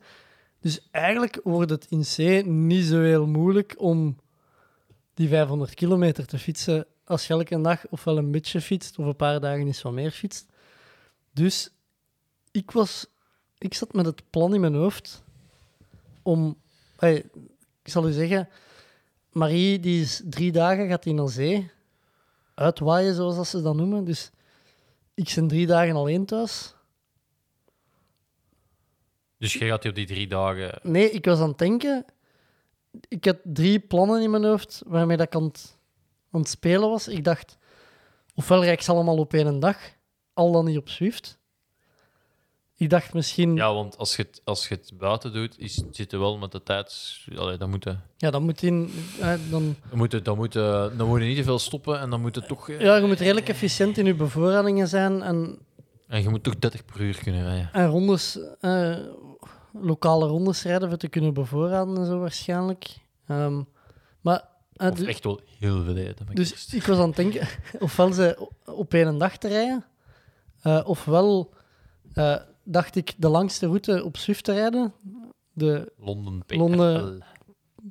[0.59, 4.17] Dus eigenlijk wordt het in C niet zo heel moeilijk om
[5.13, 9.15] die 500 kilometer te fietsen als je elke dag ofwel een beetje fietst of een
[9.15, 10.45] paar dagen eens wat meer fietst.
[11.33, 11.69] Dus
[12.51, 13.05] ik, was,
[13.57, 15.23] ik zat met het plan in mijn hoofd
[16.21, 16.57] om...
[16.99, 17.23] ik
[17.83, 18.49] zal u zeggen,
[19.31, 21.71] Marie die is drie dagen gaat die naar zee.
[22.53, 24.03] Uitwaaien, zoals dat ze dat noemen.
[24.03, 24.31] Dus
[25.13, 26.73] ik ben drie dagen alleen thuis.
[29.37, 30.79] Dus je gaat die op die drie dagen...
[30.83, 32.05] Nee, ik was aan het denken.
[33.07, 35.77] Ik had drie plannen in mijn hoofd waarmee dat ik aan het,
[36.31, 37.07] aan het spelen was.
[37.07, 37.57] Ik dacht,
[38.35, 39.77] ofwel ik ze allemaal op één dag,
[40.33, 41.37] al dan niet op Swift.
[42.79, 45.83] Ik dacht misschien, ja, Ja, want als je het, als je het buiten doet, is,
[45.91, 47.17] zit je wel met de tijd...
[47.35, 47.95] Allee, dan moet je,
[48.31, 48.91] dat moet in.
[49.19, 51.99] eh, dan, dan moet je, dan moet je, dan moet je niet te veel stoppen
[51.99, 52.69] en dan moet je toch...
[52.69, 55.59] eh, ja, je moet redelijk efficiënt in je bevoorradingen zijn en,
[56.07, 57.69] En je moet toch 30 per uur kunnen rijden.
[57.73, 58.97] en rondes, eh,
[59.73, 62.85] lokale rondes rijden voor te kunnen bevoorraden en zo waarschijnlijk.
[63.27, 63.61] Ehm,
[64.21, 67.47] maar, eh, Of du- echt wel heel veel ik Dus ik was aan het denken,
[67.79, 69.85] ofwel ze op één dag te rijden,
[70.61, 71.53] eh, ofwel
[72.67, 74.93] dacht ik de langste route op Swift te rijden,
[75.53, 76.57] de Londen PRL.
[76.57, 77.23] Londen-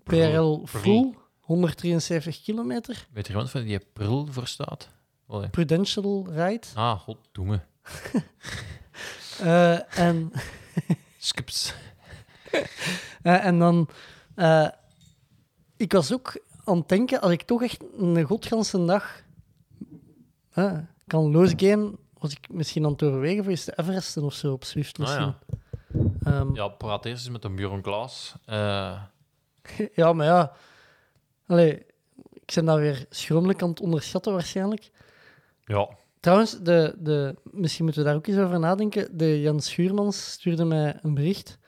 [0.05, 0.63] PRL.
[0.67, 4.89] Full, 173 kilometer, Weet je wat van die Prul voor staat?
[5.27, 5.49] Allee.
[5.49, 6.67] Prudential Ride.
[6.75, 7.61] Ah, goddomme.
[9.41, 10.33] Eh, en,
[11.19, 11.75] Skips.
[13.23, 13.89] eh, en dan,
[14.35, 14.69] eh,
[15.77, 19.23] ik was ook aan het denken, als ik toch echt een godganse dag
[21.07, 21.97] kan losgaan,
[22.27, 25.01] was ik misschien aan het overwegen voor eens de Everesten of zo op Swift Ah,
[25.07, 25.35] misschien.
[26.23, 26.33] ja.
[26.33, 28.35] Ehm, ja, praat eerst eens met een Björn Klaas.
[28.45, 29.03] Eh,
[29.95, 30.53] Ja, maar ja.
[31.47, 31.87] Allee,
[32.33, 34.91] ik ben dat weer schromelijk aan het onderschatten waarschijnlijk.
[35.65, 35.89] ja,
[36.21, 39.19] Trouwens, de, de, misschien moeten we daar ook eens over nadenken.
[39.19, 41.59] De Jan Schuurmans stuurde mij een bericht.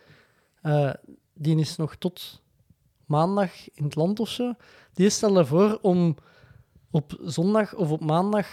[0.62, 0.90] Eh,
[1.34, 2.42] die is nog tot
[3.06, 4.52] maandag in het land of zo.
[4.92, 6.16] Die stelde voor om
[6.90, 8.46] op zondag of op maandag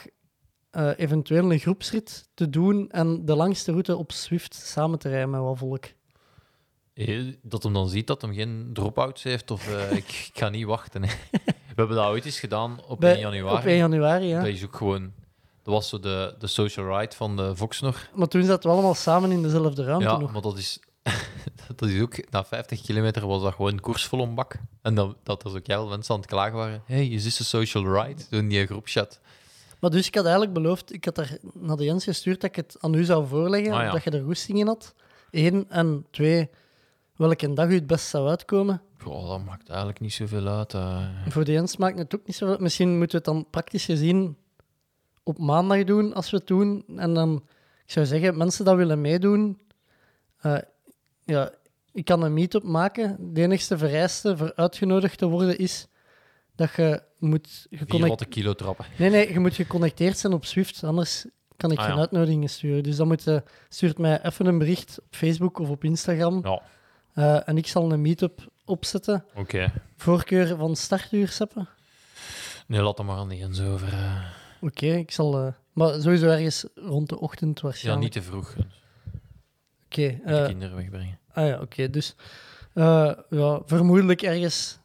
[0.76, 5.30] eh, eventueel een groepsrit te doen en de langste route op Swift samen te rijden
[5.30, 5.86] met wat volk.
[7.42, 10.66] dat hem dan ziet dat hem geen dropouts heeft of eh, ik, ik ga niet
[10.66, 11.04] wachten.
[11.04, 11.14] Hè.
[11.42, 13.58] We hebben dat ooit eens gedaan op Bij- 1 januari.
[13.58, 14.40] Op 1 januari, ja.
[14.40, 15.12] Dat is ook gewoon...
[15.64, 18.10] Dat was zo de, de social ride van de Voxnor.
[18.14, 20.32] Maar toen zaten we allemaal samen in dezelfde ruimte Ja, nog.
[20.32, 20.80] maar dat is...
[21.76, 22.32] dat is ook...
[22.32, 24.56] Na 50 kilometer was dat gewoon koers vol om bak.
[24.82, 26.82] En dat, dat er ook heel mensen aan het klagen waren.
[26.86, 28.22] hey, is dit een social ride?
[28.30, 29.20] Zo in die groepchat.
[29.80, 32.56] Maar dus ik had eigenlijk beloofd, ik had daar naar de Jens gestuurd dat ik
[32.56, 33.92] het aan u zou voorleggen, Ah, ja.
[33.92, 34.94] dat je er roesting in had.
[35.32, 35.66] Eén.
[35.70, 36.50] En twee,
[37.16, 38.82] welke dag u het best zou uitkomen.
[39.02, 40.74] Goh, dat maakt eigenlijk niet zoveel uit.
[40.74, 41.08] eh.
[41.28, 44.38] Voor de Jens maakt het ook niet zo Misschien moeten we het dan praktisch gezien
[45.24, 46.84] op maandag doen, als we het doen.
[46.96, 47.36] En dan,
[47.86, 49.62] ik zou zeggen, mensen dat willen meedoen,
[50.38, 50.58] eh,
[51.24, 51.52] ja,
[51.92, 53.34] ik kan een meet-up maken.
[53.34, 55.88] De enigste vereiste voor uitgenodigd te worden is
[56.56, 58.28] dat je moet geconnect...
[58.28, 58.86] kilo trappen.
[58.98, 61.26] Nee, nee, je moet geconnecteerd zijn op Swift, anders
[61.58, 62.00] kan ik Ah, geen ja.
[62.00, 62.84] uitnodigingen sturen.
[62.84, 66.40] Dus dan moet je, stuurt mij even een bericht op Facebook of op Instagram.
[66.44, 66.62] Ja,
[67.14, 69.26] Eh, en ik zal een meet-up opzetten.
[69.36, 69.72] oké.
[69.98, 71.68] Voorkeur van startuur zeppen.
[72.68, 73.94] Nee, laat hem maar aan die eens over.
[73.94, 74.22] eh.
[74.62, 75.40] Oké, ik zal...
[75.46, 78.04] eh, maar sowieso ergens rond de ochtend Ja, waarschijnlijk.
[78.04, 78.56] niet te vroeg.
[79.86, 81.20] Oké, eh, de kinderen wegbrengen.
[81.34, 81.90] ah ja, oké.
[81.90, 82.16] dus
[82.74, 84.80] eh, ja, vermoedelijk ergens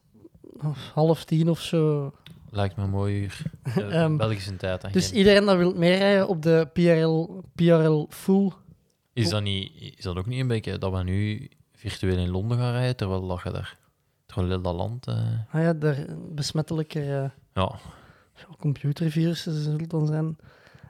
[0.94, 2.12] half tien of zo.
[2.50, 3.42] Lijkt me een mooi uur.
[3.76, 4.92] Eh, Ehm, Belgische tijd.
[4.92, 8.50] Dus Geen- iedereen dat wil meerijden op de PRL, PRL Full...
[9.12, 12.58] Is dat, niet, is dat ook niet een beetje dat we nu virtueel in Londen
[12.58, 13.78] gaan rijden, terwijl dat je daar...
[14.26, 15.06] Terwijl dat land...
[15.06, 15.14] eh,
[15.52, 17.22] Ah ja, daar besmettelijker...
[17.22, 17.78] eh, ja,
[18.58, 20.36] computervirussen zullen het dan zijn.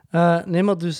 [0.09, 0.97] Eh, nee, maar dus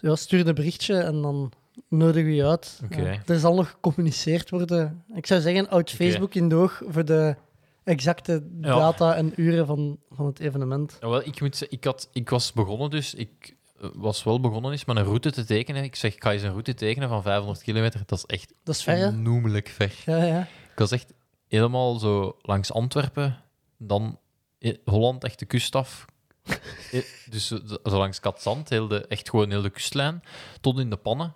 [0.00, 1.52] ja, stuur een berichtje en dan
[1.88, 2.80] nodig we je uit.
[2.84, 3.02] Oké.
[3.02, 5.04] Eh, er zal nog gecommuniceerd worden.
[5.14, 5.92] Ik zou zeggen, Oké.
[5.94, 7.36] Facebook in de oog voor de
[7.84, 8.74] exacte Ja.
[8.74, 10.96] data en uren van, van het evenement.
[11.00, 13.14] Ja, wel, ik, moet zeggen, ik, had, ik was begonnen dus...
[13.14, 15.84] Ik eh, was wel begonnen eens met een route te tekenen.
[15.84, 18.02] Ik zeg, ga eens een route tekenen van 500 kilometer.
[18.06, 19.94] Dat is echt Dat is ver, onnoemelijk ver.
[20.06, 20.40] Ja, ja.
[20.40, 21.12] Ik was echt
[21.48, 23.42] helemaal zo langs Antwerpen,
[23.78, 24.18] dan
[24.58, 26.04] eh, Holland, echt de kust af.
[26.92, 27.00] Eh,
[27.30, 30.22] dus zo, zo langs Katzand, heel de, echt gewoon heel de kustlijn,
[30.60, 31.34] tot in de pannen.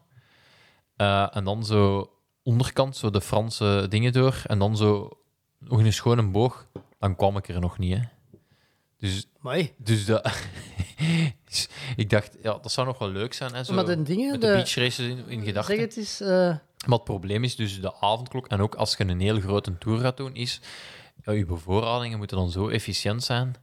[0.96, 2.10] Eh, en dan zo
[2.42, 4.42] onderkant, zo de Franse dingen door.
[4.46, 5.10] En dan zo
[5.64, 6.66] nog een schone boog,
[6.98, 7.96] dan kwam ik er nog niet.
[7.96, 8.02] Hè.
[8.98, 9.26] Dus,
[9.76, 10.32] dus dat,
[11.48, 13.54] dus ik dacht, ja, dat zou nog wel leuk zijn.
[13.54, 15.80] Hè, zo, Maar de dingen, met de, de- beach races in, in Zeg gedachten.
[15.80, 16.20] het is...
[16.20, 16.58] eh, Maar
[16.98, 18.46] het probleem is dus de avondklok.
[18.48, 20.60] En ook als je een heel grote tour gaat doen, is
[21.24, 23.54] ja, je bevoorradingen moeten dan zo efficiënt zijn.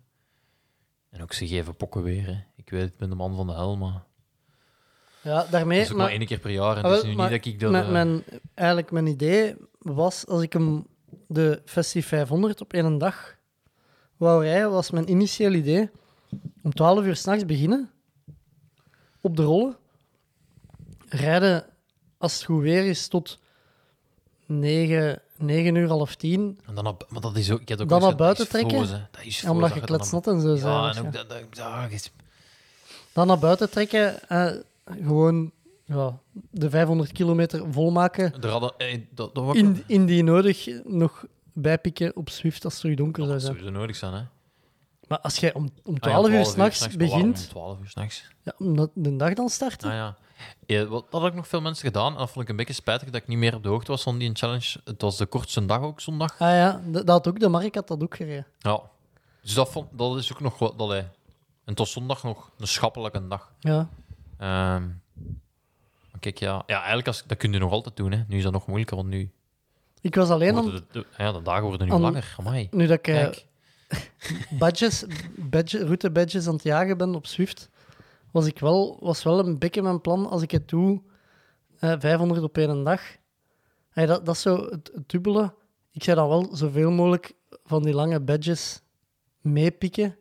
[1.10, 2.26] En ook ze geven pokken weer.
[2.26, 2.44] Hè.
[2.56, 4.04] Ik weet, ik ben de man van de hel, maar
[5.22, 5.78] ja, daarmee...
[5.78, 6.78] dat is ook maar, maar- één keer per jaar.
[6.78, 7.72] En Ah, het is wel, nu maar niet dat ik dat...
[7.72, 8.24] mijn, eh, mijn,
[8.54, 10.88] eigenlijk mijn idee was, als ik hem
[11.28, 13.36] de Festi 500 op één dag
[14.18, 15.90] wou rijden, was mijn initieel idee
[16.64, 17.92] om 12 uur s'nachts beginnen,
[19.22, 19.78] op de rollen,
[21.10, 21.66] rijden
[22.18, 23.40] als het goed weer is tot
[24.46, 27.62] 9, 9 uur, half 10, En dan op, maar dat is ook...
[27.62, 28.78] Ik heb ook Dan naar buiten trekken?
[28.78, 29.08] Froze.
[29.12, 30.74] Dat is ja, omdat je kletsnat en zo zijn.
[30.74, 32.12] Ja, dus en ook dat...
[33.14, 34.52] Dan naar buiten trekken, eh,
[34.86, 35.52] gewoon
[35.92, 36.20] ja,
[36.52, 42.16] de 500 kilometer volmaken, er hadden, eh, dat, dat was in, indien nodig nog bijpikken
[42.16, 43.56] op Swift als het terug donker zou dat zijn.
[43.56, 44.22] sowieso nodig zijn, hè.
[45.08, 48.28] Maar als jij om, om Ah 12 ja, uur s'nachts begint, Om 12 uur s'nachts.
[48.44, 49.84] ja, omdat de dag dan start.
[49.84, 50.16] Ah ja.
[50.66, 52.12] Ja, wat, dat had ik nog veel mensen gedaan.
[52.12, 54.04] En dat vond ik een beetje spijtig dat ik niet meer op de hoogte was
[54.04, 54.80] van die challenge.
[54.84, 56.32] Het was de kortste dag ook, zondag.
[56.40, 58.46] Ah ja, dat had ook, de Mark had dat ook gereden.
[58.60, 58.82] Ja.
[59.42, 60.78] Dus dat, vond, dat is ook nog wat...
[60.78, 61.10] Dat, hij-
[61.66, 63.54] en was zondag nog een schappelijke dag.
[63.60, 63.90] Ja.
[64.38, 64.84] Ehm,
[66.22, 68.12] kijk, ja, ja eigenlijk als, dat kun je nog altijd doen.
[68.12, 68.24] Hè.
[68.28, 69.32] Nu is dat nog moeilijker, want nu
[70.02, 72.36] Ik was alleen de, de- ja, de dagen worden nu aan- langer.
[72.38, 72.68] Amai.
[72.72, 73.30] nu dat ik eh,
[74.60, 75.06] badges,
[75.38, 77.70] badge, route badges aan het jagen ben op Swift,
[78.32, 81.02] was ik wel, was wel een beetje mijn plan als ik het doe,
[81.80, 83.02] eh 500 op één dag.
[83.90, 85.54] Hey, dat, dat is zo het, het dubbele.
[85.92, 88.82] Ik zou dan wel zoveel mogelijk van die lange badges
[89.42, 90.18] meepikken,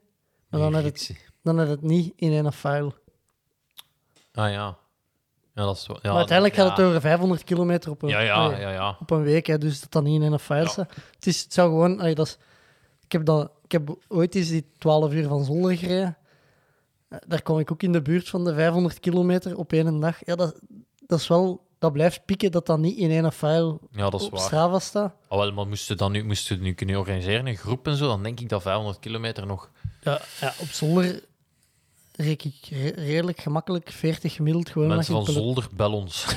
[0.48, 2.92] maar dan heb, het, dan heb het niet in één file.
[4.34, 4.78] Ah ja.
[5.61, 5.98] Ja, dat is wel...
[6.02, 8.96] Ja, maar uiteindelijk gaat het over 500 kilometer op een, Ja, ja, ja, ja.
[9.00, 10.76] op een week, hè, dus dat dan niet in een staat.
[10.76, 12.00] Het, is, het zou gewoon...
[12.00, 12.38] allee, dat is,
[13.04, 16.16] ik, heb dan, ik heb ooit eens die 12 uur van Zolder gereden.
[17.08, 20.16] Eh, Daar kom ik ook in de buurt van de 500 kilometer op één dag.
[20.26, 20.61] Ja, dat,
[21.06, 21.68] dat is wel...
[21.78, 24.40] Dat blijft pieken dat dat niet in één file Ja, dat is op waar.
[24.40, 25.14] Strava staat.
[25.28, 28.22] Ah, wel, maar moesten dan nu, moesten nu kunnen organiseren, een groep en zo, dan
[28.22, 29.70] denk ik dat 500 kilometer nog...
[30.00, 31.22] Ja, ja, op Zolder
[32.20, 34.88] reek ik re- redelijk gemakkelijk 40 gemiddeld gewoon.
[34.88, 36.26] Mensen van Zolder, bel ons.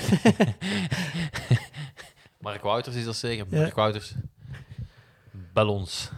[2.40, 3.46] Mark Wouters is dat zeker?
[3.50, 3.60] Ja.
[3.60, 4.14] Mark Wouters.
[5.54, 6.10] Bel ons.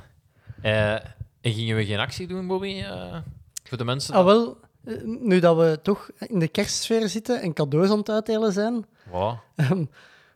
[0.61, 0.93] Eh,
[1.41, 2.81] en gingen we geen actie doen, Bobby?
[2.81, 3.17] Eh,
[3.63, 4.13] voor de mensen?
[4.13, 8.09] Ah, wel, eh, nu dat we toch in de kerstsfeer zitten en cadeaus aan het
[8.09, 9.37] uitdelen zijn, Wat?
[9.55, 9.85] ehm,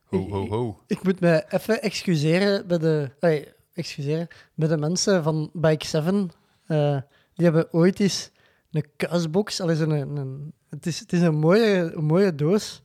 [0.03, 0.80] Ho, ho, ho.
[0.88, 6.32] Ik moet mij even excuseren bij de, allee, excuseren, bij de mensen van Bike 7.
[6.65, 6.97] Eh,
[7.36, 8.32] die hebben ooit eens
[8.72, 9.61] een kuisbox.
[9.61, 12.82] Allee, een, een, het, is, het is een mooie, mooie doos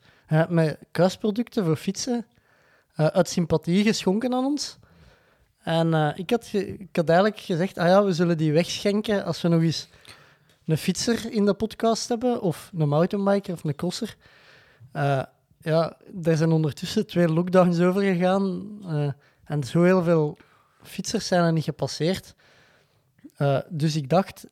[0.49, 2.25] met kuisproducten voor fietsen.
[2.95, 4.77] eh, uit sympathie geschonken aan ons.
[5.59, 9.41] En eh, ik, had ik had eigenlijk gezegd, ah ja, we zullen die wegschenken als
[9.41, 9.89] we nog eens
[10.65, 14.15] een fietser in de podcast hebben, of een mountainbiker of een crosser.
[14.91, 15.23] Eh,
[15.59, 18.79] ja, er zijn ondertussen twee lockdowns over gegaan.
[19.43, 20.37] en zo heel veel
[20.83, 22.35] fietsers zijn er niet gepasseerd.
[23.69, 24.47] Dus ik dacht,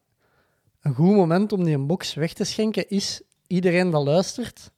[0.84, 4.72] een goed moment om die een box weg te schenken is iedereen dat luistert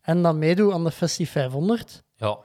[0.00, 2.02] en dat meedoet aan de Festi 500.
[2.16, 2.38] Ja,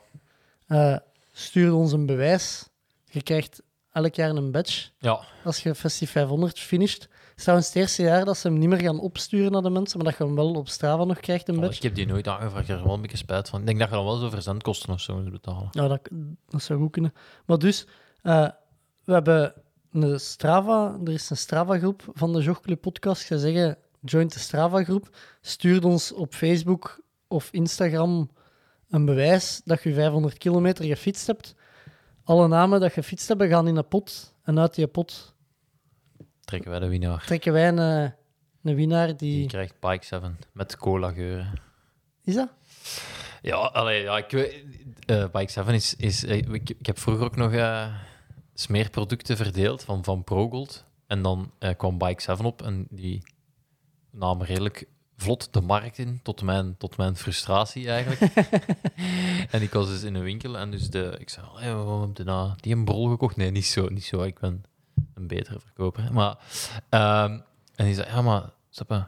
[0.68, 0.98] eh
[1.32, 2.70] stuur ons een bewijs.
[3.06, 5.20] Je krijgt elk jaar een badge ja.
[5.44, 7.02] als je Festi 500 finisht.
[7.02, 9.70] Het is trouwens het eerste jaar dat ze hem niet meer gaan opsturen naar de
[9.70, 11.76] mensen, maar dat je hem wel op Strava nog krijgt, een Oh, badge.
[11.76, 12.62] ik heb die nooit aangevraagd.
[12.64, 13.60] Ik heb er wel een beetje spijt van.
[13.60, 15.68] Ik denk dat je dan wel zo verzendkosten of zo moet betalen.
[15.72, 16.10] Ja, dat,
[16.48, 17.14] dat zou goed kunnen.
[17.46, 17.88] Maar dus,
[18.22, 18.50] eh,
[19.04, 19.54] we hebben
[19.92, 23.22] een Strava, er is een Strava-groep van de Jogclub podcast.
[23.22, 25.10] Ik zou zeggen, join de Strava-groep.
[25.42, 28.30] Stuur ons op Facebook of Instagram
[28.90, 31.56] een bewijs dat je 500 kilometer gefietst hebt.
[32.24, 34.34] Alle namen dat je gefietst hebben gaan in een pot.
[34.44, 35.36] En uit die pot
[36.46, 37.24] Trekken wij de winnaar.
[37.26, 38.12] trekken wij een, eh,
[38.64, 39.48] een winnaar Die die...
[39.48, 41.60] krijgt Bike 7 met cola geuren.
[42.24, 42.50] Is dat?
[43.42, 44.64] Ja, allee, ja ik weet...
[45.06, 45.96] eh, Bike 7 is...
[45.96, 47.94] is eh, ik, ik heb vroeger ook nog eh,
[48.60, 50.86] smeerproducten verdeeld van, van ProGold.
[51.08, 53.24] En dan eh, kwam Bike 7 op en die
[54.12, 54.88] namen redelijk
[55.18, 58.34] vlot de markt in, tot mijn, tot mijn frustratie eigenlijk.
[59.54, 62.26] en ik was dus in een winkel en dus de, ik zei, hey, we hebben
[62.26, 63.36] nou die een brol gekocht.
[63.36, 64.24] Nee, niet zo, niet zo.
[64.24, 64.64] Ik ben
[65.14, 66.14] een betere verkoper.
[66.14, 66.38] Maar,
[66.90, 67.40] ehm,
[67.76, 69.06] en die zei, ja, maar je,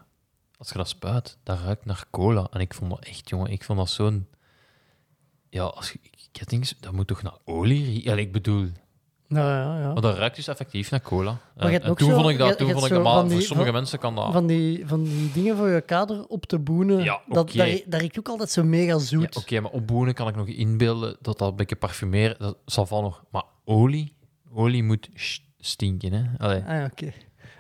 [0.58, 2.48] als je dat spuit, dat ruikt naar cola.
[2.52, 4.28] En ik vond dat echt, jongen, ik vond dat zo'n...
[5.50, 6.00] Ja, als je
[6.32, 8.12] kettings, dat moet toch naar olie?
[8.12, 8.72] Allee, ik bedoel,
[9.30, 9.94] Nou ja, ja.
[9.94, 11.38] maar dat ruikt dus effectief naar cola.
[11.58, 13.46] En, toen zo- vond ik dat, je toen vond ik dat, maar van die- voor
[13.46, 14.32] sommige van- mensen kan dat...
[14.34, 17.58] Van die, van die dingen voor je kader op te boenen, Ja, dat, oké.
[17.58, 19.38] daar, daar riekt ook altijd zo mega Ja, zoet.
[19.38, 22.86] Oké, maar op boenen kan ik nog inbeelden dat dat een beetje parfumeren, dat zal
[22.86, 23.24] van nog...
[23.32, 24.16] Maar olie?
[24.54, 26.24] Olie moet st- stinken, hè.
[26.46, 27.12] Allee, Ah, ja, oké.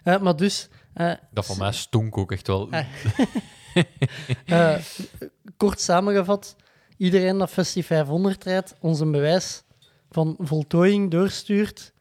[0.03, 2.69] Eh, maar dus, eh, dat van mij stonk ook echt wel.
[2.71, 2.85] Ah.
[4.45, 4.75] eh,
[5.57, 6.55] kort samengevat,
[6.97, 9.63] iedereen dat Festi 500 rijdt, ons een bewijs
[10.09, 11.93] van voltooiing doorstuurt,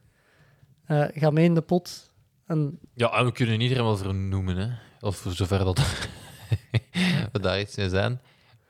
[0.87, 2.13] eh ga mee in de pot.
[2.47, 4.69] En Ja, en we kunnen iedereen wel vernoemen, hè.
[5.01, 5.79] Of zover dat
[7.33, 8.21] we daar iets zijn.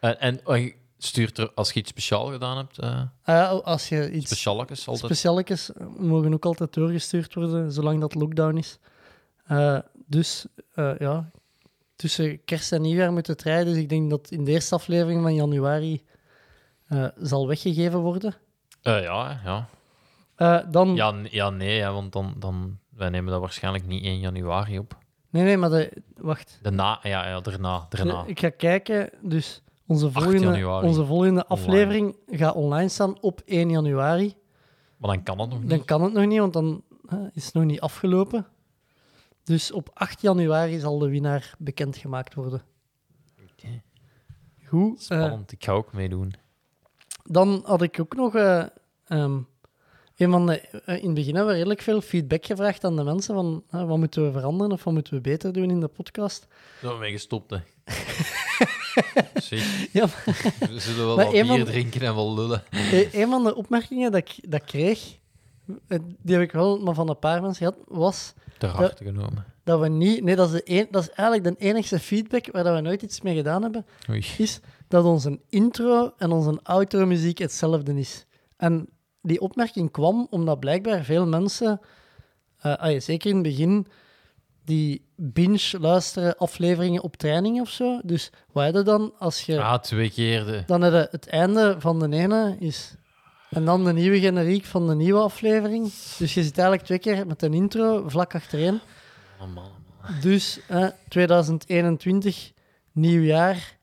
[0.00, 0.40] En, en
[0.98, 5.04] stuurt er, als je iets speciaal gedaan hebt, ah ja, als je iets specialekes altijd.
[5.04, 8.78] specialetjes mogen ook altijd doorgestuurd worden, zolang dat lockdown is.
[10.06, 10.46] Dus
[10.98, 11.30] ja,
[11.96, 13.72] tussen kerst en nieuwjaar moet het rijden.
[13.72, 16.04] Dus ik denk dat in de eerste aflevering van januari
[17.16, 18.34] zal weggegeven worden.
[18.82, 19.68] Eh, ja, ja.
[20.34, 22.78] Eh, dan, Ja, ja nee, hè, want dan, dan...
[22.88, 24.96] Wij nemen dat waarschijnlijk niet 1 januari op.
[25.30, 26.58] Nee, nee, maar de, wacht.
[26.62, 28.24] Daarna, ja, ja, daarna, daarna.
[28.26, 29.10] Ik ga kijken.
[29.20, 31.66] Dus onze volgende, onze volgende Online.
[31.66, 34.34] aflevering gaat online staan op 1 januari.
[34.96, 35.70] Maar dan kan het nog niet.
[35.70, 38.46] Dan kan het nog niet, want dan hè, is het nog niet afgelopen.
[39.44, 42.62] Dus op 8 januari zal de winnaar bekendgemaakt worden.
[43.52, 43.82] Oké.
[44.64, 44.96] Goed.
[44.98, 46.34] eh, Spannend, ik ga ook meedoen.
[47.28, 48.34] Dan had ik ook nog...
[48.34, 48.64] eh,
[49.06, 49.38] ehm,
[50.16, 53.02] een van de, eh, in het begin hebben we redelijk veel feedback gevraagd aan de
[53.04, 55.88] mensen van hè, wat moeten we veranderen of wat moeten we beter doen in de
[55.88, 56.46] podcast.
[56.80, 57.56] Zo ben mee gestopt, hè.
[59.92, 60.06] Ja,
[60.60, 62.62] we zullen wel wat bier van- drinken en wel lullen.
[62.70, 65.16] Eh, een van de opmerkingen dat ik, dat kreeg,
[65.88, 69.44] eh, die heb ik wel maar van een paar mensen gehad, was Ter harte genomen.
[69.64, 70.22] dat we niet...
[70.22, 73.02] Nee, dat is, de een, dat is eigenlijk de enigste feedback waar dat we nooit
[73.02, 74.24] iets mee gedaan hebben, Oei.
[74.38, 78.26] is dat onze intro en onze outro muziek hetzelfde is.
[78.56, 78.88] En
[79.22, 81.80] die opmerking kwam omdat blijkbaar veel mensen,
[82.58, 83.86] ah ja, zeker in het begin,
[84.64, 88.00] die binge luisteren afleveringen op training of zo.
[88.04, 89.60] Dus wat heb je dan als je...
[89.60, 90.62] Ah, twee keer de...
[90.66, 92.94] Dan heb je het einde van de ene is...
[93.50, 95.92] En dan de nieuwe generiek van de nieuwe aflevering.
[96.18, 98.80] Dus je zit eigenlijk twee keer met een intro vlak achtereen.
[99.40, 99.70] Oh, man.
[100.20, 102.52] Dus eh, 2021,
[102.92, 103.77] nieuw jaar,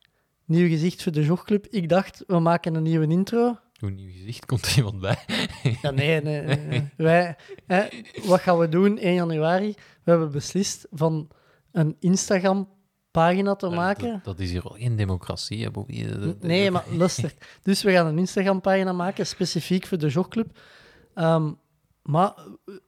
[0.45, 1.67] nieuw gezicht voor de Jogclub.
[1.69, 3.57] Ik dacht, we maken een nieuwe intro.
[3.79, 5.17] Een nieuw gezicht, komt er iemand bij?
[5.81, 6.89] Ja, nee, nee.
[6.97, 7.35] Wij,
[7.67, 7.83] eh,
[8.25, 9.73] wat gaan we doen 1 januari?
[10.03, 11.27] We hebben beslist van
[11.71, 14.11] een Instagram-pagina te maken.
[14.11, 16.05] Dat, dat is hier wel geen democratie, hè, Bobby.
[16.39, 17.33] Nee, maar luister.
[17.61, 20.59] Dus we gaan een Instagram-pagina maken, specifiek voor de Jogclub.
[21.13, 21.51] Ehm,
[22.01, 22.33] maar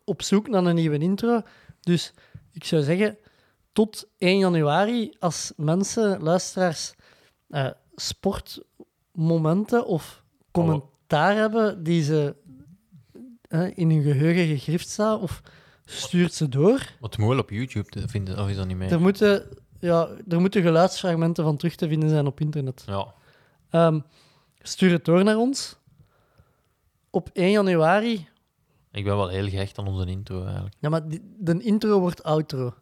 [0.05, 1.41] op zoek naar een nieuwe intro.
[1.81, 2.13] Dus
[2.51, 3.17] ik zou zeggen,
[3.73, 6.93] tot 1 januari, als mensen, luisteraars,
[7.49, 12.35] eh, sportmomenten of commentaar hebben die ze
[13.73, 15.41] in hun geheugen gegrift staan, of
[15.85, 16.91] stuurt ze door.
[16.99, 18.91] Wat mooi op YouTube te vinden, of is dat niet meer?
[18.91, 19.47] Er moeten,
[19.79, 22.83] ja, er moeten geluidsfragmenten van terug te vinden zijn op internet.
[22.87, 23.13] Ja.
[23.69, 23.99] Ehm,
[24.61, 25.75] stuur het door naar ons.
[27.09, 28.27] Op 1 januari.
[28.91, 30.75] Ik ben wel heel gehecht aan onze intro, eigenlijk.
[30.79, 32.73] Ja, maar die- de intro wordt outro.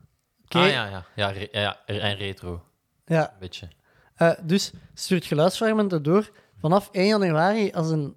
[0.47, 1.05] Ah, ja, ja.
[1.15, 2.63] Ja, re- ja, en retro.
[3.05, 3.67] Ja, Een beetje.
[4.15, 6.31] Eh, dus stuurt geluidsfragmenten door.
[6.59, 8.15] Vanaf 1 januari, als een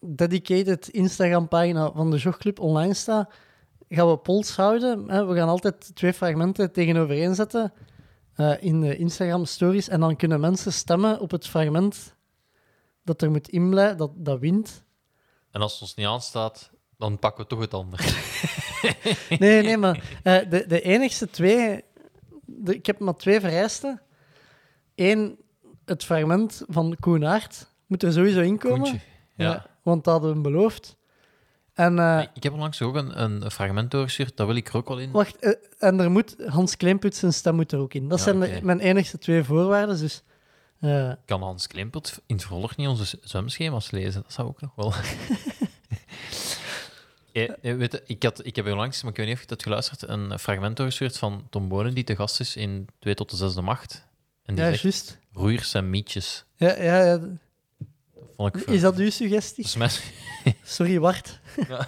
[0.00, 3.30] dedicated Instagram-pagina van de Jogclub online staat,
[3.88, 5.06] gaan we polls houden.
[5.28, 7.72] We gaan altijd twee fragmenten tegenover één zetten
[8.34, 9.88] eh, in de Instagram-stories.
[9.88, 12.14] En dan kunnen mensen stemmen op het fragment
[13.04, 14.82] dat er moet inblijven, dat, dat wint.
[15.50, 18.02] En als het ons niet aanstaat, dan pakken we toch het andere.
[19.38, 21.84] Nee, nee, maar eh, de, de enigste twee...
[22.44, 24.02] de- ik heb maar twee vereisten.
[25.00, 25.38] Eén,
[25.84, 28.78] het fragment van Koen Aert moet er sowieso in komen.
[28.80, 29.00] Koentje.
[29.36, 29.50] Ja.
[29.50, 30.96] Ja, want dat hadden we hem beloofd.
[31.74, 34.88] En, eh, Ik heb onlangs ook een, een fragment doorgestuurd, dat wil ik er ook
[34.88, 35.10] wel in.
[35.10, 38.08] wacht, eh, en er moet Hans Kleemput zijn stem moet er ook in.
[38.08, 39.98] Dat Ja, zijn de- mijn enigste twee voorwaarden.
[39.98, 40.22] Dus
[40.80, 44.22] eh, Kan Hans Klimpert in het vervolg niet onze zwemschema's lezen?
[44.22, 44.92] Dat zou ook nog wel.
[47.32, 50.08] Weet je, ik, had, ik heb onlangs, maar ik weet niet of je dat geluisterd,
[50.08, 53.60] een fragment doorgestuurd van Tom Bonen, die te gast is in 2 tot de zesde
[53.62, 54.08] macht.
[54.50, 55.18] En die ja, zegt, juist.
[55.32, 56.44] roeiers en mietjes.
[56.56, 57.20] Ja, ja, ja.
[58.36, 59.68] Vond ik Is dat uw suggestie?
[59.68, 60.02] Volgens
[60.76, 61.40] Sorry, Wart.
[61.68, 61.86] mij-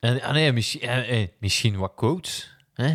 [0.00, 2.56] En, ah nee, misschien, eh, eh, misschien wat coach.
[2.74, 2.86] Hè?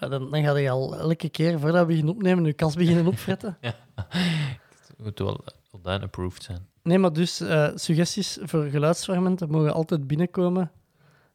[0.00, 3.06] Ja, dan, dan ga je al elke keer voordat we beginnen opnemen, je kast beginnen
[3.16, 3.58] opfretten.
[3.60, 5.44] Het moet wel
[5.82, 6.66] dan approved zijn.
[6.82, 10.70] Nee, maar dus eh, suggesties voor geluidsfragmenten mogen altijd binnenkomen.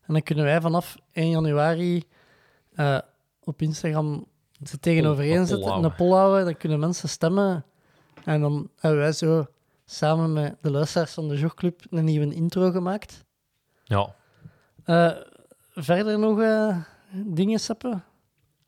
[0.05, 2.03] En dan kunnen wij vanaf 1 januari
[3.43, 4.25] op Instagram
[4.69, 5.95] ze tegenover één zetten, poll een houden.
[5.95, 6.45] poll houden.
[6.45, 7.65] Dan kunnen mensen stemmen.
[8.23, 9.45] En dan hebben wij zo
[9.85, 13.23] samen met de luisteraars van de Jogclub een nieuwe intro gemaakt.
[13.83, 14.15] Ja,
[14.83, 15.11] Eh,
[15.73, 16.77] verder nog eh,
[17.11, 18.01] dingen, Seppe?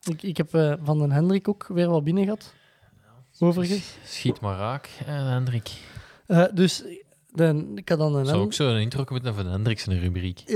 [0.04, 2.54] Ik, ik heb eh, van den Hendrik ook weer wat binnen gehad.
[3.40, 3.98] Overigens.
[4.06, 5.72] schiet maar raak, Hendrik.
[6.54, 6.84] Dus
[7.32, 10.44] de, ik had dan een Zou ook zo een intro moeten voor de Hendriksen rubriek.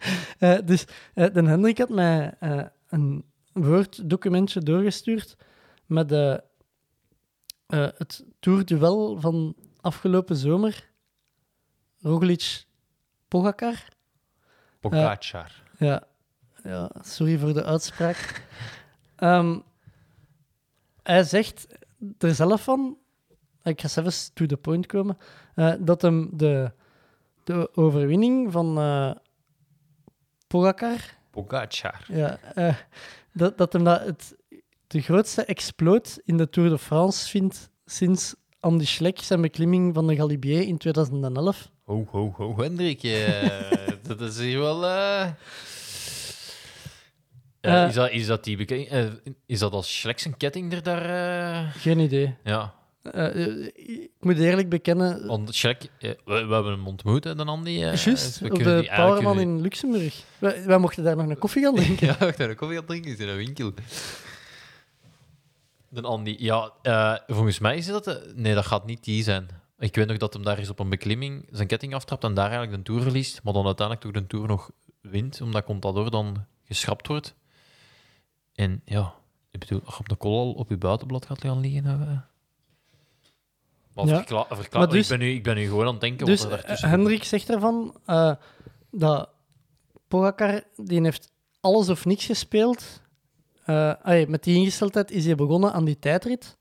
[0.38, 0.84] Eh, dus
[1.14, 5.36] eh, de Hendrik had mij eh, een Word-documentje doorgestuurd
[5.86, 6.42] met de,
[7.66, 10.88] het Tour-duel van afgelopen zomer.
[11.98, 12.64] Roglic
[13.28, 13.88] Pogacar.
[14.80, 15.62] Pogacar.
[15.78, 16.06] Ja,
[16.62, 18.18] ja, sorry voor de uitspraak.
[19.16, 19.58] Ehm,
[21.02, 21.66] hij zegt
[22.18, 22.98] er zelf van,
[23.62, 25.18] ik ga zelfs to the point komen,
[25.78, 26.72] dat hem de,
[27.44, 28.76] de overwinning van
[30.50, 30.98] Pogacar,
[31.30, 32.04] Pogacar.
[32.08, 32.74] ja, eh,
[33.32, 34.36] dat, dat hem dat het
[34.86, 40.06] de grootste exploot in de Tour de France vindt sinds Andy Schleck zijn beklimming van
[40.06, 41.70] de Galibier in 2011.
[41.84, 43.02] Ho, ho, ho, Hendrik.
[43.02, 44.86] eh, dat is hier wel...
[44.86, 45.30] eh,
[47.88, 48.88] is, dat, is, dat die
[49.46, 51.72] is dat als Schleck zijn ketting er daar...
[51.72, 52.36] Geen idee.
[52.44, 55.82] Ja, Eh, eh, ik moet eerlijk bekennen, want Schleck...
[55.98, 57.70] eh, we, we hebben hem ontmoet, dan Andy.
[57.70, 60.22] Juist, we op de die eigenlijk- Powerman in Luxemburg.
[60.38, 62.06] Wij, wij mochten daar nog een koffie gaan drinken.
[62.06, 63.72] Ja, wacht, een koffie gaan drinken is in een winkel.
[65.88, 68.04] De Andy, ja, eh, volgens mij is dat...
[68.04, 69.48] de- nee, dat gaat niet die zijn.
[69.78, 72.50] Ik weet nog dat hem daar eens op een beklimming zijn ketting aftrapt en daar
[72.50, 74.70] eigenlijk de Tour verliest, maar dan uiteindelijk toch de Tour nog
[75.00, 77.34] wint, omdat Contador dan geschrapt wordt.
[78.54, 79.14] En ja,
[79.50, 82.28] ik bedoel, als je op de kol al op je buitenblad gaat gaan liggen...
[83.94, 84.16] maar Ja.
[84.16, 86.42] verkla- verkla- Maar dus- ik, ben nu, ik ben nu gewoon aan het denken Dus
[86.42, 88.34] wat er eh, Hendrik zegt ervan eh,
[88.90, 89.28] dat
[90.08, 93.00] Pogacar die heeft alles of niks gespeeld.
[94.02, 96.56] Allee, met die ingesteldheid is hij begonnen aan die tijdrit.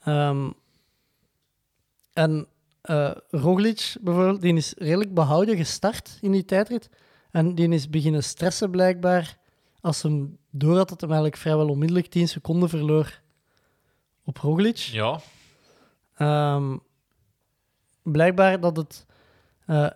[0.00, 0.50] Ehm,
[2.12, 2.46] en
[3.30, 6.88] Roglic bijvoorbeeld, die is redelijk behouden gestart in die tijdrit.
[7.30, 9.38] En die is beginnen stressen blijkbaar
[9.80, 13.20] als hem door had dat hem eigenlijk vrijwel onmiddellijk 10 seconden verloor
[14.24, 14.76] op Roglic.
[14.76, 15.20] Ja,
[16.14, 16.76] Ehm,
[18.02, 19.06] blijkbaar dat het.
[19.66, 19.90] eh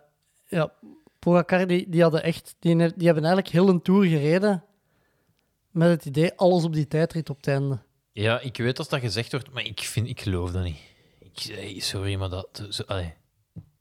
[0.47, 0.73] ja,
[1.19, 4.65] Pogacar, die, die, hadden echt, die, die hebben eigenlijk heel een tour gereden
[5.71, 7.79] met het idee alles op die tijdrit op het einde.
[8.13, 10.79] Ja, ik weet dat dat gezegd wordt, maar ik, vind, ik geloof dat niet.
[11.19, 12.67] Ik, eh, sorry, maar dat...
[12.71, 13.15] Zo, allee,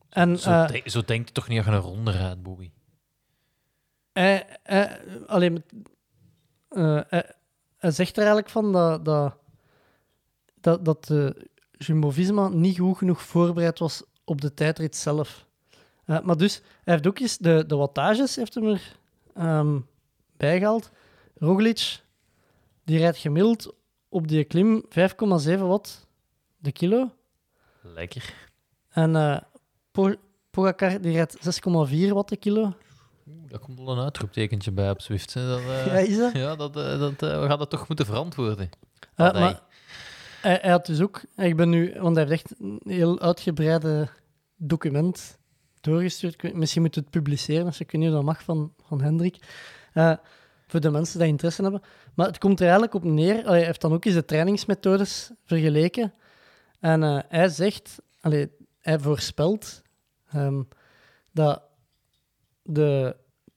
[0.10, 2.72] En zo, eh, zo denkt je toch niet je een ronde rijdt, Bobby?
[4.14, 5.64] hij, hij, alleen
[6.70, 7.32] eh, hij,
[7.78, 9.38] hij zegt er eigenlijk van dat, dat,
[10.62, 15.46] dat, dat de Jumbo-Visma niet goed genoeg voorbereid was op de tijdrit zelf.
[16.06, 18.96] Eh, maar dus, hij heeft ook eens de, de wattages heeft hem er
[19.34, 19.80] ehm,
[20.38, 20.92] bijgehaald.
[21.36, 22.02] Roglic,
[22.84, 23.74] die rijdt gemiddeld
[24.10, 26.08] op die klim 5,7 watt
[26.58, 27.12] de kilo.
[27.82, 28.34] Lekker.
[28.90, 29.44] En
[29.92, 30.16] Po-
[30.50, 32.74] Pogacar, die rijdt 6,4 watt de kilo.
[33.24, 35.34] Daar komt wel een uitroeptekentje bij op Zwift.
[35.34, 35.48] Hè.
[35.48, 36.34] Dat, eh, Ja, is dat?
[36.44, 38.70] ja, dat, dat, we gaan dat toch moeten verantwoorden.
[39.16, 39.62] Maar
[40.42, 44.08] hij, had dus ook, ik ben nu, want hij heeft echt een heel uitgebreide
[44.56, 45.38] document
[45.82, 46.54] doorgestuurd.
[46.54, 49.38] Misschien moet het publiceren, als ik weet niet dat mag van, van Hendrik.
[49.94, 50.14] Eh,
[50.68, 51.82] voor de mensen die interesse hebben.
[52.14, 53.46] Maar het komt er eigenlijk op neer.
[53.46, 56.14] hij heeft dan ook eens de trainingsmethodes vergeleken.
[56.80, 59.82] En eh, hij zegt, allee, hij voorspelt
[60.30, 60.62] ehm,
[61.32, 61.62] dat
[62.62, 63.16] de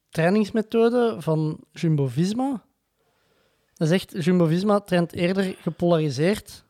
[0.09, 2.65] trainingsmethode van Jumbo Visma.
[3.81, 6.65] Dat zegt Jumbo-Visma traint eerder gepolariseerd,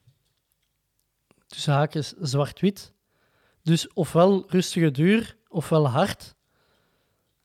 [1.50, 2.92] tussen haakjes zwart-wit.
[3.62, 6.34] Dus ofwel rustige duur, ofwel hard.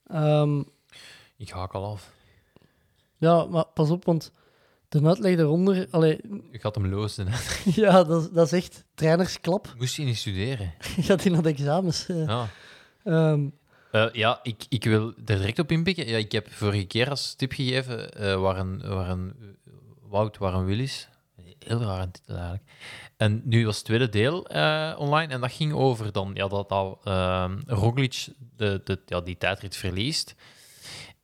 [0.08, 0.60] Ehm,
[1.38, 2.14] Ik haak al af.
[3.18, 4.32] ja, maar pas op, want
[4.90, 5.88] de uitleg eronder...
[5.92, 6.20] Allee,
[6.52, 6.86] Ik had hem
[7.28, 7.38] hè.
[7.82, 9.74] ja, dat, dat is echt trainersklap.
[9.78, 10.74] Moest je niet studeren?
[11.08, 12.08] Gaat hij naar de examens.
[12.08, 12.26] eh.
[12.26, 12.48] Ja.
[13.04, 13.48] Ehm,
[13.92, 16.08] Eh, ja, ik, ik wil er direct op inpikken.
[16.08, 19.34] Ja, ik heb vorige keer als tip gegeven eh waar een, waar een
[20.10, 21.10] Wout, waar een Willis.
[21.68, 22.64] Heel titel eigenlijk.
[23.18, 26.70] En nu was het tweede deel eh, online en dat ging over dan, ja, dat,
[26.70, 30.36] dat eh, Roglic de, de, ja, die tijdrit verliest.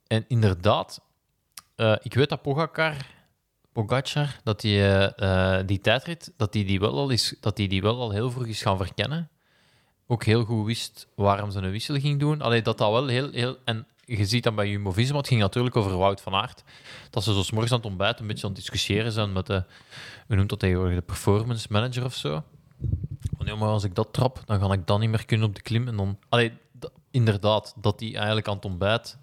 [0.07, 1.01] En inderdaad,
[1.75, 2.95] eh, ik weet dat Pogacar,
[3.71, 7.81] Pogacar dat die, eh, die tijdrit, dat die die, wel al is, dat die die
[7.81, 9.29] wel al heel vroeg is gaan verkennen
[10.11, 12.41] ook heel goed wist waarom ze een wissel ging doen.
[12.41, 13.31] Allee, dat dat wel heel...
[13.31, 13.87] heel en
[14.17, 16.63] je ziet dan bij Jumbo-Visma, het ging natuurlijk over Wout van Aert,
[17.09, 19.63] dat ze zo morgens aan het ontbijt een beetje aan het discussiëren zijn met de...
[20.27, 20.95] Hoe noemt dat tegenwoordig?
[20.95, 22.43] De performance manager of zo.
[23.37, 25.61] Van, maar als ik dat trap, dan ga ik dan niet meer kunnen op de
[25.61, 25.87] klim.
[25.87, 26.19] En dan...
[26.29, 26.53] Allee,
[27.11, 29.17] inderdaad, dat die eigenlijk aan het ontbijt...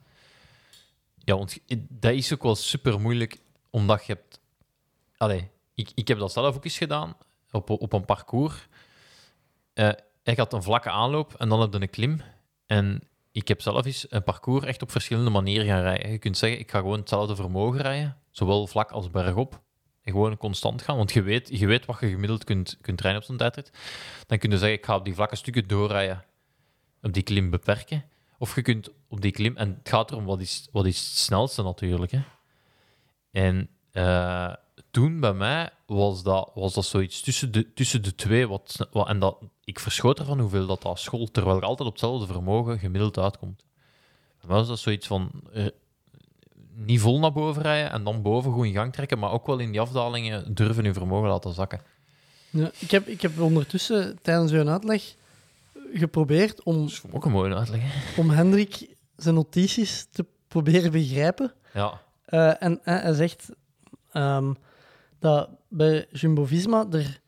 [1.24, 1.58] Ja, want
[1.88, 3.38] dat is ook wel super moeilijk,
[3.70, 4.40] omdat je hebt...
[5.16, 7.16] Allee, ik, ik heb dat zelf ook eens gedaan,
[7.50, 8.68] op, op een parcours.
[9.74, 9.90] Eh,
[10.22, 12.20] ik had een vlakke aanloop en dan heb je een klim.
[12.66, 13.02] En
[13.38, 16.10] ik heb zelf eens een parcours echt op verschillende manieren gaan rijden.
[16.10, 19.60] Je kunt zeggen, ik ga gewoon hetzelfde vermogen rijden, zowel vlak als bergop.
[20.02, 20.96] en gewoon constant gaan.
[20.96, 23.72] Want je weet, je weet wat je gemiddeld kunt, kunt trainen op zo'n tijdrit.
[24.26, 26.24] Dan kun je zeggen, ik ga op die vlakke stukken doorrijden,
[27.02, 28.04] op die klim beperken.
[28.38, 29.56] Of je kunt op die klim...
[29.56, 32.12] En het gaat erom, wat is, wat is het snelste natuurlijk.
[32.12, 32.20] Hè?
[33.30, 34.52] En eh,
[34.90, 38.48] toen bij mij was dat, was dat zoiets tussen de, tussen de twee.
[38.48, 39.38] Wat, wat, en dat,
[39.68, 43.64] ik verschoot ervan hoeveel dat, dat school, terwijl ik altijd op hetzelfde vermogen gemiddeld uitkomt.
[44.38, 45.66] Bij mij was dat zoiets van eh,
[46.74, 49.58] niet vol naar boven rijden en dan boven goed in gang trekken, maar ook wel
[49.58, 51.80] in die afdalingen durven je vermogen laten zakken.
[52.50, 55.14] Ja, ik, heb, ik heb ondertussen tijdens uw uitleg
[55.92, 57.80] geprobeerd om, Dat is ook een mooie uitleg.
[57.84, 58.20] hè.
[58.20, 61.52] om Hendrik zijn notities te proberen begrijpen.
[61.74, 63.48] Ja, Eh, en eh, hij zegt
[64.12, 64.52] ehm,
[65.18, 67.20] dat bij Jumbo-Visma er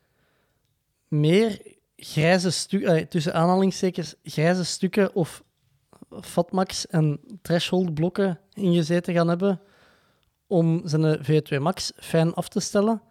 [1.08, 1.60] meer
[2.02, 5.42] grijze stukken, tussen aanhalingstekens, grijze stukken of
[6.20, 9.60] Fatmax en threshold blokken ingezeten gaan hebben
[10.46, 13.02] om zijn V2 Max fijn af te stellen.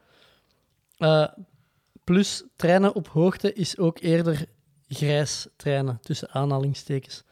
[0.97, 1.27] Eh,
[2.03, 4.45] plus trainen op hoogte is ook eerder
[4.87, 7.23] grijs trainen, tussen aanhalingstekens.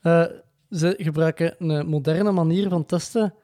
[0.00, 0.24] Eh,
[0.70, 3.34] ze gebruiken een moderne manier van testen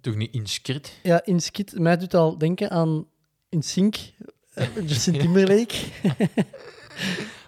[0.00, 0.98] toch niet in skrit.
[1.02, 3.06] ja, in Skit, mij doet al denken aan
[3.48, 4.26] in Sync, eh,
[4.86, 5.74] Justin Timberlake.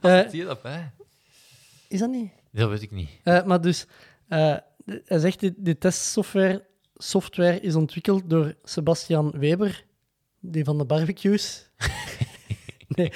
[0.00, 0.62] Eh, Zie je dat
[1.88, 2.30] is dat niet?
[2.52, 3.08] Dat weet ik niet.
[3.22, 3.86] Eh, maar dus,
[4.28, 6.64] eh, de- hij zegt, die testsoftware
[6.96, 9.84] software is ontwikkeld door Sebastian Weber,
[10.40, 11.68] die van de barbecues.
[12.88, 13.12] nee,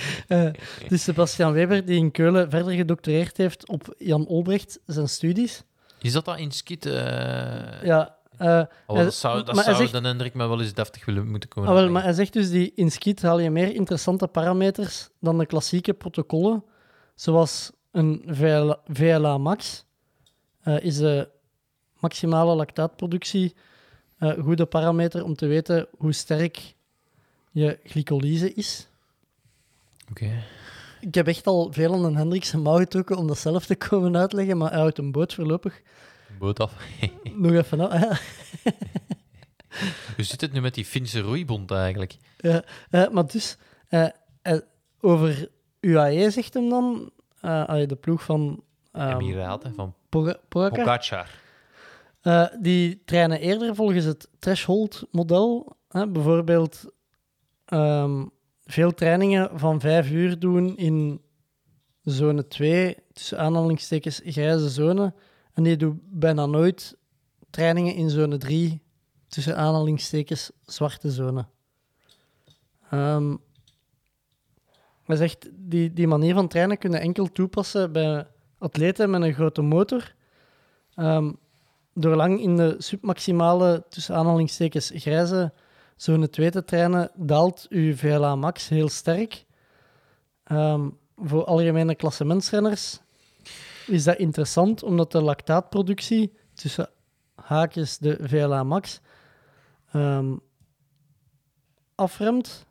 [0.89, 5.63] dus Sebastian Weber, die in Keulen verder gedoctoreerd heeft op Jan Olbrecht, zijn studies.
[6.01, 6.85] Is dat dat in skit?
[6.85, 11.05] Ja, eh, Oh, dat zou, dat maar zou zegt- dan Hendrik mij wel eens deftig
[11.05, 11.69] willen moeten komen.
[11.71, 15.39] Ah, wel, maar hij zegt dus, die in Skit haal je meer interessante parameters dan
[15.39, 16.65] de klassieke protocollen,
[17.15, 19.85] zoals een VLA, VLA max.
[20.63, 21.29] eh, is de
[22.01, 23.55] maximale lactaatproductie
[24.19, 26.75] eh, een goede parameter om te weten hoe sterk
[27.51, 28.89] je glycolyse is.
[30.11, 30.31] Oké.
[31.01, 33.77] Ik heb echt al veel aan een Hendrik zijn mouw getrokken om dat zelf te
[33.77, 35.81] komen uitleggen, maar hij houdt een boot voorlopig
[36.39, 36.75] Boot af.
[37.37, 38.01] nog even af.
[40.17, 42.17] Hoe zit het nu met die Finse roeibond eigenlijk?
[42.37, 43.57] Ja, eh, maar dus,
[43.89, 44.09] eh,
[44.43, 44.59] eh,
[45.01, 45.49] over
[45.81, 47.11] UAE zegt hem dan,
[47.87, 48.63] de ploeg van
[48.93, 51.31] ehm Emiraten van Poga- Pogacar, Pogacar.
[52.61, 55.77] die trainen eerder volgens het threshold-model.
[55.89, 56.85] bijvoorbeeld
[57.65, 58.25] ehm,
[58.65, 61.21] veel trainingen van vijf uur doen in
[62.03, 65.15] zone 2, tussen aanhalingstekens grijze zone.
[65.55, 66.97] En die doen bijna nooit
[67.51, 68.83] trainingen in zone 3,
[69.29, 71.47] tussen aanhalingstekens zwarte zone.
[72.91, 73.35] Ehm
[75.05, 78.27] hij zegt, die, die manier van trainen kun je enkel toepassen bij
[78.59, 80.15] atleten met een grote motor.
[80.95, 81.33] Ehm,
[81.95, 85.53] door lang in de submaximale, tussen aanhalingstekens, grijze
[85.97, 89.45] zone 2 te trainen, daalt uw VLA max heel sterk.
[90.45, 93.01] Ehm, voor algemene klassementsrenners
[93.87, 96.91] is dat interessant, omdat de lactaatproductie, tussen
[97.35, 99.01] haakjes de VLA max,
[99.93, 100.35] ehm,
[101.95, 102.67] afremt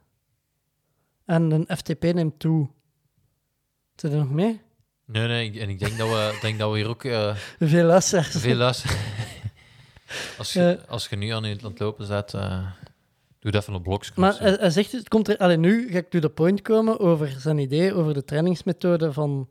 [1.26, 2.70] en een FTP neemt toe.
[3.96, 4.62] Zit er nog mee?
[5.06, 8.30] Nee, nee, en ik denk dat we, denk dat we hier ook eh, Veel luisteraars.
[8.38, 8.98] veel luisteren.
[10.38, 10.90] Als je, Eh.
[10.90, 12.68] als je nu aan het lopen bent, eh,
[13.40, 14.16] doe dat even op blokjes.
[14.16, 15.58] Maar hij, hij zegt, het komt er...
[15.58, 19.48] Nu ga ik to the point komen over zijn idee, over de trainingsmethode van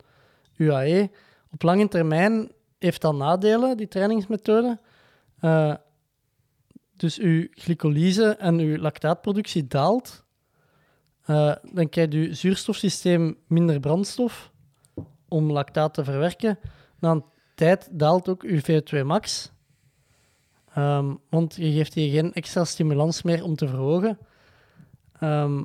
[0.57, 1.11] UAE.
[1.53, 4.81] Op lange termijn heeft dat nadelen, die trainingsmethode.
[5.39, 5.75] Eh,
[6.97, 10.25] dus uw glycolyse en uw lactaatproductie daalt.
[11.25, 14.53] Eh, dan krijgt uw zuurstofsysteem minder brandstof
[15.29, 16.59] om lactaat te verwerken.
[16.99, 17.25] Na een
[17.55, 19.53] tijd daalt ook uw VO2 max.
[20.75, 24.19] Ehm, want je geeft hier geen extra stimulans meer om te verhogen.
[25.19, 25.63] Ehm,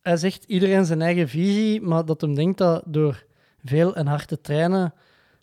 [0.00, 3.24] hij zegt iedereen zijn eigen visie, maar dat hem denkt dat door
[3.64, 4.94] veel en hard te trainen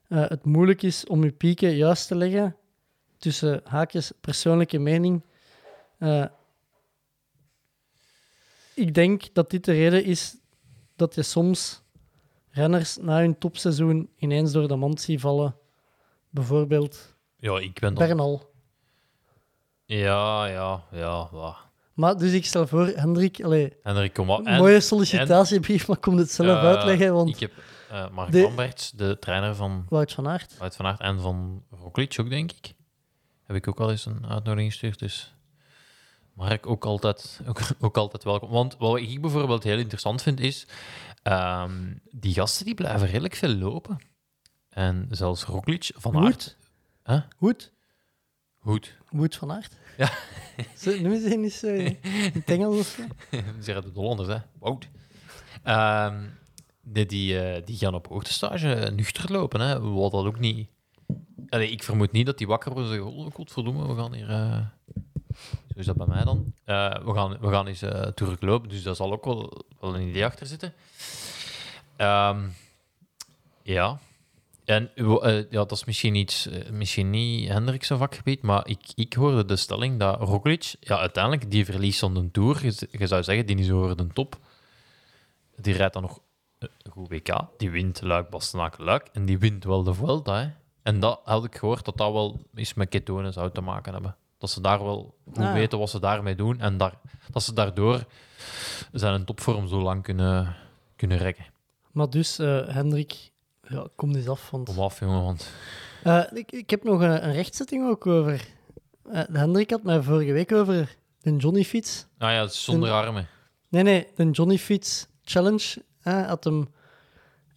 [0.09, 2.55] eh, het moeilijk is om je pieken juist te leggen.
[3.17, 5.23] Tussen haakjes persoonlijke mening.
[5.97, 6.25] Eh,
[8.75, 10.35] ik denk dat dit de reden is
[10.95, 11.81] dat je soms
[12.49, 15.55] renners na hun topseizoen ineens door de mand ziet vallen.
[16.29, 18.07] Bijvoorbeeld Ja, ik ben dan...
[18.07, 18.51] Bernal.
[19.85, 21.29] Ja, ja, ja.
[21.31, 21.57] Wa.
[21.93, 24.45] Maar dus ik stel voor, Hendrik, allee, Hendrik, kom op.
[24.45, 27.51] een mooie sollicitatiebrief, maar kom het zelf uitleggen, want Ik heb
[27.89, 30.57] eh Mark De- Lamberts, de trainer van Wout van Aert.
[30.57, 32.73] Wout van Aert en van Roglic ook, denk ik.
[33.43, 35.33] Heb ik ook al eens een uitnodiging gestuurd, dus...
[36.33, 38.49] Mark ook altijd, ook, ook altijd welkom.
[38.49, 40.67] Want wat ik bijvoorbeeld heel interessant vind, is...
[41.23, 43.97] ehm, die gasten die blijven redelijk veel lopen.
[44.69, 46.23] En zelfs Roglic, Van Aert...
[46.23, 46.57] Hoed.
[47.03, 47.21] Huh?
[47.37, 47.71] Hoed.
[48.59, 48.97] Goed.
[49.11, 49.75] Wout van Aert.
[49.97, 50.11] Ja.
[51.01, 51.97] Noemen ze niet zo in
[52.33, 53.01] het Engels zo?
[53.59, 54.37] zeggen de Hollanders, hè?
[54.59, 54.87] Wout.
[55.63, 56.23] Ehm,
[56.93, 59.79] die, die, eh, die gaan op hoogtestage nuchter lopen, hè?
[59.81, 60.67] Wat dat ook niet...
[61.49, 64.29] Ik vermoed niet dat die wakker worden en zeggen, oh, godverdomme, we gaan hier...
[64.29, 64.65] eh,
[65.73, 66.53] Zo is dat bij mij dan.
[66.65, 70.07] Eh, we, gaan, we gaan eens uh, teruglopen, dus daar zal ook wel, wel een
[70.07, 70.73] idee achter zitten.
[71.95, 72.47] Ehm,
[73.63, 73.99] ja.
[74.65, 79.55] En ja, dat is misschien, iets, misschien niet Hendrik's vakgebied, maar ik, ik hoorde de
[79.55, 82.65] stelling dat Roglic, ja, uiteindelijk, die verliest van de Tour.
[82.65, 84.37] Je, je zou zeggen, die is over de top.
[85.55, 86.19] Die rijdt dan nog
[86.59, 87.41] een goed WK.
[87.57, 89.07] Die wint Luik, Bastenaken, Luik.
[89.13, 90.49] En die wint wel de Vuelta, hè.
[90.83, 94.15] En dat had ik gehoord dat dat wel iets met ketonen zou te maken hebben.
[94.37, 96.59] Dat ze daar wel goed Ah, weten wat ze daarmee doen.
[96.59, 96.93] En daar,
[97.31, 98.05] dat ze daardoor
[98.91, 100.55] zijn topvorm zo lang kunnen,
[100.95, 101.45] kunnen rekken.
[101.91, 103.31] Maar dus, eh, Hendrik,
[103.67, 104.49] ja, kom eens af.
[104.49, 105.49] Want, Kom af, jongen, want...
[106.03, 108.47] Eh, ik, ik heb nog een, een rechtzetting ook over.
[109.11, 112.05] Eh, de Hendrik had mij vorige week over de Johnny Fiets.
[112.17, 113.27] Ah ja, zonder armen.
[113.69, 116.67] Nee, nee, de Johnny Fiets Challenge eh, had hem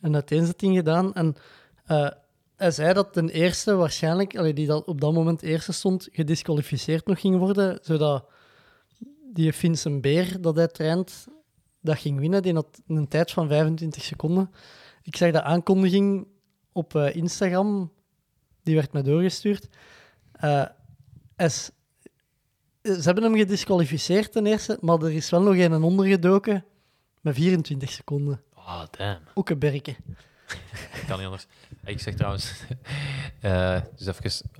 [0.01, 1.15] een uiteenzetting gedaan.
[1.15, 1.37] En
[1.87, 2.09] eh,
[2.57, 7.39] hij zei dat de eerste waarschijnlijk, die op dat moment eerste stond, gedisqualificeerd nog ging
[7.39, 8.25] worden, zodat
[9.33, 11.27] die Finse beer dat hij traint,
[11.81, 12.43] dat ging winnen.
[12.43, 14.51] Die had een tijd van 25 seconden.
[15.03, 16.27] Ik zag de aankondiging
[16.73, 17.93] op eh, Instagram,
[18.63, 19.69] die werd mij doorgestuurd.
[20.33, 20.65] Eh,
[21.37, 21.49] hij
[22.83, 26.65] ze hebben hem gedisqualificeerd ten eerste, maar er is wel nog een ondergedoken
[27.23, 28.43] met 24 seconden.
[28.55, 29.19] Ah, damn.
[29.35, 29.97] Ook een berken.
[30.93, 31.47] Ik kan niet anders.
[31.85, 32.53] Ik zeg trouwens,
[33.41, 34.51] eh, dus even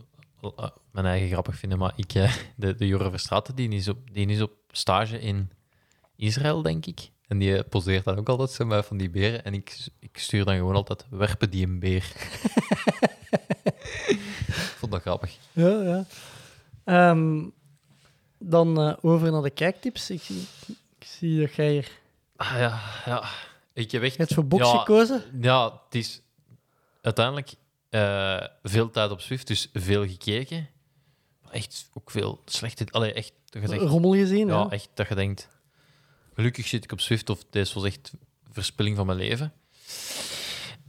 [0.57, 3.99] eh, mijn eigen grappig vinden, maar ik, eh, de, de Jorre Verstraeten, die is, op,
[4.13, 5.51] die is op stage in
[6.17, 7.11] Israël, denk ik.
[7.27, 9.45] En die poseert dan ook altijd zo met van die beren.
[9.45, 12.13] En ik, ik stuur dan gewoon altijd, werpen die een beer.
[14.07, 14.21] ik
[14.79, 15.37] vond dat grappig.
[15.53, 16.05] Ja, ja.
[16.85, 17.45] Ehm,
[18.39, 20.11] dan over naar de kijktips.
[20.11, 20.47] Ik, zie-
[20.99, 22.01] ik zie dat jij hier...
[22.37, 23.25] Ah, ja, ja.
[23.73, 24.13] Ik heb echt...
[24.13, 25.23] Je hebt voor box Ja, gekozen.
[25.41, 26.21] Ja, het is
[27.03, 27.55] uiteindelijk
[27.89, 30.69] eh, veel tijd op Swift, dus veel gekeken.
[31.43, 32.87] Maar echt ook veel slechte...
[32.91, 35.49] Allee, echt, dat je zegt, Rommel gezien, ja, echt dat je denkt...
[36.35, 38.13] Gelukkig zit ik op Swift, of deze was echt
[38.51, 39.53] verspilling van mijn leven.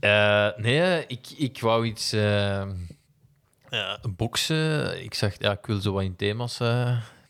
[0.00, 2.10] Eh, nee, ik, ik wou iets...
[2.10, 5.02] ja, boksen.
[5.04, 6.60] Ik zag, ja, ik wil zo wat in thema's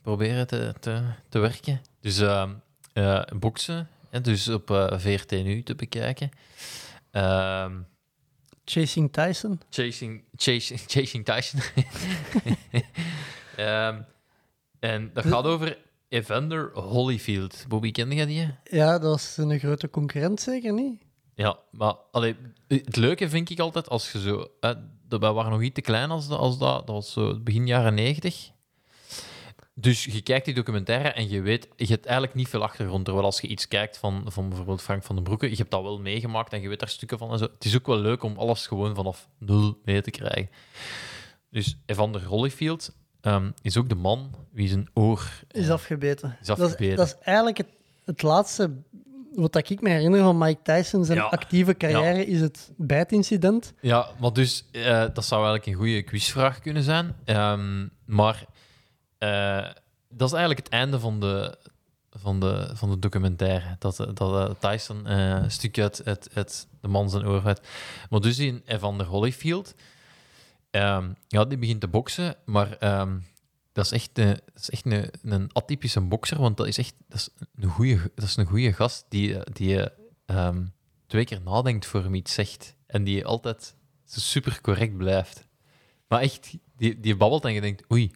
[0.02, 1.80] proberen te, te, te werken.
[2.00, 2.22] Dus
[3.38, 3.88] boksen,
[4.22, 6.30] dus op eh, VRT nu te bekijken.
[7.10, 7.72] Ehm,
[8.64, 9.60] Chasing Tyson.
[9.70, 11.60] chasing, chasing, chasing Tyson.
[13.56, 14.00] Ehm,
[14.80, 15.78] en dat gaat over
[16.08, 17.64] Evander Holyfield.
[17.68, 18.54] Bobby, kende je die?
[18.64, 21.02] Ja, dat is een grote concurrent, zeker niet?
[21.34, 22.36] Ja, maar allee,
[22.68, 24.46] het leuke vind ik altijd als je zo.
[24.60, 24.72] Hè,
[25.08, 26.86] wij waren nog iets te klein als, dat- als dat.
[26.86, 28.50] Dat was zo begin jaren negentig.
[29.76, 33.04] Dus je kijkt die documentaire en je weet, je hebt eigenlijk niet veel achtergrond.
[33.04, 35.82] Terwijl als je iets kijkt van, van bijvoorbeeld Frank van den Broeke, je hebt dat
[35.82, 37.44] wel meegemaakt en je weet daar stukken van en zo.
[37.44, 40.50] Het is ook wel leuk om alles gewoon vanaf nul mee te krijgen.
[41.50, 46.36] Dus Evander Holyfield ehm, is ook de man wie zijn oor Is afgebeten.
[46.40, 46.90] is Dat afgebeten.
[46.90, 47.68] is, dat is eigenlijk het,
[48.04, 48.70] het laatste...
[49.34, 51.24] Wat dat ik me herinner van Mike Tyson zijn Ja.
[51.24, 53.72] actieve carrière is het bijtincident.
[53.80, 54.82] Ja, maar dus eh,
[55.14, 57.14] dat zou eigenlijk een goede quizvraag kunnen zijn.
[57.24, 58.53] Ehm, maar eh,
[60.08, 61.58] dat is eigenlijk het einde van de,
[62.10, 63.76] van de, van de documentaire.
[63.78, 67.60] Dat, eh, dat eh, Tyson eh, een stukje uit, uit, de man zijn oor had.
[68.10, 69.74] Maar dus in Evander Holyfield,
[70.70, 73.16] ehm, ja, die begint te boksen, maar ehm,
[73.74, 76.94] dat is echt, een, dat is echt een, een atypische bokser, want dat is echt
[77.08, 79.90] dat is een goede, dat is een goede gast die, eh, die eh,
[80.26, 80.66] ehm,
[81.06, 82.74] twee keer nadenkt voor hem iets zegt.
[82.86, 83.74] En die altijd
[84.04, 85.46] super correct blijft.
[86.08, 88.10] Maar echt, die, die babbelt en je denkt, oei,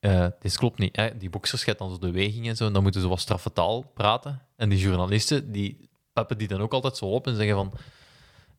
[0.00, 0.96] eh, dit klopt niet.
[0.96, 1.16] Hè?
[1.16, 3.52] Die boksers gaat dan zo de weging en zo, en dan moeten ze wat straffe
[3.52, 4.42] taal praten.
[4.56, 7.72] En die journalisten, die peppen die dan ook altijd zo op en zeggen van...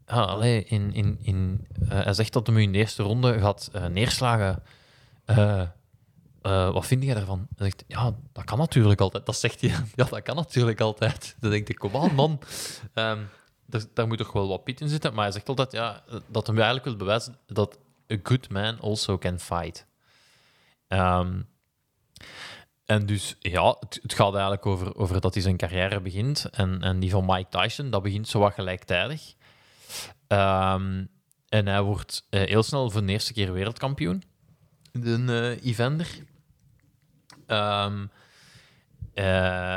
[0.08, 3.70] Ja, allee, in, in, in, eh, hij zegt dat hij in de eerste ronde gaat
[3.74, 4.64] eh, neerslagen.
[5.26, 5.62] Eh,
[6.42, 7.48] eh, wat vind jij daarvan?
[7.56, 9.26] Hij zegt, ja, dat kan natuurlijk altijd.
[9.26, 9.70] Dat zegt hij.
[9.96, 11.36] Ja, dat kan natuurlijk altijd.
[11.40, 12.40] Dan denk ik, kom aan, man.
[12.94, 13.20] Ehm,
[13.94, 15.14] daar, moet toch wel wat pit in zitten.
[15.14, 17.78] Maar hij zegt altijd ja, dat hij eigenlijk wil bewijzen dat
[18.14, 19.86] a good man also can fight.
[20.92, 21.42] Ehm,
[22.86, 26.50] en dus ja, het, het gaat eigenlijk over, over dat hij zijn carrière begint.
[26.50, 29.34] En, en die van Mike Tyson, dat begint zo wat gelijktijdig.
[30.28, 31.06] Ehm,
[31.50, 34.24] en hij wordt eh, heel snel voor de eerste keer wereldkampioen.
[34.92, 36.08] De eh, Evander.
[37.48, 38.06] Ehm,
[39.14, 39.76] eh,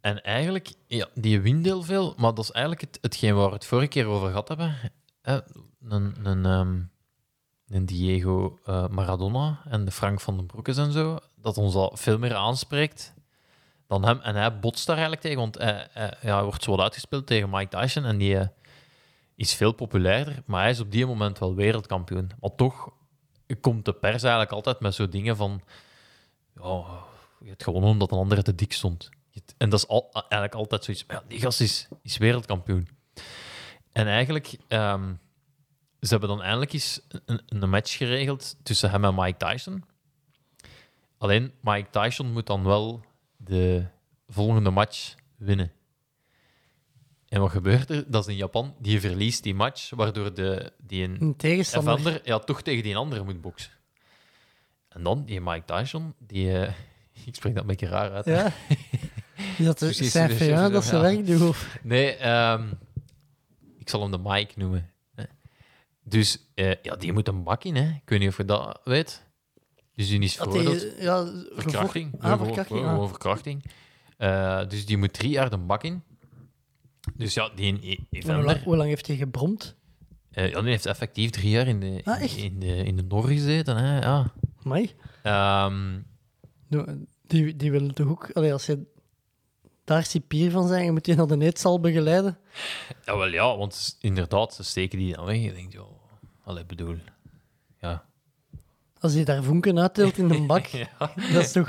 [0.00, 3.54] en eigenlijk, ja, die wint heel veel, maar dat is eigenlijk het, hetgeen waar we
[3.54, 4.76] het vorige keer over gehad hebben.
[5.82, 6.90] Een, een,
[7.70, 12.00] een Diego eh, Maradona en de Frank van den Broekes en zo, dat ons dat
[12.00, 13.14] veel meer aanspreekt
[13.86, 14.20] dan hem.
[14.20, 17.78] En hij botst daar eigenlijk tegen, want hij, ja, wordt zo wat uitgespeeld tegen Mike
[17.78, 18.46] Tyson en die eh,
[19.34, 22.30] is veel populairder, maar hij is op die moment wel wereldkampioen.
[22.40, 22.90] Maar toch
[23.60, 25.60] komt de pers eigenlijk altijd met zo dingen van
[26.54, 26.84] ja,
[27.40, 29.10] je hebt gewonnen omdat een andere te dik stond.
[29.56, 31.04] En dat is al, eigenlijk altijd zoiets.
[31.08, 32.88] Ja, die gast is, is wereldkampioen.
[33.92, 35.12] En eigenlijk, ehm,
[36.00, 39.84] ze hebben dan eindelijk eens een, een match geregeld tussen hem en Mike Tyson.
[41.18, 43.04] Alleen Mike Tyson moet dan wel
[43.36, 43.84] de
[44.28, 45.72] volgende match winnen.
[47.28, 48.10] En wat gebeurt er?
[48.10, 48.74] Dat is in Japan.
[48.78, 52.20] Die verliest die match, waardoor de, die een tegenstander.
[52.24, 53.72] Ja, toch tegen die andere moet boksen.
[54.88, 56.58] En dan die Mike Tyson, die...
[56.58, 56.72] eh,
[57.26, 58.24] ik spreek dat een beetje raar uit.
[58.24, 58.52] Ja.
[59.58, 61.54] Is dat Precies, zijn dus- VA dat ze werk doen?
[61.82, 62.68] Nee, ehm,
[63.78, 64.89] ik zal hem de Mike noemen.
[66.10, 67.88] Dus eh, ja, die moet een bak in, hè.
[67.88, 69.26] Ik weet niet of je dat weet.
[69.94, 70.80] Dus die is Dat veroordeeld.
[70.80, 72.14] die, ja, Verkrachting.
[72.14, 72.66] Ah, Ja, gewoon- verkrachting.
[72.78, 72.90] Gewoon, ah.
[72.92, 73.64] gewoon verkrachting.
[74.16, 76.02] Eh, dus die moet drie jaar de bak in.
[77.14, 78.44] Dus ja, die in Hoe Evander...
[78.44, 79.76] lang, hoe lang heeft hij gebromd?
[80.30, 82.36] eh, ja, die heeft effectief drie jaar in de, Ah, echt?
[82.36, 83.98] in de, in de Nor gezeten, hè.
[84.00, 84.32] Ja.
[85.22, 85.98] Ehm,
[87.26, 88.30] Die, die wil toch ook...
[88.32, 88.86] Allee, als je
[89.84, 92.38] daar cipier van zijn, je moet je naar de neetzaal begeleiden.
[93.04, 95.36] Ja, wel ja, want inderdaad, ze steken die dan weg.
[95.36, 95.99] Je denkt, joh,
[96.50, 96.96] allee, bedoel,
[97.80, 98.04] ja.
[99.00, 100.88] Als hij daar vonken uitdeelt in de bak, ja.
[101.32, 101.68] dat, is toch,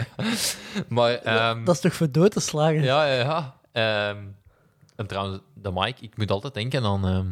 [0.89, 2.81] Maar, ehm, dat is toch voor dood te slagen?
[2.83, 3.59] ja, ja, ja.
[3.71, 4.17] Ehm,
[4.95, 7.27] en trouwens, de Mike, ik moet altijd denken aan, ehm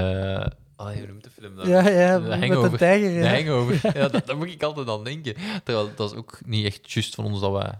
[0.00, 0.46] eh,
[0.76, 1.68] allee, hoe noemt de film dan?
[1.68, 2.70] ja, ja, De Hangover.
[2.70, 3.08] de tijger.
[3.08, 3.34] De Ja.
[3.34, 3.80] Hangover.
[3.98, 5.34] Ja, dat, daar moet ik altijd aan denken.
[5.64, 7.78] Terwijl dat is ook niet echt juist van ons dat wij...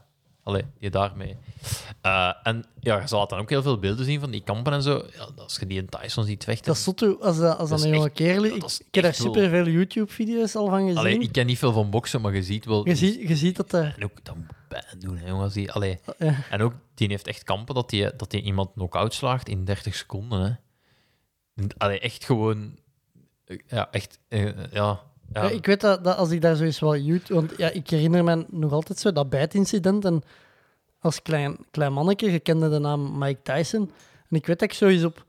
[0.50, 1.36] Allee, je daarmee...
[2.00, 4.82] Eh, en ja, je zal dan ook heel veel beelden zien van die kampen en
[4.82, 5.06] zo.
[5.16, 6.66] Ja, als je die in Tyson ziet vechten...
[6.66, 8.60] Dat is zot, als dat, als dat een jonge kerel Ik, heb
[8.90, 10.96] daar echt wel- superveel YouTube-video's al van gezien.
[10.96, 12.88] Allee, ik ken niet veel van boksen, maar je ziet wel...
[12.88, 13.94] je, ziet, je ziet dat daar...
[13.96, 15.54] En ook dat moet pijn doen, hè, jongens.
[15.54, 15.98] Die, allee.
[16.18, 16.34] Ja.
[16.50, 19.94] En ook, die heeft echt kampen dat die, dat die iemand knock-out slaagt in 30
[19.94, 20.40] seconden.
[21.54, 21.64] Hè.
[21.76, 22.78] Allee, echt gewoon...
[23.66, 24.18] Ja, echt...
[24.28, 25.00] eh, ja,
[25.32, 25.48] ja.
[25.48, 27.34] Ik weet dat, dat als ik daar zoiets wat YouTube...
[27.34, 30.04] Want ja, ik herinner me nog altijd zo dat bijtincident.
[30.04, 30.22] En
[31.00, 33.90] als klein, klein manneke, je kende de naam Mike Tyson.
[34.30, 35.24] En ik weet dat ik zoiets op...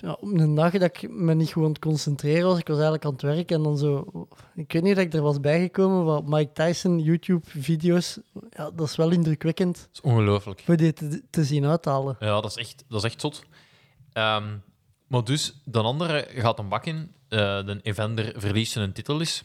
[0.00, 2.58] Ja, op een dag dat ik me niet gewoon concentreren was.
[2.58, 4.06] Ik was eigenlijk aan het werk en dan zo...
[4.54, 8.18] Ik weet niet dat ik er was bijgekomen, maar Mike Tyson YouTube-video's...
[8.50, 10.62] Ja, dat is wel indrukwekkend Dat is ongelooflijk.
[10.64, 12.16] voor die te, te zien uithalen.
[12.20, 13.44] Ja, dat is echt, dat is echt zot.
[14.12, 14.56] Ehm,
[15.06, 17.12] maar dus, de andere gaat een bak in.
[17.30, 19.42] Eh, de Evander verliest zijn titel is.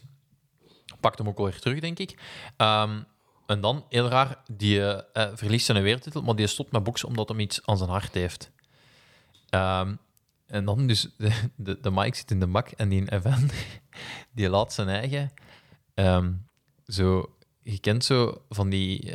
[1.00, 2.18] Pakt hem ook wel weer terug, denk ik.
[2.56, 3.02] Ehm,
[3.46, 7.28] en dan, heel raar, die eh, verliest zijn wereldtitel, maar die stopt met boksen omdat
[7.28, 8.50] hij iets aan zijn hart heeft.
[9.50, 9.94] Ehm,
[10.46, 13.56] en dan dus, de, de, de Mike zit in de bak en die Evander,
[14.34, 15.32] die laat zijn eigen...
[15.94, 16.32] ehm,
[16.86, 19.12] zo, je kent zo van die...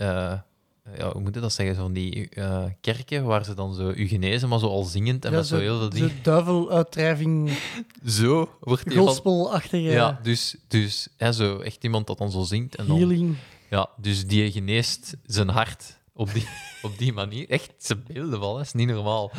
[0.98, 1.76] ja, hoe moet je dat zeggen?
[1.76, 5.26] Zo Van die eh, kerken waar ze dan zo u genezen, maar zo al zingend
[5.26, 6.10] en Ja, met zo heel veel dingen.
[6.10, 7.58] Zo duiveluitdrijving,
[8.06, 9.08] Zo wordt die van...
[9.08, 12.76] gospelachtige Ja, dus, dus hè, zo echt iemand dat dan zo zingt.
[12.76, 13.36] En dan, healing.
[13.70, 16.48] ja, dus die geneest zijn hart op die,
[16.82, 17.50] op die manier.
[17.50, 19.32] Echt, ze beelden wel, dat is niet normaal.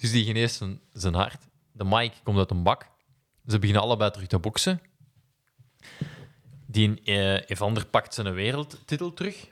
[0.00, 1.48] Dus die geneest zijn, zijn hart.
[1.72, 2.88] De Mike komt uit een bak.
[3.46, 4.80] Ze beginnen allebei terug te boksen.
[6.66, 9.48] Die eh, Evander pakt zijn wereldtitel terug.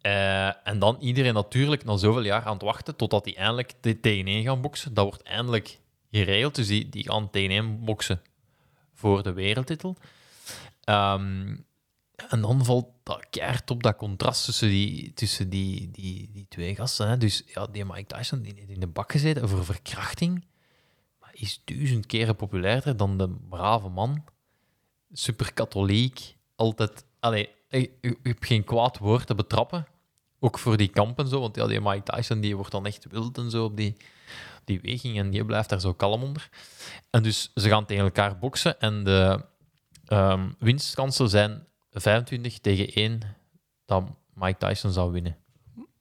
[0.00, 4.26] Eh, en dan iedereen natuurlijk na zoveel jaar aan het wachten totdat die eindelijk tegen
[4.26, 4.94] één gaan boksen.
[4.94, 5.78] Dat wordt eindelijk
[6.10, 8.22] geregeld, dus die, die gaan één boksen
[8.94, 9.96] voor de wereldtitel.
[10.84, 11.56] Ehm,
[12.28, 16.74] en dan valt dat keihard op dat contrast tussen die, tussen die, die, die twee
[16.74, 17.08] gasten.
[17.08, 17.16] Hè.
[17.16, 20.44] Dus ja, die Mike Tyson die in de bak gezeten voor verkrachting.
[21.18, 24.24] Maar is duizend keren populairder dan de brave man.
[25.12, 26.36] Super katholiek.
[26.56, 27.04] Altijd.
[27.20, 29.86] Allee, je, hebt geen kwaad woord te betrappen.
[30.38, 31.40] Ook voor die kampen zo.
[31.40, 33.96] Want ja, die Mike Tyson die wordt dan echt wild en zo op die,
[34.64, 35.18] die weging.
[35.18, 36.48] En die blijft daar zo kalm onder.
[37.10, 38.80] En dus ze gaan tegen elkaar boksen.
[38.80, 39.44] En de
[40.06, 43.20] ehm, winstkansen zijn 25 tegen 1
[43.84, 45.36] dat Mike Tyson zou winnen.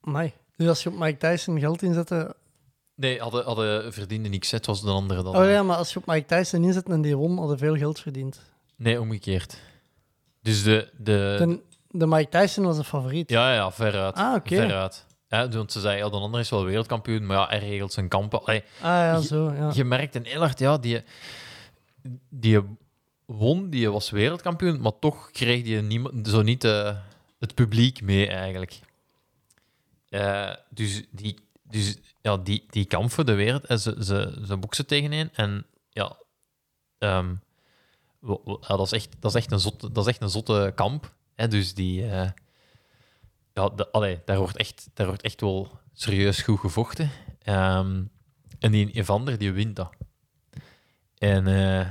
[0.02, 0.34] Amai.
[0.56, 2.36] Dus als je op Mike Tyson geld inzette...
[2.96, 4.52] Nee, hadden, hadden verdiende niks.
[4.52, 5.36] Het was de andere dan.
[5.36, 8.00] Oh ja, maar als je op Mike Tyson inzet en die won, hadden veel geld
[8.00, 8.42] verdiend.
[8.76, 9.58] Nee, omgekeerd.
[10.42, 10.90] Dus de.
[10.98, 13.30] de De, de Mike Tyson was een favoriet.
[13.30, 14.16] ja, ja, veruit.
[14.16, 14.56] Ah, oké.
[14.56, 15.06] Veruit.
[15.28, 18.08] Ja, want ze zei, ja, de ander is wel wereldkampioen, maar ja, hij regelt zijn
[18.08, 18.44] kampen.
[18.46, 19.72] Allee, Ah ja, Je- zo, ja.
[19.74, 21.04] Je merkt een heel hard, ja, die,
[22.30, 22.60] die
[23.26, 26.96] won, die was wereldkampioen, maar toch kreeg die niemand, zo niet eh,
[27.40, 28.80] het publiek mee eigenlijk.
[30.10, 34.58] Eh, dus die, dus, ja, die, die kamp voor de wereld, en ze, ze, ze
[34.58, 36.18] boksen tegen een en ja,
[36.98, 37.40] wel-
[38.46, 41.16] ja, dat, is echt, dat, is echt een zotte, dat is echt een zotte kamp.
[41.36, 41.48] Hè?
[41.48, 42.10] Dus die...
[42.10, 42.30] eh,
[43.54, 47.12] ja, de, daar, wordt echt, daar wordt echt wel serieus goed gevochten.
[47.42, 48.04] Ehm,
[48.60, 49.90] en die Evander, die wint dat.
[51.18, 51.88] En, eh,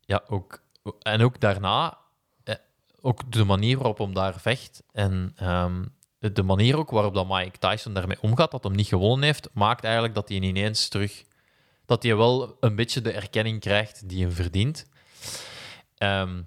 [0.00, 0.62] ja, ook,
[1.00, 1.98] en ook daarna,
[2.44, 2.54] eh,
[3.00, 5.84] ook de manier waarop hem daar vecht en ehm,
[6.18, 9.84] de manier ook waarop dat Mike Tyson daarmee omgaat, dat hem niet gewonnen heeft, maakt
[9.84, 11.24] eigenlijk dat hij ineens terug...
[11.84, 14.86] Dat hij wel een beetje de erkenning krijgt die hij verdient.
[15.96, 16.42] Ehm,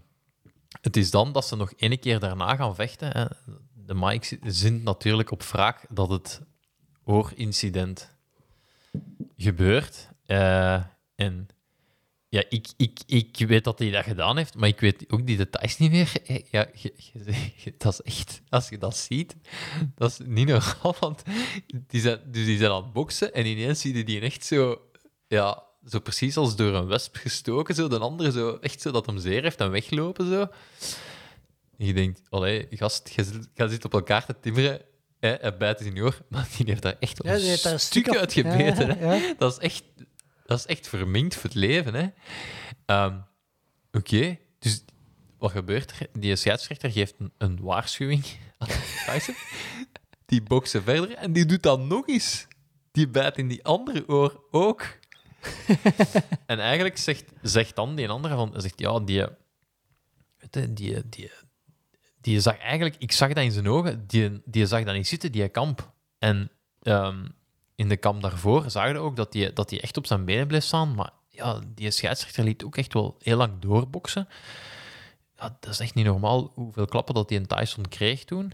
[0.81, 3.11] het is dan dat ze nog ene keer daarna gaan vechten.
[3.11, 3.25] Hè.
[3.73, 6.41] De Mike zint natuurlijk op wraak dat het
[7.03, 8.15] oorincident
[9.37, 10.09] gebeurt.
[10.25, 10.83] Eh,
[11.15, 11.47] en
[12.29, 15.37] ja, ik, ik, ik weet dat hij dat gedaan heeft, maar ik weet ook die
[15.37, 16.11] details niet meer.
[16.25, 16.67] Eh, Ja,
[17.77, 19.35] dat is echt, als je dat ziet,
[19.95, 20.95] dat is niet normaal.
[20.99, 21.23] Want
[21.71, 24.81] die zijn, dus die zijn aan het boksen en ineens zie je die echt zo,
[25.27, 27.75] ja, zo precies als door een wesp gestoken.
[27.75, 30.27] Zo, de andere zo, echt zo dat hem zeer heeft en weglopen.
[30.27, 30.47] Zo.
[31.77, 33.23] En je denkt, allee, gast, je
[33.55, 34.81] zit, op elkaar te timmeren.
[35.19, 38.07] Hè, hij bijt in je oor, maar die heeft daar echt Ja, een daar stuk
[38.09, 38.87] af- uitgebeten.
[38.87, 39.15] Ja, hè.
[39.15, 39.33] ja.
[39.37, 39.83] Dat, is echt,
[40.45, 41.93] dat is echt verminkt voor het leven.
[41.93, 42.07] hè.
[42.85, 43.17] Ehm,
[43.91, 44.83] Oké, dus
[45.37, 46.07] wat gebeurt er?
[46.19, 48.25] Die scheidsrechter geeft een, een waarschuwing
[48.57, 48.67] aan
[49.05, 49.35] Tyson.
[50.25, 52.47] Die boksen verder en die doet dat nog eens.
[52.91, 54.85] Die bijt in die andere oor ook.
[56.45, 61.31] en eigenlijk zegt, zegt dan die andere van, zegt, ja, die, je, die, die,
[62.21, 65.31] die zag eigenlijk, ik zag dat in zijn ogen, die, die zag dat niet zitten,
[65.31, 65.91] die kamp.
[66.19, 66.51] En
[66.81, 67.25] ehm,
[67.75, 70.47] in de kamp daarvoor zagen we ook dat hij dat die echt op zijn benen
[70.47, 74.27] bleef staan, maar ja, die scheidsrechter liet ook echt wel heel lang doorboksen.
[75.35, 78.53] Dat is echt niet normaal hoeveel klappen dat hij in Tyson kreeg toen.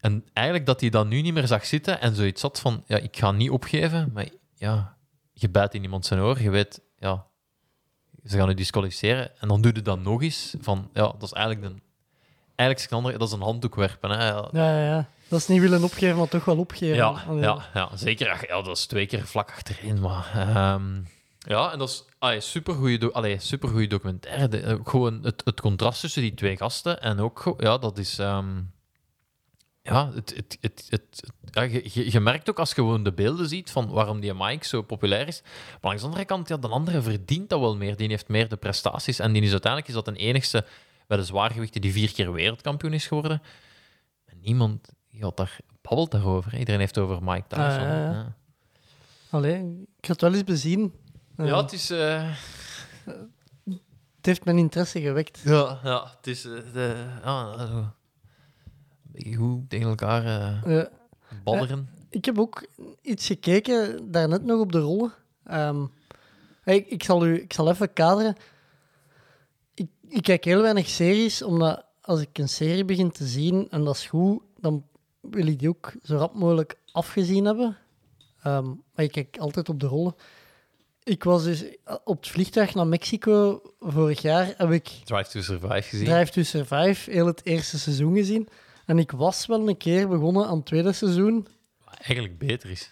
[0.00, 2.96] En eigenlijk dat hij dat nu niet meer zag zitten en zoiets had van, ja,
[2.96, 4.96] ik ga niet opgeven, maar ja,
[5.32, 7.26] je bijt in iemand zijn oor, je weet, ja,
[8.24, 9.40] ze gaan je disqualificeren.
[9.40, 11.82] En dan doe je dat nog eens, van, ja, dat is eigenlijk een,
[12.56, 14.10] eigenlijk is dat is een handdoek werpen.
[14.10, 14.28] Hè.
[14.28, 15.08] Ja, Ja, ja.
[15.28, 16.96] Dat is niet willen opgeven, maar toch wel opgeven.
[16.96, 17.42] ja, Allee.
[17.42, 18.44] ja, ja, zeker.
[18.48, 20.00] Ja, dat is twee keer vlak achterin.
[20.00, 21.00] Maar, ehm,
[21.38, 24.48] ja, en dat is allee, supergoeie, do allee, supergoeie documentaire.
[24.48, 27.00] De- eh, gewoon het, het contrast tussen die twee gasten.
[27.02, 28.18] En ook, ja, dat is...
[28.18, 28.60] ehm,
[29.82, 31.62] ja, het, het, het, het, ja,
[32.10, 35.28] je, merkt ook als je gewoon de beelden ziet van waarom die Mike zo populair
[35.28, 35.42] is.
[35.42, 37.96] Maar langs de andere kant, ja, de andere verdient dat wel meer.
[37.96, 39.18] Die heeft meer de prestaties.
[39.18, 40.64] En die is uiteindelijk is dat een enigste
[41.06, 43.42] bij de zwaargewichten die vier keer wereldkampioen is geworden.
[44.26, 44.88] En niemand
[45.20, 46.58] had daar, babbelt daarover.
[46.58, 47.64] Iedereen heeft over Mike Tyson.
[47.66, 48.34] Ja, ja.
[49.30, 49.58] Allee,
[49.98, 50.92] ik ga het wel eens bezien.
[51.36, 51.90] Eh, Ja, het is...
[51.90, 52.30] eh,
[54.16, 55.40] Het heeft mijn interesse gewekt.
[55.44, 56.44] ja, ja, het is...
[56.44, 57.04] eh, de,
[59.36, 60.86] goed tegen elkaar eh Eh,
[61.44, 61.88] badderen.
[62.10, 62.66] ik heb ook
[63.02, 65.12] iets gekeken, daarnet nog op de rollen.
[65.44, 65.84] Ehm,
[66.64, 68.36] ik, ik, zal u, ik zal even kaderen.
[69.74, 73.84] Ik, ik kijk heel weinig series, omdat als ik een serie begin te zien en
[73.84, 74.84] dat is goed, dan
[75.20, 77.76] wil ik die ook zo rap mogelijk afgezien hebben.
[78.42, 80.14] Ehm, maar ik kijk altijd op de rollen.
[81.02, 81.64] Ik was dus
[82.04, 86.06] op het vliegtuig naar Mexico vorig jaar, heb ik Drive to Survive gezien.
[86.06, 88.48] Drive to Survive heel het eerste seizoen gezien.
[88.86, 91.46] En ik was wel een keer begonnen aan het tweede seizoen.
[91.84, 92.90] Wat eigenlijk beter is.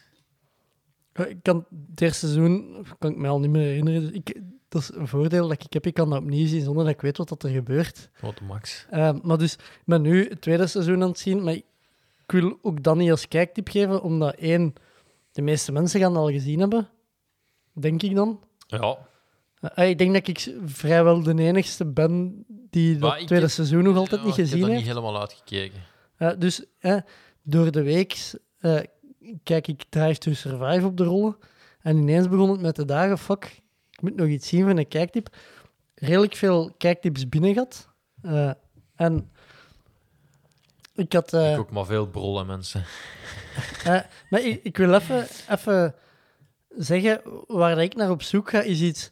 [1.14, 4.00] Ik kan, het eerste seizoen kan ik me al niet meer herinneren.
[4.00, 5.86] Dus ik, dat is een voordeel dat ik heb.
[5.86, 8.10] Ik kan dat opnieuw zien zonder dat ik weet wat dat er gebeurt.
[8.20, 8.86] Wat max.
[8.90, 11.42] Eh, maar dus, ik ben nu het tweede seizoen aan het zien.
[11.42, 11.64] Maar ik
[12.26, 14.74] wil ook dat niet als kijktip geven, omdat één,
[15.32, 16.88] de meeste mensen gaan het al gezien hebben.
[17.72, 18.40] Denk ik dan.
[18.66, 18.98] Ja,
[19.60, 23.54] Eh, ik denk dat ik vrijwel de enigste ben die dat Maar ik tweede heb-
[23.54, 24.86] seizoen nog altijd niet Ik gezien heb dat heeft.
[24.86, 25.82] niet helemaal uitgekeken.
[26.16, 26.96] Eh, dus eh,
[27.42, 28.78] door de week eh,
[29.42, 31.36] kijk ik Drive to Survive op de rollen.
[31.80, 33.60] En ineens begon het met de dagen, fuck,
[33.90, 35.36] ik moet nog iets zien van een kijktip.
[35.94, 37.88] Redelijk veel kijktips binnen gehad.
[38.22, 38.50] Eh,
[38.96, 39.30] en
[40.94, 41.32] ik had...
[41.32, 42.84] eh, Ik ook maar veel brollen, mensen.
[43.84, 44.00] eh,
[44.30, 45.94] maar ik, ik wil even, even
[46.68, 49.10] zeggen, waar ik naar op zoek ga, is iets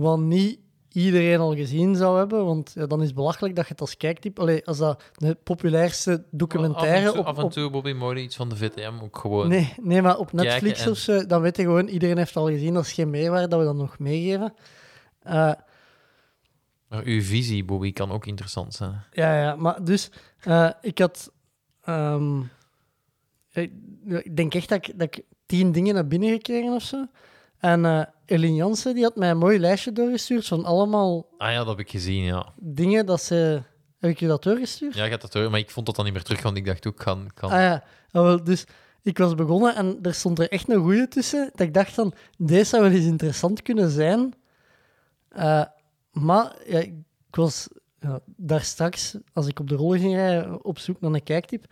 [0.00, 0.58] wat niet
[0.92, 2.44] iedereen al gezien zou hebben.
[2.44, 4.38] Want ja, dan is het belachelijk dat je het als kijktip...
[4.38, 8.20] Allee, als dat de populairste documentaire af en toe, op, af en toe Bobby Modi,
[8.22, 9.48] iets van de VTM, ook gewoon.
[9.48, 12.42] Nee, nee, maar op Netflix en- of zo, dan weet je gewoon, iedereen heeft het
[12.42, 14.54] al gezien, dat is geen meerwaarde dat we dat nog meegeven.
[15.22, 15.52] Eh,
[16.88, 19.02] Maar uw visie, Bobby, kan ook interessant zijn.
[19.12, 20.10] ja, ja, maar dus,
[20.40, 21.32] eh, ik had,
[21.82, 22.40] ehm,
[23.52, 23.72] ik,
[24.06, 27.06] ik denk echt dat ik, dat ik tien dingen naar binnen gekregen of zo.
[27.60, 31.58] En eh Eline Jansen, die had mij een mooi lijstje doorgestuurd van allemaal Ah ja,
[31.58, 32.52] dat heb ik gezien, ja.
[32.56, 33.62] dingen dat ze...
[33.98, 34.94] Heb ik je dat doorgestuurd?
[34.94, 36.66] Ja, ik had dat horen, maar ik vond dat dan niet meer terug, want ik
[36.66, 37.30] dacht ook, kan...
[37.34, 37.50] kan...
[37.50, 38.64] Ah ja, Ah, wel, dus
[39.02, 41.50] ik was begonnen en er stond er echt een goeie tussen.
[41.52, 44.34] Dat ik dacht van, deze zou wel eens interessant kunnen zijn.
[45.28, 45.64] Eh,
[46.12, 46.94] maar ja, ik
[47.30, 47.68] was
[48.00, 51.64] ja, daar straks, als ik op de rollen ging rijden, op zoek naar een kijktip.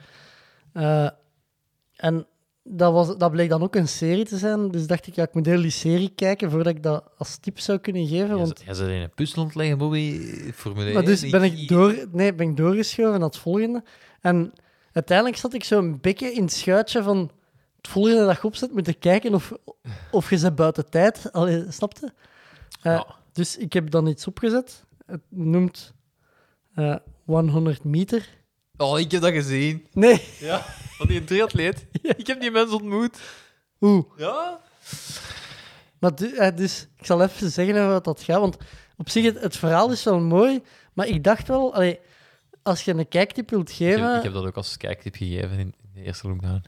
[0.73, 1.11] Eh,
[1.97, 2.27] en
[2.71, 4.71] dat, was, dat bleek dan ook een serie te zijn.
[4.71, 7.59] Dus dacht ik, ja, ik moet heel die serie kijken voordat ik dat als tip
[7.59, 8.39] zou kunnen geven.
[8.39, 10.21] Want jij zit in een puzzel aan het leggen, Bobby.
[10.55, 11.05] Formule Maar 1.
[11.05, 13.83] dus ben ik, door, nee, ben ik doorgeschoven naar het volgende.
[14.21, 14.53] En
[14.93, 17.31] uiteindelijk zat ik zo een beetje in het schuitje van
[17.77, 19.53] het volgende dat je opzet, moeten kijken of,
[20.11, 21.33] of je ze buiten tijd...
[21.33, 22.13] Allee, snapte?
[22.83, 23.07] Eh, Ja.
[23.33, 24.85] Dus ik heb dan iets opgezet.
[25.07, 25.93] Het noemt
[26.75, 28.38] eh 100 meter.
[28.79, 29.87] Oh, ik heb dat gezien.
[29.93, 30.63] Nee, Ja,
[30.97, 31.87] van die triatleet.
[32.17, 33.19] Ik heb die mens ontmoet.
[33.81, 34.05] oeh.
[34.17, 34.61] Ja?
[35.99, 38.41] Maar du- eh, dus ik zal even zeggen over wat dat gaat.
[38.41, 38.57] Want
[38.97, 40.63] op zich, het, het verhaal is wel mooi.
[40.93, 41.99] Maar ik dacht wel, allee,
[42.63, 44.09] als je een kijktip wilt Ik geven...
[44.09, 46.53] heb, ik heb dat ook als kijktip gegeven in, in de eerste lockdown.
[46.53, 46.63] Maar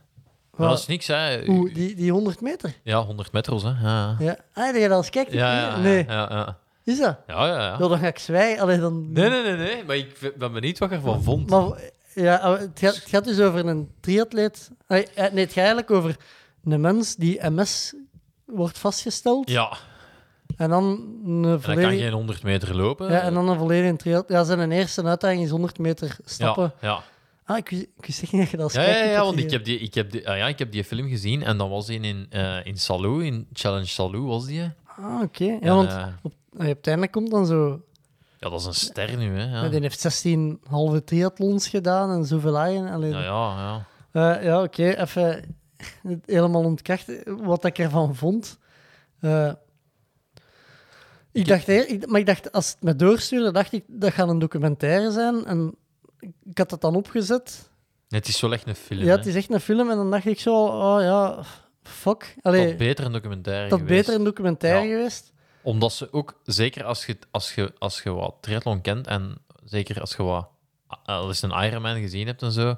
[0.51, 1.43] wat- dat is niks, hè.
[1.47, 2.73] oeh, die, die 100 meter.
[2.83, 3.69] Ja, 100 meters, hè.
[3.69, 4.37] Ja, Ja.
[4.53, 5.69] Ah, heb je dat als kijktip ja, ja.
[5.69, 5.83] gegeven?
[5.83, 6.03] Nee.
[6.05, 6.57] Ja, ja.
[6.83, 7.17] Is dat?
[7.27, 7.77] Ja, ja, ja.
[7.79, 8.61] Ja, dan ga ik zwijgen.
[8.61, 9.11] Allee, dan...
[9.11, 9.83] Nee, nee, nee, nee.
[9.83, 11.49] Maar ik ben benieuwd wat je ervan vond.
[11.49, 11.79] Maar
[12.13, 14.69] ja, ah, het gaat, het gaat dus over een triatleet.
[14.87, 16.17] Eh, Nee, het gaat eigenlijk over
[16.63, 17.93] een mens die MS
[18.45, 19.49] wordt vastgesteld.
[19.49, 19.77] Ja,
[20.57, 21.97] En dan een en dan kan volledige...
[22.03, 23.11] geen 100 meter lopen.
[23.11, 24.37] Ja, en dan een volledige triatleet.
[24.37, 26.73] Ja, zijn eerste uitdaging is 100 meter stappen.
[26.81, 27.03] Ja, ja.
[27.45, 29.51] Ah, ik wist, ik wist echt niet dat je dat Ja, ja, ja, want ik
[29.51, 31.85] heb, die, ik, heb die, ah, ja, ik heb die film gezien en dan was
[31.85, 34.71] die in, eh in Salou, in Challenge Salou was die.
[34.97, 35.43] Ah, oké.
[35.43, 37.81] Ja, En, want eh, op, op het einde komt dan zo...
[38.41, 39.61] ja, dat is een ster nu, hè.
[39.61, 39.69] Ja.
[39.69, 42.87] Die heeft 16 halve triathlons gedaan en zoveel eigen.
[42.89, 43.85] Allee, ja, ja.
[44.13, 44.35] ja.
[44.37, 44.83] Eh, ja, oké.
[44.89, 45.55] Even
[46.25, 48.57] helemaal ontkrachten wat ik ervan vond.
[49.19, 49.51] Eh,
[51.31, 54.39] ik dacht, ik, maar ik dacht, als het me doorstuurde, dacht ik, dat gaat een
[54.39, 55.45] documentaire zijn.
[55.45, 55.75] En
[56.43, 57.69] ik had dat dan opgezet.
[58.09, 59.03] Het is wel echt een film.
[59.03, 59.89] Ja, het is echt een film.
[59.89, 61.43] En dan dacht ik zo, oh ja,
[61.83, 62.35] fuck.
[62.41, 63.99] Allee, Dat beter een documentaire dat geweest.
[64.05, 64.95] beter een documentaire Ja.
[64.95, 65.30] geweest.
[65.63, 70.01] Omdat ze ook, zeker als je, als je, als je wat triathlon kent en zeker
[70.01, 70.47] als je wat
[71.05, 72.77] al eens een Ironman gezien hebt en zo,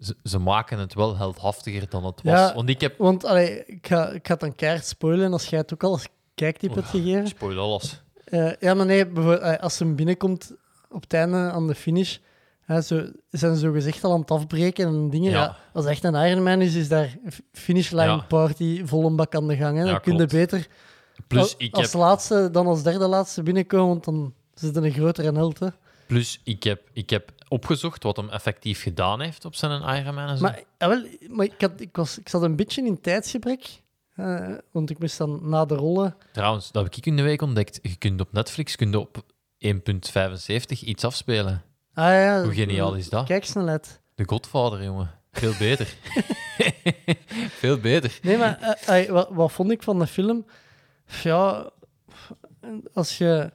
[0.00, 2.32] ze, ze maken het wel heldhaftiger dan het was.
[2.38, 2.54] Ja.
[2.54, 2.98] Want ik heb...
[2.98, 5.90] Want allee, ik, ga, ik ga het dan keihard spoilen als jij het ook al
[5.92, 7.26] als kijktip hebt gegeven.
[7.28, 8.02] Spoil alles.
[8.24, 10.52] Eh, ja, maar nee, bijvoorbeeld, als ze binnenkomt
[10.90, 12.16] op het einde aan de finish,
[12.60, 15.30] hè, zo, zijn ze zo gezegd al aan het afbreken en dingen.
[15.30, 15.42] Ja.
[15.42, 15.56] Ja.
[15.72, 18.16] als het echt een Ironman is, is daar f- finishline Ja.
[18.16, 19.78] party vol een bak aan de gang.
[19.78, 19.84] Hè.
[19.84, 20.66] Dan kun je beter
[21.28, 24.84] Plus als, ik, als heb, laatste dan als derde laatste binnenkomen, want dan zit er
[24.84, 25.58] een grotere held.
[25.58, 25.68] Hè.
[26.06, 30.36] plus ik, heb, ik heb opgezocht wat hem effectief gedaan heeft op zijn Ironman en
[30.36, 30.42] zo.
[30.42, 33.82] Maar, wel, maar ik, had, ik, was, ik zat een beetje in tijdsgebrek,
[34.14, 36.16] eh, want ik moest dan na de rollen...
[36.32, 37.78] Trouwens, dat heb ik in de week ontdekt.
[37.82, 39.24] Je kunt op Netflix kunt op
[39.66, 41.62] 1.75 iets afspelen.
[41.94, 43.26] Ah, ja, Hoe geniaal is dat?
[43.26, 44.00] Kijksnelheid.
[44.14, 45.10] De Godfather, jongen.
[45.32, 45.94] Veel beter.
[47.60, 48.18] Veel beter.
[48.22, 50.46] Nee, maar eh, ey, wat, wat vond ik van de film?
[51.22, 51.70] Ja,
[52.92, 53.50] als je...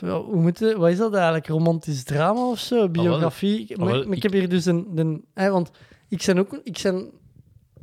[0.00, 1.46] hoe moet het, wat is dat eigenlijk?
[1.46, 2.88] Romantisch drama of zo?
[2.88, 3.76] Biografie?
[3.76, 4.88] maar, wel, maar ik heb hier dus een...
[4.94, 5.70] een hè, want
[6.08, 7.10] ik ben ook ik ben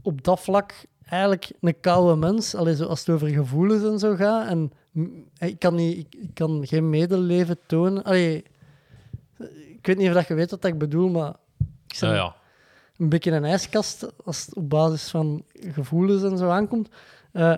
[0.01, 0.73] op dat vlak
[1.09, 2.55] eigenlijk een koude mens.
[2.55, 4.47] Allee, zo als het over gevoelens en zo gaat.
[4.47, 4.71] En
[5.37, 8.03] ik kan, niet, ik, kan geen medeleven tonen.
[8.03, 8.43] Allee,
[9.67, 11.35] ik weet niet of dat je weet wat ik bedoel, maar
[11.87, 12.35] ik ben Ja, ja.
[12.97, 16.89] een beetje een ijskast als het op basis van gevoelens en zo aankomt.
[17.31, 17.55] Eh,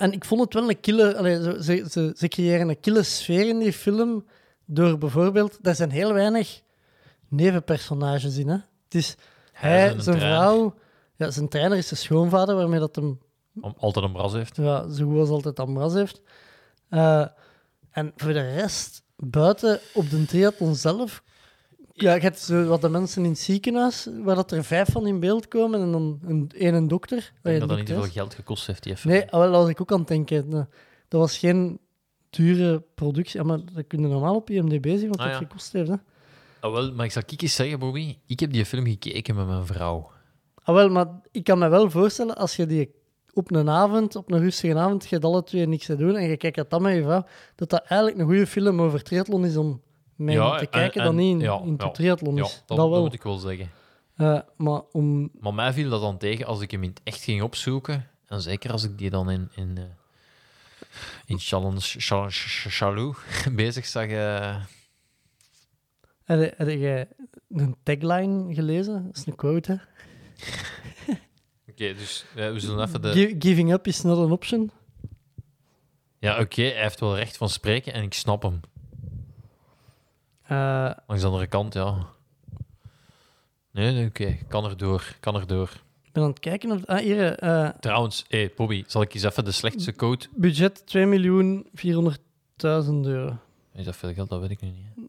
[0.00, 1.16] en ik vond het wel een kille...
[1.16, 4.24] allee, ze, ze, ze creëren een kille sfeer in die film
[4.64, 5.58] door bijvoorbeeld...
[5.62, 6.60] Er zijn heel weinig
[7.28, 8.56] nevenpersonages in, hè.
[8.84, 9.16] Het is
[9.52, 10.74] Hij een zijn vrouw...
[11.16, 13.18] Ja, zijn trainer is zijn schoonvader, waarmee dat hem
[13.60, 14.56] Om, altijd een bras heeft.
[14.56, 16.20] ja, zo goed als altijd Amras heeft.
[16.88, 17.26] Eh,
[17.90, 21.22] en voor de rest, buiten op de triathlon zelf...
[22.00, 25.06] Ja, je hebt zo wat de mensen in het ziekenhuis, waar dat er vijf van
[25.06, 27.18] in beeld komen en dan een, één een dokter.
[27.18, 29.10] Ik Eh, denk dat dat niet veel geld gekost heeft, die even.
[29.10, 30.48] Nee, ah, wel, daar was ik ook aan het denken.
[30.48, 30.64] Nou,
[31.08, 31.78] Dat was geen
[32.30, 33.40] dure productie.
[33.40, 35.38] Ja, maar dat kun je normaal op IMDb zien wat Ah, dat ja.
[35.38, 35.88] gekost heeft.
[35.88, 35.94] Hè.
[36.60, 38.16] Ah, wel, maar ik zal ik eens zeggen, Bobby.
[38.26, 40.10] Ik heb die film gekeken met mijn vrouw.
[40.62, 42.90] Ah, wel, maar ik kan me wel voorstellen, als je die
[43.32, 46.28] op een avond, op een rustige avond, je hebt alle twee niks te doen en
[46.28, 47.24] je kijkt dat dan met je vrouw,
[47.54, 49.82] dat dat eigenlijk een goede film over triathlon is om
[50.20, 52.42] mee Ja, te en- kijken en- dan niet in, ja, in de triathlon is.
[52.42, 53.00] dat, dat dat wel.
[53.02, 53.70] moet ik wel zeggen.
[54.16, 55.30] Eh, maar om...
[55.40, 58.08] Maar mij viel dat dan tegen als ik hem in het echt ging opzoeken.
[58.26, 59.84] En zeker als ik die dan in, in, eh,
[61.26, 62.30] in Challenge, Challenge
[62.68, 63.14] Chalou
[63.52, 64.06] bezig zag.
[64.06, 64.56] eh,
[66.24, 67.06] Heb, je-
[67.48, 69.04] een tagline gelezen?
[69.06, 69.78] Dat is een quote, hè?
[71.70, 73.12] Oké, dus we zullen even de...
[73.12, 74.70] Gi- giving up is not an option.
[76.18, 78.60] Ja, oké, hij heeft wel recht van spreken en ik snap hem.
[80.50, 82.06] Eh, Langs de andere kant, ja.
[83.70, 85.70] Nee, nee oké, kan er door, kan er door.
[86.04, 86.84] ik ben aan het kijken of...
[86.84, 90.26] Ah, hier, eh, Trouwens, hey, Bobby, zal ik eens even de slechtste code...
[90.36, 92.20] budget 2.482.000
[92.56, 93.36] 1000 euro.
[93.72, 94.28] Is dat veel geld?
[94.28, 94.86] Dat weet ik nu niet.
[94.94, 95.02] hè.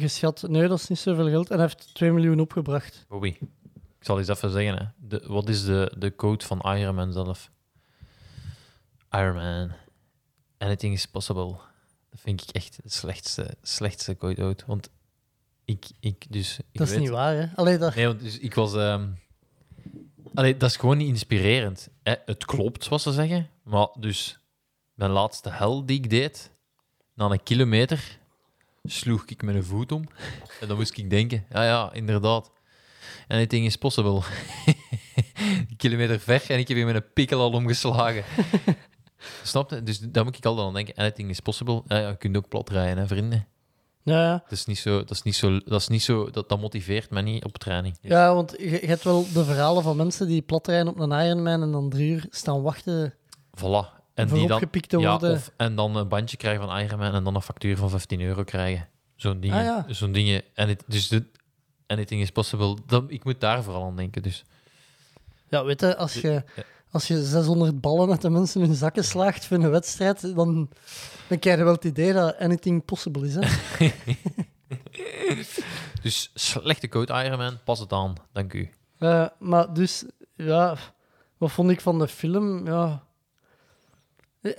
[0.00, 1.50] Geschat, nee, dat is niet zoveel geld.
[1.50, 3.04] En hij heeft 2 miljoen opgebracht.
[3.08, 3.28] Bobby,
[3.98, 4.76] ik zal eens even zeggen.
[4.76, 4.84] Hè.
[5.08, 7.50] De, wat is de, de code van Iron Man zelf?
[9.10, 9.70] Iron Man.
[10.58, 11.56] Anything is possible.
[12.16, 14.64] Dat vind ik echt de slechtste, slechtste ooit.
[14.66, 14.90] Want
[15.64, 16.58] ik, ik dus...
[16.58, 17.46] Ik Dat is weet- niet waar, hè?
[17.54, 17.94] Allee, dat...
[17.94, 18.74] Nee, want dus ik was...
[18.74, 19.08] ehm
[20.34, 21.88] Allee, dat is gewoon niet inspirerend.
[22.02, 23.50] Hè, het klopt, wat ze zeggen.
[23.62, 24.38] Maar dus,
[24.94, 26.52] mijn laatste hel die ik deed,
[27.14, 28.18] na een kilometer,
[28.84, 30.08] sloeg ik mijn voet om.
[30.60, 32.50] En dan moest ik denken, ja, ja, inderdaad.
[33.28, 34.20] Anything is possible.
[35.68, 38.24] een kilometer ver en ik heb hier mijn pikkel al omgeslagen.
[39.42, 39.82] Snap je?
[39.82, 40.94] Dus daar moet ik altijd aan denken.
[40.94, 41.82] Anything is possible.
[41.86, 43.46] Ja, ja, je kunt ook plat rijden, hè, vrienden.
[44.02, 44.30] Ja.
[44.30, 44.98] Dat is niet zo...
[44.98, 47.96] Dat, is niet zo, dat, is niet zo dat, dat motiveert me niet op training.
[48.00, 51.26] ja, want je, je hebt wel de verhalen van mensen die plat rijden op een
[51.26, 53.14] Ironman en dan drie uur staan wachten
[53.56, 53.96] Voilà.
[54.14, 55.32] En die dan, te ja, worden.
[55.32, 58.44] of, en dan een bandje krijgen van Ironman en dan een factuur van 15 euro
[58.44, 58.88] krijgen.
[59.16, 59.58] Zo'n dingen.
[59.58, 59.84] Ah, ja.
[59.88, 60.42] Zo'n dingen.
[60.54, 61.24] En het, dus de,
[61.86, 62.76] anything is possible.
[62.86, 64.22] Dan, ik moet daar vooral aan denken.
[64.22, 64.44] Dus.
[65.48, 66.62] Ja, weet je, als je, Ja.
[66.96, 70.68] Als je 600 ballen uit de mensen in hun zakken slaagt voor een wedstrijd, dan,
[71.28, 73.34] dan krijg je wel het idee dat anything possible is.
[73.34, 73.40] Hè?
[76.02, 78.14] dus slechte code Ironman, pas het aan.
[78.32, 78.70] Dank u.
[78.98, 80.04] Eh, maar dus,
[80.36, 80.76] ja,
[81.36, 82.66] wat vond ik van de film?
[82.66, 83.04] Ja.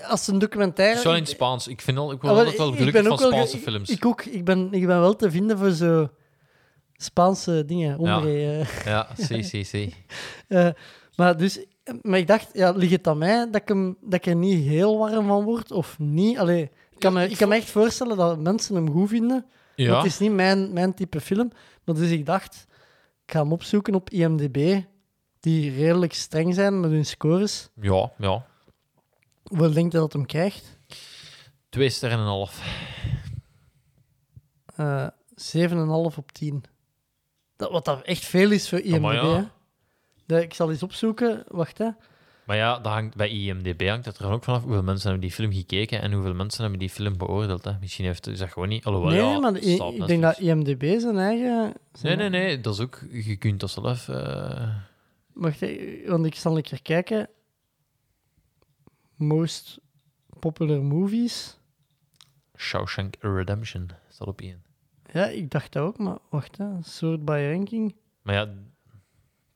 [0.08, 1.00] Als een documentaire.
[1.00, 1.68] Zo in het Spaans.
[1.68, 3.90] Ik, vind al, ik Ah, word wel, altijd wel gelukkig van wel Spaanse films.
[3.90, 4.26] Ik ook.
[4.26, 6.10] Ik ben, ik ben wel te vinden voor zo
[6.94, 7.98] Spaanse dingen.
[7.98, 8.86] Omre, eh.
[8.86, 9.96] Ja, zie, zie, zie.
[10.48, 10.70] Eh,
[11.16, 11.66] maar, dus,
[12.02, 14.68] maar ik dacht, ja, ligt het aan mij dat ik, hem, dat ik er niet
[14.68, 15.72] heel warm van word?
[15.72, 16.38] Of niet?
[16.38, 16.62] Allee,
[16.92, 19.46] ik, kan me, ik kan me echt voorstellen dat mensen hem goed vinden.
[19.76, 21.52] Ja, het is niet mijn, mijn type film.
[21.84, 22.66] Maar dus ik dacht,
[23.26, 24.82] ik ga hem opzoeken op IMDb,
[25.40, 27.70] die redelijk streng zijn met hun scores.
[27.82, 28.46] ja, ja.
[29.44, 30.80] Hoeveel denkt je dat hem krijgt?
[31.70, 32.62] Twee sterren en een half.
[34.76, 35.08] Eh
[35.38, 36.64] 7,5 op 10.
[37.56, 39.02] Dat, wat dat echt veel is voor IMDb.
[39.02, 39.52] maar ja.
[40.28, 41.44] Dat, ik zal eens opzoeken.
[41.48, 41.90] Wacht, hè.
[42.46, 45.36] Maar ja, dat hangt, bij IMDb hangt het er ook vanaf hoeveel mensen hebben die
[45.36, 47.64] film gekeken en hoeveel mensen hebben die film beoordeeld.
[47.64, 47.72] Hè.
[47.80, 48.86] Misschien heeft is dat gewoon niet.
[48.86, 49.56] Alhoewel, nee, ja, maar
[50.02, 50.40] ik denk dat.
[50.40, 51.64] IMDb zijn eigen...
[51.64, 52.62] Nee, zijn- nee, nee.
[52.62, 53.00] Dat is ook...
[53.12, 54.10] Je kunt dat zelf...
[54.10, 54.76] eh,
[55.34, 57.30] Wacht, hè, want ik zal een keer kijken.
[59.16, 59.80] Most
[60.40, 61.58] popular movies.
[62.58, 64.64] Shawshank Redemption staat op één.
[65.14, 66.66] Ja, ik dacht dat ook, maar wacht, hè.
[66.82, 67.96] Sort by ranking.
[68.22, 68.54] Maar ja,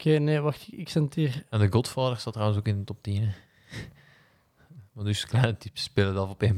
[0.01, 1.45] Oké, nee, wacht, ik zend hier...
[1.49, 3.21] en The Godfather staat trouwens ook in de top 10.
[3.23, 3.29] Hè.
[4.93, 6.49] Maar dus kleine tips spelen dat op 1.75.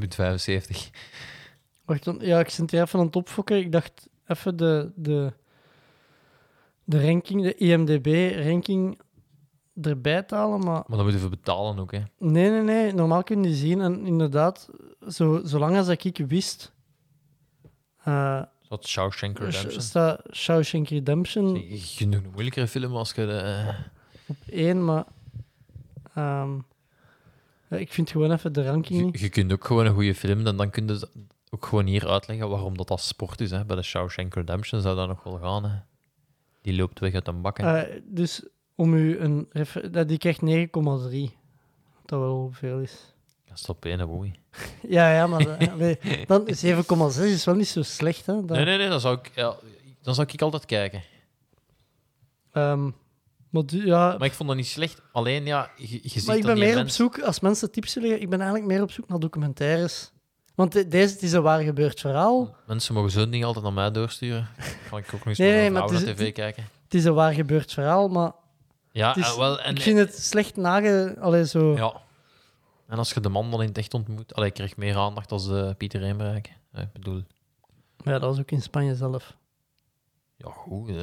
[1.85, 3.57] Wacht, dan, ja, ik zend hier even aan het opfokken.
[3.57, 5.33] Ik dacht even de, de,
[6.83, 8.99] de ranking, de IMDb-ranking
[9.81, 12.01] erbij te halen, maar Maar dan moeten we betalen ook, hè.
[12.17, 12.93] nee, nee, nee.
[12.93, 14.69] Normaal kun je zien, en inderdaad,
[15.07, 16.73] zo, zolang als ik wist...
[18.03, 18.41] eh,
[18.73, 19.81] Staat Shawshank sh- Redemption.
[19.81, 23.25] staat Shawshank Redemption Je een moeilijkere film als je...
[23.25, 23.75] De, eh,
[24.25, 25.05] op één, maar...
[26.13, 26.53] ehm,
[27.69, 29.19] ja, ik vind gewoon even de ranking je, niet.
[29.19, 30.47] je kunt ook gewoon een goede film...
[30.47, 31.07] En dan kun je
[31.49, 33.51] ook gewoon hier uitleggen waarom dat als sport is.
[33.51, 33.65] Hè.
[33.65, 35.77] Bij de Shawshank Redemption zou dat nog wel gaan, hè.
[36.61, 37.59] Die loopt weg uit een bak.
[37.59, 39.49] Eh, dus om u een...
[40.07, 40.45] die krijgt 9,3.
[40.73, 41.11] Wat
[42.05, 43.12] dat wel veel is.
[43.61, 44.39] Dat één, hè, boei.
[44.87, 48.25] Ja, ja, maar eh, dan 7,6 is wel niet zo slecht.
[48.25, 48.33] Hè?
[48.41, 49.55] Nee, nee, nee, dan zou ik, ja,
[50.01, 51.03] dan zou ik altijd kijken.
[52.51, 52.89] ehm,
[53.49, 55.01] maar du- ja, Maar ik vond dat niet slecht.
[55.11, 58.21] Alleen, ja, je, je ziet maar ik ben meer op zoek, als mensen tips willen,
[58.21, 60.11] ik ben eigenlijk meer op zoek naar documentaires.
[60.55, 62.55] Want de- deze het is een waar gebeurd verhaal.
[62.67, 64.47] Mensen mogen zo'n ding altijd naar mij doorsturen.
[64.89, 66.63] Kan ik ook nog eens Nee, maar het naar is- tv kijken.
[66.83, 68.31] Het is een waar gebeurd verhaal, maar
[68.91, 71.15] Ja, het is- eh, wel, en, ik vind het slecht nage...
[71.19, 71.75] Allee, zo...
[71.75, 72.01] ja.
[72.93, 75.31] En als je de man dan in het echt ontmoet, allee, krijg je meer aandacht
[75.31, 76.03] als eh, Pieter.
[76.03, 76.53] Eh, Ik
[76.93, 77.23] bedoel,
[78.03, 79.37] Maar ja, dat was ook in Spanje zelf.
[80.35, 80.89] ja, goed.
[80.89, 80.95] eh,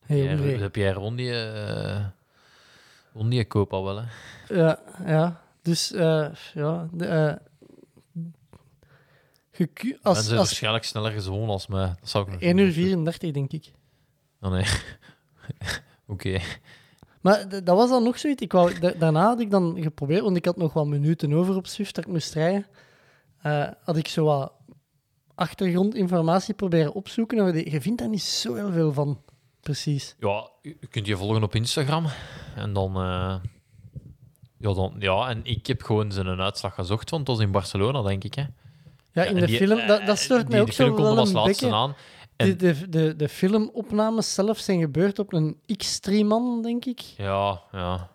[0.00, 0.56] Hey, Omre.
[0.58, 2.06] heb jij rond die, eh
[3.28, 4.06] die koop al wel, hè?
[4.54, 5.42] Ja, ja.
[5.62, 5.88] Dus,
[6.54, 6.88] ja...
[6.92, 7.38] De,
[9.54, 11.86] je ku- als, Mensen zijn als waarschijnlijk sneller gezond als mij.
[12.00, 12.84] Dat zou ik nog 1 niet uur doen.
[12.84, 13.72] 34, denk ik.
[14.40, 14.64] Oh, nee.
[16.06, 16.40] Oké.
[17.22, 18.42] Maar dat was dan nog zoiets.
[18.42, 21.56] Ik wou, da- daarna had ik dan geprobeerd, want ik had nog wat minuten over
[21.56, 22.66] op Swift dat ik moest rijden.
[23.42, 24.52] Eh, had ik zo wat
[25.34, 27.52] achtergrondinformatie proberen opzoeken.
[27.52, 29.20] die- Je vindt daar niet zo heel veel van,
[29.60, 30.16] precies.
[30.18, 32.06] Ja, je kunt je volgen op Instagram.
[32.56, 33.34] En dan, eh,
[34.58, 34.94] ja, dan...
[34.98, 38.34] Ja, en ik heb gewoon zijn uitslag gezocht, want het was in Barcelona, denk ik.
[38.34, 38.44] Hè.
[39.12, 40.82] Ja, in en de die- film, dat, eh, dat stoort die- mij ook de zo
[40.84, 41.94] film komt wel als laatste aan.
[42.42, 47.00] En, De, de, de, de filmopnames zelf zijn gebeurd op een X3-man, denk ik.
[47.00, 48.10] Ja, ja.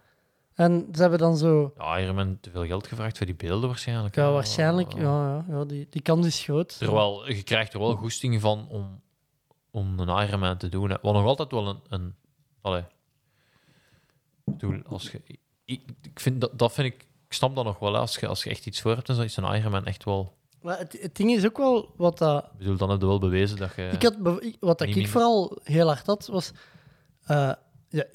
[0.54, 1.74] En ze hebben dan zo...
[1.78, 4.16] Ja, Ironman te veel geld gevraagd voor die beelden waarschijnlijk.
[4.16, 4.94] Ja, waarschijnlijk.
[4.94, 6.78] Ja, ja, ja die, die kans is groot.
[6.78, 9.02] Terwijl je krijgt er wel goesting van om,
[9.72, 10.90] om een Ironman te doen.
[10.90, 10.96] Hè.
[11.02, 11.80] Wat nog altijd wel een...
[11.90, 12.16] een
[12.62, 12.84] allee,
[14.88, 15.22] als je,
[15.66, 17.02] ik, ik, vind dat, dat vind ik...
[17.28, 17.94] Ik snap dat nog wel.
[17.94, 18.00] hè.
[18.00, 20.37] Als je, als je echt iets voor hebt, dan is een Ironman echt wel...
[20.62, 22.44] Maar het, het ding is ook wel wat dat...
[22.44, 23.90] Ik bedoel, dan heb je wel bewezen dat je...
[23.92, 24.18] Ik had,
[24.60, 25.12] wat dat ik minder.
[25.12, 26.52] vooral heel hard had, was...
[27.26, 27.52] eh,
[27.90, 28.06] ja,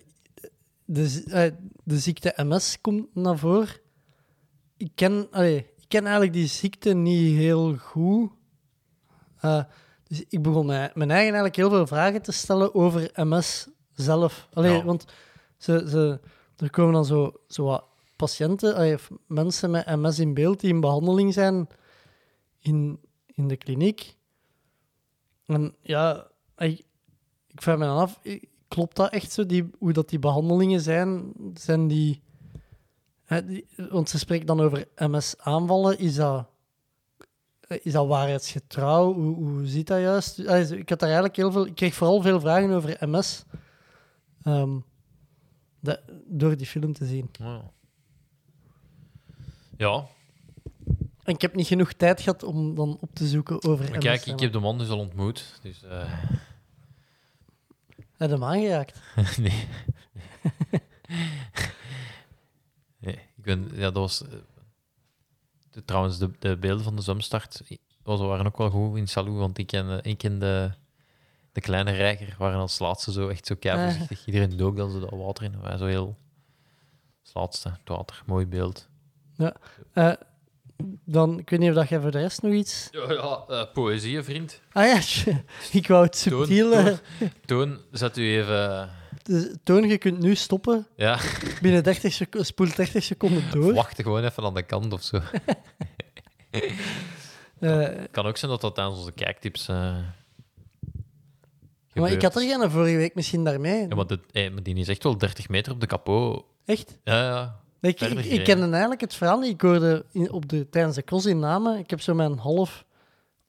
[0.85, 1.51] de, eh,
[1.85, 3.81] de ziekte MS komt naar voren.
[4.77, 8.31] Ik ken, allee, ik ken eigenlijk die ziekte niet heel goed.
[9.41, 9.63] Eh,
[10.07, 14.49] dus ik begon mij, mijn eigen eigenlijk heel veel vragen te stellen over MS zelf.
[14.53, 14.85] Allee, Ja.
[14.85, 15.05] Want
[15.57, 16.21] ze, ze,
[16.57, 17.85] er komen dan zo, zo wat
[18.17, 21.69] patiënten, allee, of mensen met MS in beeld die in behandeling zijn
[22.63, 24.17] in, in de kliniek.
[25.47, 26.85] En ja, ik,
[27.47, 28.21] ik vraag me dan af,
[28.69, 31.33] klopt dat echt zo, die, hoe dat die behandelingen zijn?
[31.55, 32.23] Zijn die,
[33.25, 33.67] hè, die...
[33.77, 35.99] Want ze spreken dan over MS-aanvallen.
[35.99, 36.47] Is dat,
[37.83, 39.15] is dat waarheidsgetrouw?
[39.15, 40.39] Hoe, hoe zit dat juist?
[40.73, 41.67] Ik had daar eigenlijk heel veel...
[41.67, 43.45] Ik kreeg vooral veel vragen over MS.
[44.43, 44.79] ehm,
[46.27, 47.29] door die film te zien.
[47.33, 47.71] Ja.
[49.77, 50.07] Ja,
[51.23, 54.27] En ik heb niet genoeg tijd gehad om dan op te zoeken over maar kijk,
[54.27, 55.59] ik heb de man dus al ontmoet.
[55.63, 56.13] Dus, eh,
[58.17, 59.01] Heb je hem aangeraakt?
[59.39, 59.69] nee.
[62.99, 63.15] nee.
[63.15, 64.23] Ik ben, ja, dat was...
[64.23, 64.29] eh,
[65.71, 67.63] de- trouwens, de, de beelden van de zwemstart
[68.03, 70.71] was, waren ook wel goed in Salou, want ik en, eh, ik en de,
[71.53, 74.27] de kleine reiger waren als laatste zo echt zo voorzichtig.
[74.27, 75.61] Iedereen dook dan zo dat water in.
[75.61, 76.17] Wij zo heel...
[77.23, 78.23] Als laatste, het water.
[78.27, 78.89] Mooi beeld.
[79.93, 80.13] Eh,
[81.05, 82.89] dan, ik weet niet of dat jij voor de rest nog iets...
[82.91, 84.61] Ja, ja eh, poëzie, vriend.
[84.73, 85.01] Ah ja,
[85.79, 86.73] ik wou het Toon, subtiel...
[86.73, 86.97] eh,
[87.45, 88.91] Toon, zet u even...
[89.23, 90.87] de- Toon, je kunt nu stoppen.
[90.97, 91.19] Ja,
[91.63, 93.75] Binnen 30 seconden, spoel 30 seconden door.
[93.75, 95.21] wacht gewoon even aan de kant of zo.
[97.59, 99.67] Eh, kan ook zijn dat dat tijdens onze kijktips.
[99.67, 100.15] maar
[102.13, 103.89] ik had er geen vorige week misschien daarmee.
[103.89, 104.21] Ja, maar, dit,
[104.53, 106.45] maar die is echt wel 30 meter op de kapot.
[106.65, 106.99] Echt?
[107.05, 107.61] Ja, ja.
[107.83, 109.53] Ik, ik, kende eigenlijk het verhaal niet.
[109.53, 112.85] Ik hoorde in, op de, tijdens de cross in Namen, ik heb zo mijn half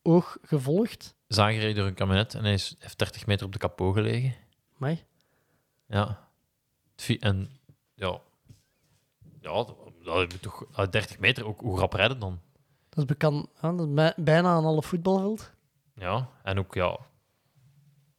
[0.02, 1.16] oog gevolgd.
[1.28, 4.36] Is aangereden door een kabinet en hij is, heeft 30 meter op de kapot gelegen.
[4.78, 5.06] Mij.
[5.88, 6.28] Ja.
[7.20, 7.50] En
[7.96, 8.20] ja.
[9.42, 11.60] Ja, dat, dat toch uit 30 meter ook.
[11.60, 12.40] Hoe rap rijden dan?
[12.90, 13.48] Dat is bekend.
[13.62, 15.52] Dat is bij- bijna aan alle voetbalveld.
[15.96, 16.30] Ja.
[16.44, 16.98] En ook ja.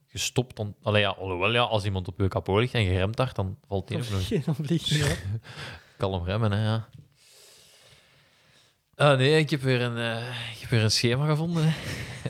[0.06, 0.74] Gestopt dan.
[0.82, 3.58] Allee, ja, alhoewel, ja, als iemand op je kapot ligt en je remt daar, dan
[3.66, 4.06] valt hij nog.
[4.06, 5.40] vlieg je, dan vlieg je op.
[6.04, 6.88] Kalm remmen, hè, ja.
[8.96, 11.74] Ah, nee, ik heb weer een, eh, ik heb weer een schema gevonden.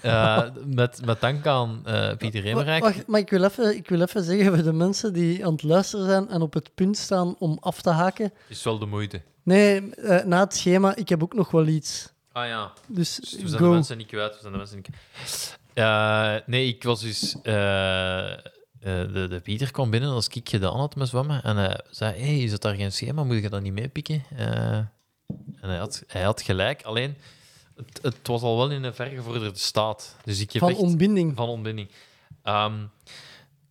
[0.03, 2.83] Eh, met, met dank aan eh, Pieter Remerijk.
[2.83, 5.63] Wacht, maar ik wil, even, ik wil even zeggen voor de mensen die aan het
[5.63, 8.33] luisteren zijn en op het punt staan om af te haken.
[8.49, 9.23] Is wel de moeite.
[9.43, 12.13] Nee, eh, na het schema, ik heb ook nog wel iets.
[12.33, 14.33] Ah ja, Dus dus we zijn de mensen niet kwijt.
[14.35, 15.59] We zijn de mensen niet kwijt.
[15.75, 17.37] Eh, nee, ik was dus...
[18.85, 21.43] eh, de, de Pieter kwam binnen als ik gedaan had met zwemmen.
[21.43, 23.25] En hij zei, hey, is het daar geen schema?
[23.25, 24.25] Moet je dat niet meepikken?
[24.37, 24.91] Eh, en
[25.61, 26.83] hij had, hij had gelijk.
[26.83, 27.17] Alleen,
[27.77, 30.17] het, het was al wel in een vergevorderde staat.
[30.25, 30.79] Dus ik heb Van echt...
[30.79, 31.37] ontbinding.
[31.37, 31.89] van ontbinding.
[32.43, 32.75] Ehm,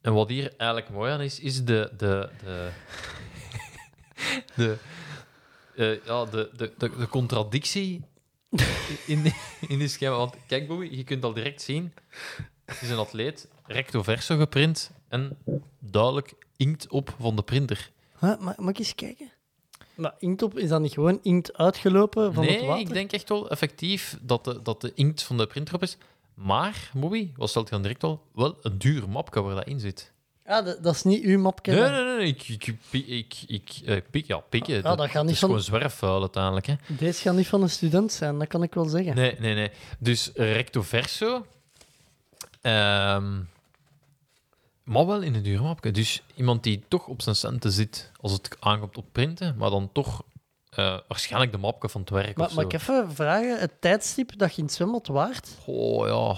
[0.02, 1.92] en wat hier eigenlijk mooi aan is, is de.
[1.98, 2.70] de, de,
[4.56, 4.78] de,
[5.76, 8.02] eh, ja, de, de, de, de contradictie
[9.06, 9.34] in,
[9.68, 10.16] in die schema.
[10.16, 11.94] Want kijk, Bobby, je kunt al direct zien.
[12.66, 15.38] Het is een atleet, recto verso geprint en
[15.80, 17.92] duidelijk inkt op van de printer.
[18.20, 19.32] Huh, mag, mag ik eens kijken?
[19.96, 22.82] Maar inkt op, is dat niet gewoon inkt uitgelopen van het nee, water?
[22.82, 25.98] ik denk echt wel effectief dat de, dat de inkt van de printer op is.
[26.34, 28.22] Maar, Bobby, wat stelt je dan direct al?
[28.34, 30.12] Wel een duur mapje waar dat in zit.
[30.46, 31.72] Ah, dat, dat is niet uw mapje.
[31.72, 32.18] Nee, nee, nee.
[32.18, 32.28] nee.
[32.28, 34.84] Ik, ik, ik, ik, ik, eh, pik, ja, pikken.
[34.84, 36.66] dat gaat het niet is van- gewoon zwerfvuil uiteindelijk.
[36.66, 36.76] Hè.
[36.88, 39.16] Deze gaat niet van een student zijn, dat kan ik wel zeggen.
[39.16, 39.72] Nee, nee, nee.
[40.00, 41.46] Dus recto verso.
[42.62, 43.40] Ehm,
[44.84, 45.92] maar wel in een duur mapje.
[45.92, 49.90] Dus iemand die toch op zijn centen zit als het aankomt op printen, maar dan
[49.94, 50.24] toch
[50.70, 52.68] eh, waarschijnlijk de mapje van het werk Maar of mag zo.
[52.70, 56.36] ik even vragen, het tijdstip dat je in het zwembad waart, Oh ja.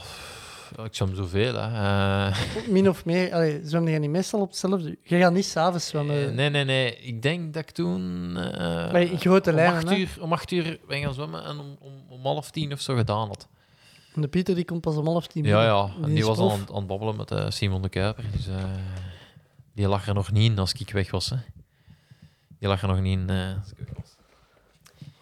[0.78, 1.54] ja, ik zwem zoveel.
[1.54, 2.28] Hè.
[2.28, 4.98] Eh, min of meer, allee, zwemde je niet meestal op hetzelfde?
[5.04, 6.28] Je gaat niet s'avonds zwemmen.
[6.28, 6.98] Eh, nee, nee, nee.
[6.98, 8.34] Ik denk dat ik toen...
[8.34, 9.96] Maar in grote om lijnen, acht, hè?
[9.96, 12.96] uur, om acht uur ben gaan zwemmen en om, om, om half tien of zo
[12.96, 13.48] gedaan had.
[14.16, 15.44] En De Pieter die komt pas om half tien.
[15.44, 15.86] Ja, ja.
[15.86, 18.24] Die En die was al aan, aan het babbelen met eh, Simon de Kuiper.
[18.32, 18.64] Dus, eh,
[19.74, 21.30] die lag er nog niet in als ik weg was.
[21.30, 21.36] Hè.
[22.60, 24.16] Die lag er nog niet in eh, als ik weg was.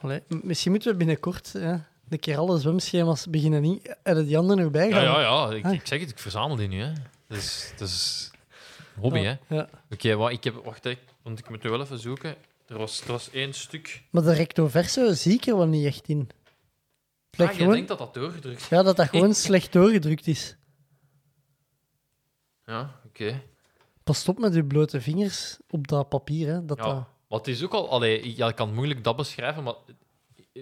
[0.01, 1.71] Allee, misschien moeten we binnenkort hè,
[2.09, 3.95] een keer alle zwemschema's beginnen niet.
[4.03, 5.03] Hebben die anderen nog bij Ja, gaan?
[5.03, 5.49] ja, ja.
[5.55, 5.73] Ik, Ah.
[5.73, 6.81] ik zeg het, ik verzamel die nu.
[6.81, 6.91] Hè.
[7.27, 8.31] Dus, het is
[8.99, 9.35] hobby, hè.
[9.55, 9.69] Ja.
[9.91, 10.61] Oké, wa- ik heb...
[10.65, 12.35] Wacht, hè, want ik moet wel even zoeken.
[12.67, 14.01] Er was, er was één stuk.
[14.09, 16.29] Maar de recto verso zie ik er wel niet echt in.
[17.37, 20.55] Het Ah, je gewoon, denkt dat dat doorgedrukt ja, dat dat gewoon slecht doorgedrukt is.
[22.65, 23.41] Ja, oké.
[24.03, 26.47] Pas op met je blote vingers op dat papier.
[26.47, 26.83] Hè, dat Ja.
[26.83, 26.93] dat...
[27.29, 27.89] Maar het is ook al...
[27.89, 29.73] Allee, ja, ik kan moeilijk dat beschrijven, maar...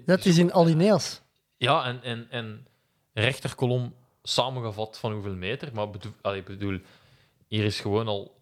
[0.06, 1.22] Dat is in alinea's.
[1.58, 2.68] Ja, en, en, en
[3.14, 3.94] rechterkolom
[4.24, 5.74] samengevat van hoeveel meter.
[5.74, 6.80] Maar bedoel, allee, ik bedoel,
[7.48, 8.40] hier is gewoon al...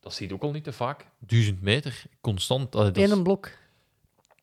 [0.00, 1.06] Dat zie je ook al niet te vaak.
[1.18, 2.74] Duizend meter, constant.
[2.74, 3.50] Allee, dat is- Eén blok.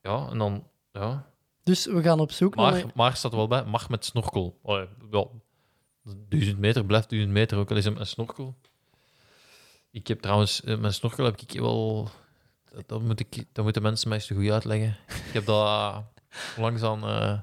[0.02, 0.66] ja, en dan...
[0.92, 1.30] Ja.
[1.62, 2.84] Dus we gaan op zoek Maar, naar...
[2.94, 4.58] maar staat er wel bij, mag met snorkel.
[4.62, 5.42] Allee, wel,
[6.28, 8.56] duizend meter blijft duizend meter, ook al is het met snorkel.
[9.90, 12.08] Ik heb trouwens, eh, mijn snorkel heb ik wel...
[12.86, 14.96] Dat, moet ik, dat moeten mensen mij eens te goed uitleggen.
[15.06, 15.98] Ik heb dat uh,
[16.56, 17.38] langs aan eh,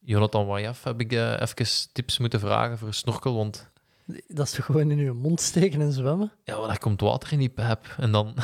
[0.00, 3.70] Jonathan Wajaf heb ik eh, even tips moeten vragen voor een snorkel, want
[4.26, 6.32] Dat is toch gewoon in je mond steken en zwemmen?
[6.44, 7.94] ja, maar daar komt water in die pijp.
[7.98, 8.34] En dan...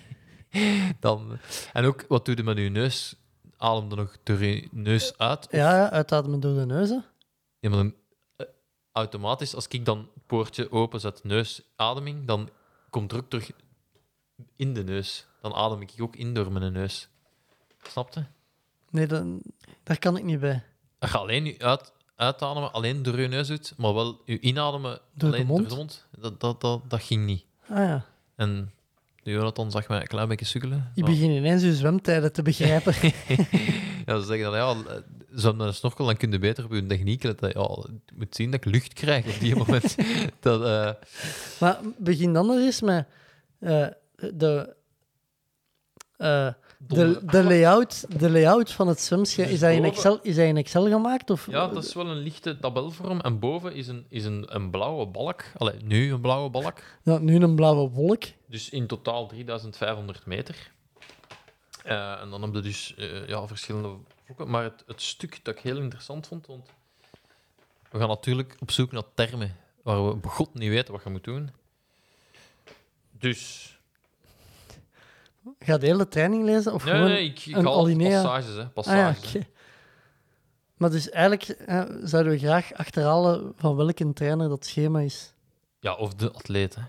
[1.00, 1.38] dan
[1.72, 3.16] en ook, wat doe je met je neus?
[3.64, 5.46] Adem er nog door je neus uit?
[5.50, 6.88] Ja, ja, uitademen door de neus.
[6.88, 6.98] hè.
[7.60, 7.94] Ja, maar dan,
[8.36, 8.46] eh,
[8.92, 12.48] automatisch, als ik dan het poortje open zet, neusademing, dan
[12.90, 13.50] komt ook terug
[14.56, 15.26] in de neus.
[15.40, 17.08] Dan adem ik ook in door mijn neus.
[17.82, 18.24] Snap je?
[18.90, 19.42] Nee, dan,
[19.82, 20.62] daar kan ik niet bij.
[21.00, 25.30] Je alleen je uit, uitademen alleen door je neus doet, maar wel je inademen Door
[25.30, 25.60] de alleen mond?
[25.60, 27.44] door de mond, dat, dat, dat, dat ging niet.
[27.68, 28.04] Ah ja.
[28.36, 28.72] En
[29.24, 30.90] de Jonathan zag mij een klein beetje sukkelen.
[30.94, 32.94] Je begint ineens je zwemtijden te begrijpen.
[34.06, 35.00] Ja, ze zeggen dan, ja, eh,
[35.34, 37.48] zwem naar een snorkel, dan kun je beter op je techniek letten.
[37.54, 37.84] Ja,
[38.14, 39.94] moet zien dat ik lucht krijg op die moment.
[40.40, 41.08] dat, eh,
[41.60, 43.06] maar begin dan nog eens met
[43.58, 43.86] eh,
[44.16, 44.74] de,
[46.86, 49.08] de, de, layout, de layout van het.
[49.08, 51.30] Dus Is dat, in Excel, is dat in Excel gemaakt?
[51.30, 51.46] Of?
[51.50, 53.20] Ja, dat is wel een lichte tabelvorm.
[53.20, 55.44] En boven is een, is een, een blauwe balk.
[55.56, 56.82] Allee, nu een blauwe balk.
[57.02, 58.22] Ja, nu een blauwe wolk.
[58.46, 60.72] Dus in totaal 3500 meter.
[61.84, 64.50] Eh, en dan heb je dus eh, ja, verschillende vlokken.
[64.50, 66.68] Maar het, het stuk dat ik heel interessant vond, want
[67.90, 71.24] we gaan natuurlijk op zoek naar termen waar we begot niet weten wat je moet
[71.24, 71.50] doen.
[73.10, 73.72] Dus...
[75.58, 76.72] Ga de hele training lezen?
[76.72, 77.08] Of Nee, gewoon...
[77.08, 78.22] nee, ik, ik een haal alinea?
[78.22, 78.60] passages, hè.
[78.60, 79.42] Ah, ja, Passages.
[80.76, 85.32] Maar dus eigenlijk eh, zouden we graag achterhalen van welke trainer dat schema is.
[85.80, 86.74] Ja, of de atleet.
[86.74, 86.82] Hè.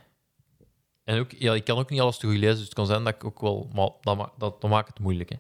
[1.03, 3.03] En ook, ja, ik kan ook niet alles te goed lezen, dus het kan zijn
[3.03, 3.69] dat ik ook wel...
[3.73, 5.29] Maar dat, ma dat, dat maakt het moeilijk.
[5.29, 5.37] Hè.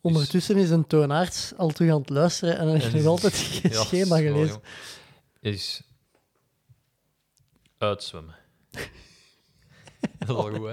[0.00, 3.72] Ondertussen is een toonaarts al terug aan het luisteren en hij heeft nog altijd geen
[3.72, 4.60] Ja, schema wel, gelezen.
[5.40, 5.82] Is
[7.78, 8.34] uitzwemmen.
[10.18, 10.72] dat is al goed, hè?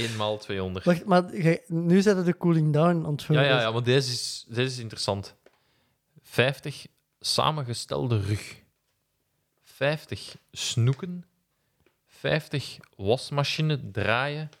[0.00, 0.84] 1 maal 200.
[0.84, 3.54] Wacht, maar jij- nu zetten de cooling down aan het Ja, voorlezen.
[3.54, 5.34] ja, ja, maar deze is, deze is interessant.
[6.22, 6.86] 50
[7.20, 8.62] samengestelde rug.
[9.64, 11.24] 50 snoeken.
[12.06, 14.50] 50 wasmachine draaien.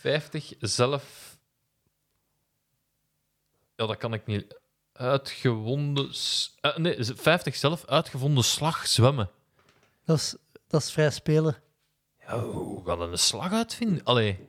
[0.00, 1.36] 50 zelf.
[3.76, 4.58] Ja, dat kan ik niet.
[4.92, 6.14] Uitgewonden.
[6.14, 9.30] s- eh, nee, 50 zelf uitgevonden slag zwemmen.
[10.04, 10.36] Dat, is,
[10.68, 11.62] dat is vrij spelen.
[12.26, 14.04] Ja, hoe gaat dat een slag uitvinden?
[14.04, 14.48] Allee.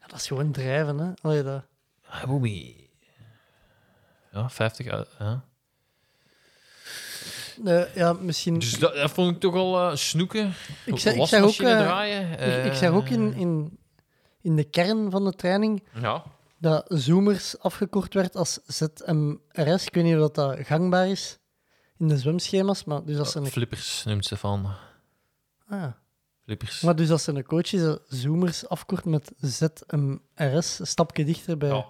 [0.00, 1.12] Ja, dat is gewoon drijven, hè.
[1.20, 1.62] Allee, dat...
[2.08, 2.76] Ah, Bobby.
[4.32, 5.08] Ja, 50 uit.
[5.18, 5.44] Ja.
[7.56, 8.58] Nee, ja, misschien...
[8.58, 10.54] Dus dat, dat vond ik toch al eh, snoeken.
[10.84, 12.30] ik, zeg, ik zeg ook, eh, draaien.
[12.30, 13.78] ik, ik zeg ook in, eh, in,
[14.40, 16.24] in de kern van de training Ja,
[16.58, 19.86] dat Zoomers afgekort werd als ZMRS.
[19.86, 21.38] Ik weet niet of dat gangbaar is
[21.98, 24.66] in de zwemschema's, maar dus als een, flippers noemt ze van.
[25.68, 25.98] ah, ja.
[26.48, 26.80] Flippers.
[26.80, 31.58] maar dus als er een coach is dat Zoomers afkort met ZMRS, een stapje dichter
[31.58, 31.68] bij...
[31.68, 31.86] Ja.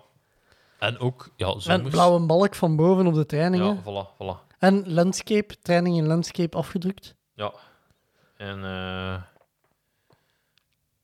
[0.78, 1.90] En ook, ja, En zomers.
[1.90, 3.66] blauwe balk van boven op de trainingen.
[3.66, 4.56] Ja, voilà, voilà.
[4.58, 7.14] En landscape, training in landscape afgedrukt.
[7.34, 7.52] Ja.
[8.36, 9.22] En eh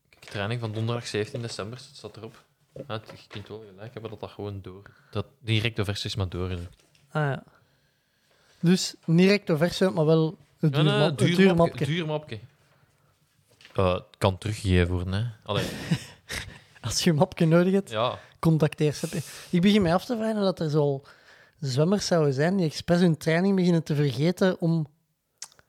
[0.09, 2.43] kijk, training van donderdag 17 december dat staat erop.
[2.89, 4.82] Ja, je kunt wel gelijk hebben dat dat gewoon door...
[5.10, 6.51] Dat direct de versies maar door.
[6.51, 6.59] Ah
[7.12, 7.43] ja.
[8.60, 11.55] Dus niet recto verso, maar wel het Ja, duur, nee, map- het duur mapje.
[11.72, 11.85] mapje.
[11.85, 12.39] Duur mapje.
[13.74, 15.22] Eh, het kan teruggegeven worden, hè.
[15.44, 15.64] Allee,
[16.80, 18.18] Als je een mapje nodig hebt, ja.
[18.38, 19.20] contacteer Seppe.
[19.51, 21.02] Ik begin mij af te vragen dat er zo
[21.60, 24.86] zwemmers zouden zijn die expres hun training beginnen te vergeten om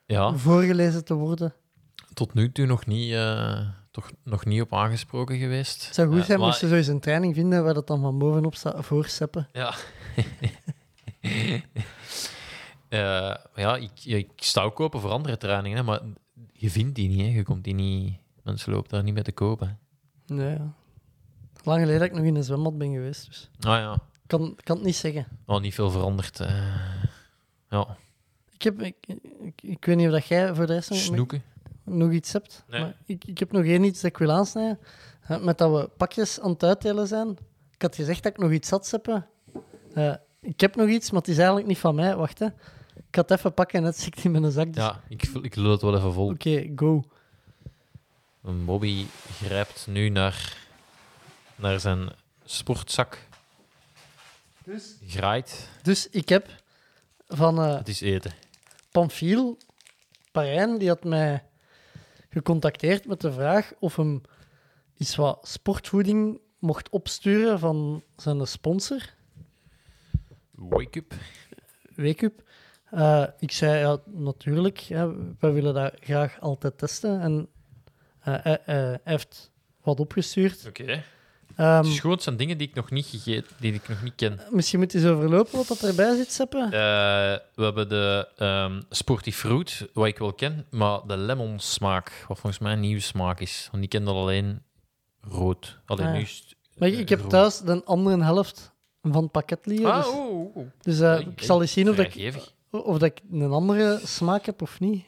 [0.06, 1.54] Ja, voorgelezen te worden.
[2.14, 3.60] tot nu toe nog niet, eh,
[3.92, 5.86] toch nog niet op aangesproken geweest.
[5.86, 7.88] Het zou goed Eh, zijn maar- moest je zo eens een training vinden waar dat
[7.88, 9.48] dan van bovenop staat voor Seppe.
[9.52, 9.74] Ja.
[12.90, 16.00] Eh, ja, ik, ik sta ook open voor andere trainingen, hè, maar
[16.58, 17.26] je vindt die niet, hè.
[17.28, 18.18] Je komt die niet...
[18.44, 19.80] Mensen lopen daar niet mee te kopen.
[20.26, 20.74] Nee, ja.
[21.64, 24.58] Lang geleden dat ik nog in een zwembad ben geweest, dus Ah ja, ik kan,
[24.64, 25.28] kan het niet zeggen.
[25.46, 26.40] oh, niet veel veranderd.
[26.40, 27.04] eh.
[27.70, 27.98] ja,
[28.54, 28.96] Ik, heb, ik,
[29.42, 31.00] ik, ik weet niet of dat jij voor de rest nog...
[31.00, 31.44] snoeken.
[31.84, 32.64] nog iets hebt.
[32.68, 32.82] Nee.
[32.82, 34.80] Maar ik, ik heb nog één iets dat ik wil aansnijden.
[35.28, 37.30] Eh, met dat we pakjes aan het uitdelen zijn.
[37.72, 39.00] Ik had gezegd dat ik nog iets had.
[39.94, 42.16] Eh, ik heb nog iets, maar het is eigenlijk niet van mij.
[42.16, 42.48] Wacht, hè.
[43.16, 44.74] Ik ga het even pakken en het zit in mijn zak.
[44.74, 44.84] Dus...
[44.84, 46.30] Ja, ik, ik lul het wel even vol.
[46.30, 47.04] Oké, go.
[48.42, 49.06] Bobby
[49.44, 50.58] grijpt nu naar,
[51.56, 52.10] naar zijn
[52.44, 53.28] sportzak.
[55.08, 55.70] Graait.
[55.82, 56.50] Dus ik heb
[57.28, 58.34] van eh Het is eten.
[58.92, 59.58] Pamphile
[60.32, 61.44] Parijn, die had mij
[62.30, 64.22] gecontacteerd met de vraag of hem
[64.98, 69.14] iets wat sportvoeding mocht opsturen van zijn sponsor,
[70.52, 71.14] Wake up.
[71.96, 72.44] Weekup.
[72.96, 75.10] Eh ik zei, ja, natuurlijk, ja,
[75.40, 77.22] wij willen dat graag altijd testen.
[77.22, 77.48] En
[78.20, 79.52] eh, hij, hij- heeft
[79.82, 80.66] wat opgestuurd.
[80.68, 81.04] Oké.
[81.56, 84.16] Ehm, Het is gewoon, zijn dingen die ik nog niet gegeten, die ik nog niet
[84.16, 84.40] ken.
[84.50, 86.58] misschien moet je eens overlopen wat dat erbij zit, Seppe.
[86.64, 86.70] Eh,
[87.56, 92.40] we hebben de ehm Sporty Fruit, wat ik wel ken, maar de lemon smaak, wat
[92.40, 93.68] volgens mij een nieuwe smaak is.
[93.72, 94.62] Want ik ken dat alleen
[95.22, 95.80] rood.
[95.86, 96.18] Alleen Ah, ja.
[96.18, 97.30] nu is Maar eh, ik, ik heb rood.
[97.30, 99.92] thuis de andere helft van het pakket liggen.
[99.94, 100.06] Ah,
[100.56, 102.34] dus dus eh, Ik- ik zal eens zien of ik.
[102.84, 105.06] Of dat ik een andere smaak heb of niet.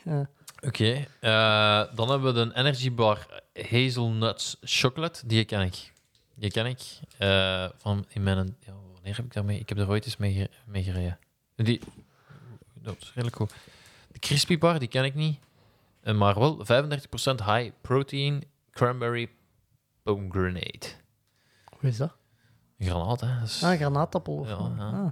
[0.63, 5.27] Oké, eh, dan hebben we de Energy Bar Hazelnuts Chocolate.
[5.27, 5.91] Die ken ik.
[6.35, 6.81] Die ken ik.
[7.17, 8.55] eh, van in mijn...
[8.59, 9.59] Ja, wanneer heb ik daarmee?
[9.59, 11.19] Ik heb er ooit eens mee, mee gereden.
[11.55, 11.81] Die...
[12.73, 13.53] Dat is redelijk goed.
[14.11, 15.39] De Crispy Bar, die ken ik niet.
[16.01, 16.65] Eh, maar wel 35%
[17.45, 19.29] high protein cranberry
[20.03, 20.87] pomegranate.
[21.79, 22.15] hoe is dat?
[22.77, 23.39] Een granaat, hè.
[23.39, 24.33] Dat is- Ah, granaatappel.
[24.37, 24.89] Of Ja, ja.
[24.89, 25.11] Ah.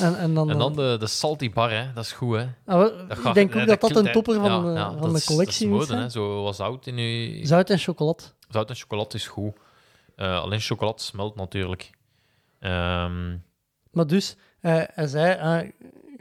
[0.00, 1.92] En, en dan, En eh, dan de, de Salty Bar, hè.
[1.92, 2.46] Dat is goed, hè.
[2.66, 2.86] ah,
[3.26, 5.24] ik denk eh, ook dat dat een topper van, Ja, de, ja, van de is-
[5.24, 6.08] collectie dat is mode, hè.
[6.08, 7.46] Zo zout in je...
[7.46, 8.22] Zout en chocolade.
[8.48, 9.52] Zout en chocolade is goed.
[10.16, 11.90] Eh, alleen chocolade smelt natuurlijk.
[12.58, 13.36] Ehm,
[13.90, 15.68] Maar dus, hij, hij zei, ah,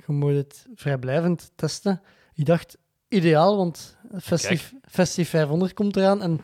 [0.05, 2.01] je moet het vrijblijvend testen.
[2.33, 2.77] Ik dacht,
[3.07, 6.21] ideaal, want Festive, Festive 500 komt eraan.
[6.21, 6.41] En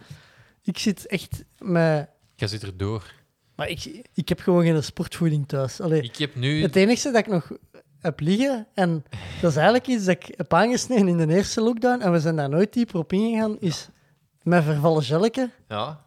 [0.62, 2.10] ik zit echt met...
[2.36, 3.04] jij zit er door.
[3.58, 5.82] Maar ik, ik heb gewoon geen sportvoeding thuis.
[5.82, 6.62] Allee, Ik heb nu...
[6.62, 7.52] Het enige dat ik nog
[8.00, 9.04] heb liggen, en
[9.42, 12.36] dat is eigenlijk iets dat ik heb aangesneden in de eerste lockdown, en we zijn
[12.36, 13.90] daar nooit dieper op ingegaan, is
[14.44, 16.06] mijn vervallen gelletje Ja,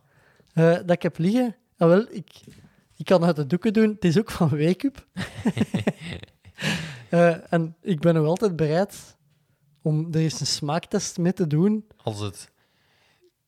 [0.52, 1.56] eh, dat ik heb liggen.
[1.78, 2.30] Ah, wel, ik,
[2.96, 3.88] ik kan uit de doeken doen.
[3.88, 5.04] Het is ook van Weekup.
[7.08, 9.16] Eh, en ik ben nog altijd bereid
[9.82, 11.86] om er eens een smaaktest mee te doen.
[11.96, 12.50] als het...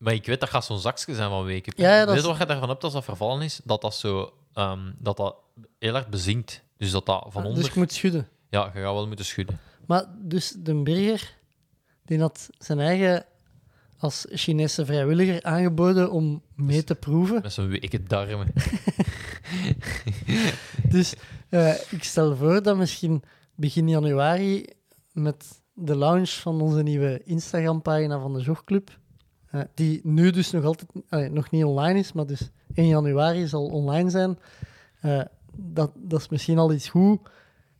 [0.02, 1.72] Maar ik weet, dat gaat zo'n zakje zijn van weken.
[1.76, 3.60] Ja, ja, dat weet is- je wat je daarvan hebt als dat vervallen is?
[3.64, 4.32] Dat dat zo...
[4.52, 5.36] ehm, dat dat
[5.78, 6.62] heel hard bezinkt.
[6.76, 7.58] Dus dat dat van onder...
[7.60, 8.28] Dus ik moet schudden.
[8.50, 9.58] Ja, je gaat wel moeten schudden.
[9.86, 11.34] Maar dus de burger,
[12.04, 13.24] die had zijn eigen
[13.98, 17.42] als Chinese vrijwilliger aangeboden om mee te proeven.
[17.42, 18.52] Met zo'n weken darmen.
[20.88, 21.14] Dus
[21.48, 23.22] eh, ik stel voor dat misschien
[23.54, 24.66] begin januari
[25.12, 28.98] met de launch van onze nieuwe Instagram-pagina van de Jogclub,
[29.52, 33.46] eh, die nu dus nog altijd allee, nog niet online is, maar dus 1 januari
[33.46, 34.38] zal online zijn.
[35.00, 35.20] Eh,
[35.56, 37.20] dat, dat is misschien al iets goed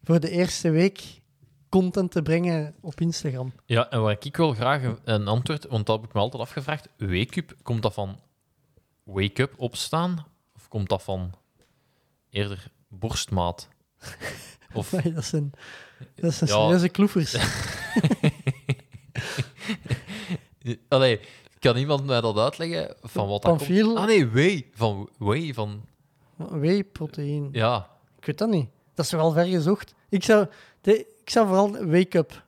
[0.03, 1.20] voor de eerste week
[1.69, 3.53] content te brengen op Instagram.
[3.66, 5.66] Ja, en waar ik wel graag een- antwoord...
[5.69, 6.89] Want dat heb ik me altijd afgevraagd.
[6.99, 8.19] Wake-up, komt dat van
[9.03, 10.27] wake-up, opstaan?
[10.55, 11.32] Of komt dat van
[12.31, 13.69] eerder borstmaat?
[14.74, 15.51] Of dat zijn,
[16.15, 16.57] dat zijn Ja.
[16.57, 17.36] serieuze kloefers.
[20.89, 21.20] Allee,
[21.62, 22.94] kan iemand mij dat uitleggen?
[23.02, 23.97] Van wat dat komt?
[23.97, 24.66] Ah nee, whey.
[24.74, 25.84] Van whey, van...
[26.36, 27.48] Whey-proteïne.
[27.52, 28.68] Ja, Ik weet dat niet.
[28.94, 29.94] Dat is toch al ver gezocht?
[30.09, 30.47] Ik zou,
[30.80, 32.44] de, ik zou vooral Wake Up.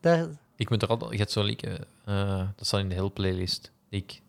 [0.00, 1.10] Daar, ik moet er altijd...
[1.10, 1.86] Je hebt zo'n liedje...
[2.04, 3.72] eh, dat staat in de hele playlist.
[3.88, 4.20] Ik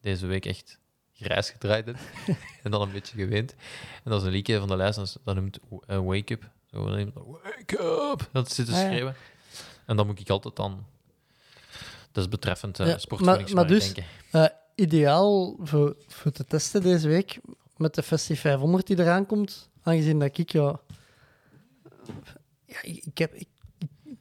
[0.00, 0.78] deze week echt
[1.12, 1.96] grijs gedraaid heb.
[2.62, 3.54] en dan een beetje geweend.
[4.04, 5.18] En dat is een liedje van de lijst.
[5.24, 6.50] Dat, noemt eh, Wake Up.
[6.70, 6.84] Zo,
[7.42, 8.28] wake Up!
[8.32, 8.84] Dat zit te Ah, ja.
[8.86, 9.14] schreeuwen.
[9.86, 10.86] En dan moet ik altijd dan...
[12.12, 13.94] Dat is betreffend uh, Ja, sportvoedingsmerk maar- maar dus-
[14.30, 14.44] eh,
[14.74, 17.40] ideaal voor, voor te testen deze week
[17.76, 19.70] met de Festive 500 die eraan komt.
[19.82, 20.80] Aangezien dat ik ja.
[22.66, 23.34] ja ik, heb.
[23.34, 23.48] Ik,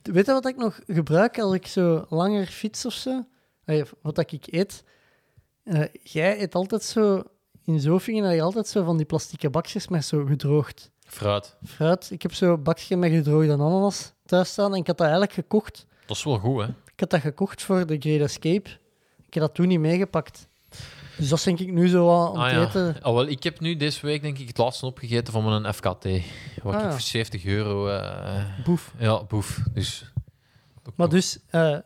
[0.01, 3.25] weet je wat ik nog gebruik als ik zo langer fiets of zo?
[3.65, 4.83] Allee, wat dat ik eet.
[5.63, 7.23] Eh, jij eet altijd zo.
[7.65, 11.55] In Zofingen heb je altijd zo van die plastieke bakjes met zo gedroogd Fruit.
[11.65, 12.11] fruit.
[12.11, 15.85] Ik heb zo'n bakje met gedroogde ananas thuis staan en ik had dat eigenlijk gekocht.
[16.05, 16.67] Dat is wel goed, hè?
[17.01, 18.69] Ik had dat gekocht voor de Great Escape.
[19.27, 20.47] Ik heb dat toen niet meegepakt.
[21.17, 22.67] Dus dat denk ik nu zo wat aan Ah, het ja.
[22.67, 23.01] eten.
[23.03, 26.03] Ah, wel, ik heb nu deze week denk ik het laatste opgegeten van mijn FKT.
[26.63, 26.91] Waar Ah, ik ja.
[26.91, 27.87] voor 70 euro...
[27.87, 28.93] eh, Boef.
[28.99, 29.59] ja, boef.
[29.73, 30.11] Dus...
[30.95, 31.77] Maar dus, eh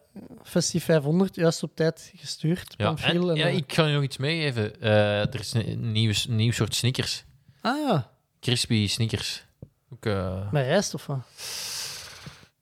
[0.44, 2.74] Festive 500, juist op tijd gestuurd.
[2.78, 2.98] Ja, en,
[3.30, 4.82] en, ja, eh, ik ga je nog iets meegeven.
[4.82, 7.24] Er is een, nieuw, nieuw soort sneakers.
[7.62, 9.46] Ah ja, Crispy sneakers.
[9.94, 11.20] Ook, eh, met rijst of wat?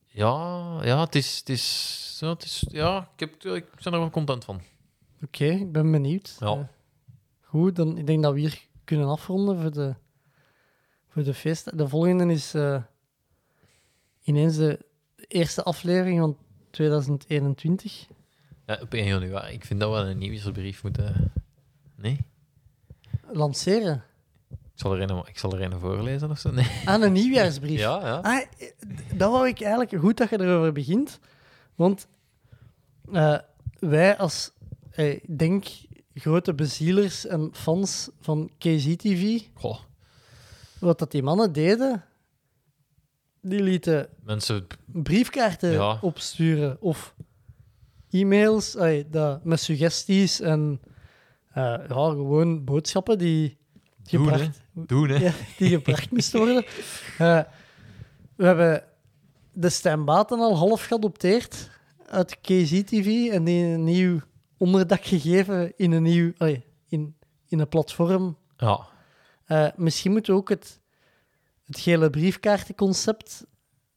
[0.07, 3.93] ja, ja, het is, het is is, ja, het is, ja ik, heb, ik ben
[3.93, 4.61] er wel content van.
[5.23, 6.35] Oké, ik ben benieuwd.
[6.39, 6.47] Ja.
[6.47, 6.59] Eh,
[7.41, 9.95] goed, dan ik denk dat we hier kunnen afronden voor de,
[11.07, 11.77] voor de feest.
[11.77, 12.83] De volgende is eh,
[14.23, 14.79] ineens de
[15.27, 16.37] eerste aflevering van
[16.69, 18.07] 2021.
[18.65, 19.53] Ja, op 1 januari.
[19.53, 21.33] Ik vind dat we een nieuwsbrief moeten...
[21.95, 22.17] Nee?
[23.31, 24.03] Lanceren.
[24.49, 26.51] Ik zal er een, ik zal er een voorlezen of zo.
[26.51, 26.81] Nee.
[26.85, 27.79] Aan een nieuwjaarsbrief.
[27.89, 28.15] Ja, ja.
[28.15, 28.67] Ah, eh,
[29.13, 31.19] dat wou ik eigenlijk goed dat je erover begint.
[31.83, 32.07] Want
[33.11, 33.39] eh,
[33.79, 34.51] wij als,
[34.91, 35.65] eh, denk,
[36.13, 39.79] grote bezielers en fans van KZTV, Goh,
[40.79, 42.03] wat dat die mannen deden,
[43.41, 44.67] die lieten mensen...
[44.85, 45.97] briefkaarten Ja.
[46.01, 47.15] opsturen of
[48.09, 48.71] e-mails
[49.09, 50.81] dat, met suggesties en
[51.53, 53.57] eh, ja, gewoon boodschappen die
[54.09, 54.31] Doen, hè.
[54.31, 55.17] gebracht, Doen, hè.
[55.25, 56.65] ja, die gebracht moesten worden.
[58.35, 58.83] We hebben
[59.53, 61.69] de Stijn Baten al half geadopteerd
[62.05, 64.19] uit KZTV en die een nieuw
[64.57, 66.33] onderdak gegeven in een nieuw
[66.87, 67.15] in,
[67.47, 68.37] in een platform.
[68.57, 68.87] Ja.
[69.45, 70.79] Eh, misschien moeten we ook het,
[71.65, 73.45] het gele briefkaartenconcept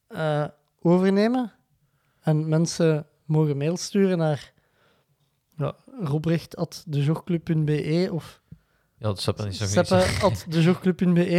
[0.07, 0.45] eh,
[0.81, 1.53] overnemen.
[2.21, 4.53] En mensen mogen mail sturen naar
[5.57, 8.41] ja, robrecht.dejogclub.be of
[8.99, 9.77] Ja, dat Seppen is nog niet...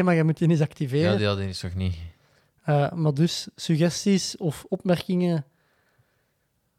[0.04, 1.12] maar je moet die eens activeren.
[1.12, 1.96] Ja, die hadden is nog niet.
[2.68, 5.46] Eh, maar dus suggesties of opmerkingen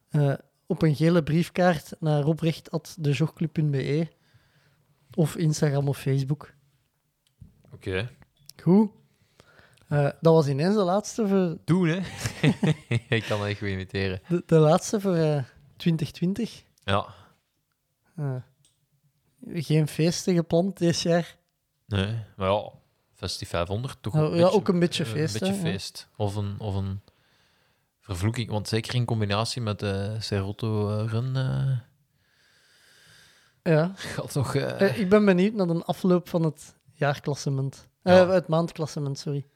[0.08, 0.34] eh,
[0.66, 4.08] op een gele briefkaart naar robrecht.dejogclub.be
[5.14, 6.54] of Instagram of Facebook.
[7.72, 8.10] Oké.
[8.62, 8.90] Goed.
[9.88, 11.96] Eh, dat was ineens de laatste voor, Doen, hè.
[13.16, 14.20] ik kan dat echt goed imiteren.
[14.28, 15.42] de, de laatste voor eh,
[15.76, 16.64] 2020.
[16.84, 17.06] Ja.
[19.46, 21.36] Geen feesten gepland dit jaar.
[21.86, 22.72] Nee, maar ja,
[23.18, 26.08] Festi 500 toch een ja, beetje, ook een beetje eh, feest, Een beetje hè, feest.
[26.16, 27.00] Of, een, of een
[28.00, 28.50] vervloeking.
[28.50, 31.78] Want zeker in combinatie met de Serotto eh, Run eh,
[33.74, 33.92] Ja.
[34.14, 34.54] gaat toch...
[34.54, 37.88] eh, Eh, ik ben benieuwd naar de afloop van het jaarklassement.
[38.02, 38.28] Eh, Ja.
[38.28, 39.46] Het maandklassement, sorry.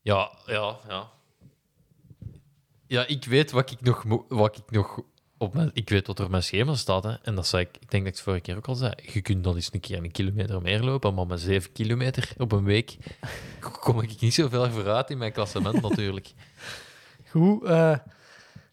[0.00, 1.10] Ja, ja, ja.
[2.86, 4.04] Ja, ik weet wat ik nog...
[4.28, 5.00] Wat ik nog
[5.42, 7.04] op mijn, ik weet wat er op mijn schema staat.
[7.04, 7.14] Hè.
[7.22, 7.68] En dat zei ik...
[7.80, 8.92] Ik denk dat ik het vorige keer ook al zei.
[9.12, 12.52] Je kunt dan eens een keer een kilometer meer lopen, maar met 7 kilometer op
[12.52, 12.96] een week
[13.80, 16.32] kom ik niet zoveel vooruit in mijn klassement natuurlijk.
[17.28, 17.64] Goed.
[17.64, 17.96] eh,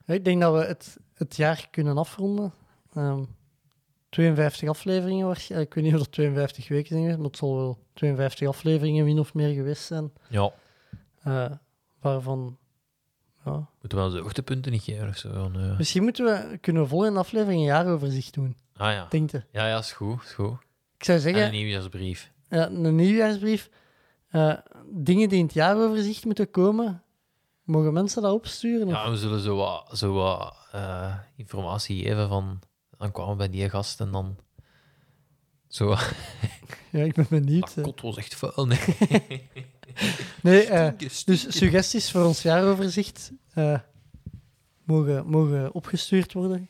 [0.05, 2.53] ik denk dat we het, het jaar kunnen afronden.
[2.93, 3.23] Ehm
[4.09, 5.69] 52 afleveringen waarschijnlijk.
[5.69, 9.19] Ik weet niet of dat 52 weken zijn maar het zal wel 52 afleveringen min
[9.19, 10.11] of meer geweest zijn.
[10.29, 10.51] Ja,
[11.23, 11.51] Eh,
[11.99, 12.57] waarvan...
[13.51, 13.67] Ja.
[13.81, 15.51] moeten we wel de hoogtepunten niet geven of zo?
[15.55, 19.05] Eh, Misschien moeten we, kunnen we volgende aflevering een jaaroverzicht doen, Ah ja.
[19.09, 19.43] denk je?
[19.51, 20.23] Ja, ja, is goed.
[20.23, 20.57] Is goed.
[20.97, 22.31] Ik zou En zeggen, een nieuwjaarsbrief.
[22.49, 23.69] Ja, een nieuwjaarsbrief.
[24.29, 24.53] Eh,
[24.91, 27.03] dingen die in het jaaroverzicht moeten komen,
[27.63, 28.87] mogen mensen dat opsturen?
[28.87, 32.59] of- Ja, we zullen zo wat, zo wat eh, informatie geven van...
[32.97, 34.37] Dan kwamen we bij die gast en dan...
[35.67, 35.89] Zo,
[36.91, 37.75] Ja, ik ben benieuwd.
[37.75, 38.67] dat kot was echt vuil.
[38.67, 38.79] Nee.
[40.41, 40.91] Nee, eh,
[41.25, 43.79] dus suggesties voor ons jaaroverzicht eh,
[44.83, 46.69] mogen, mogen opgestuurd worden.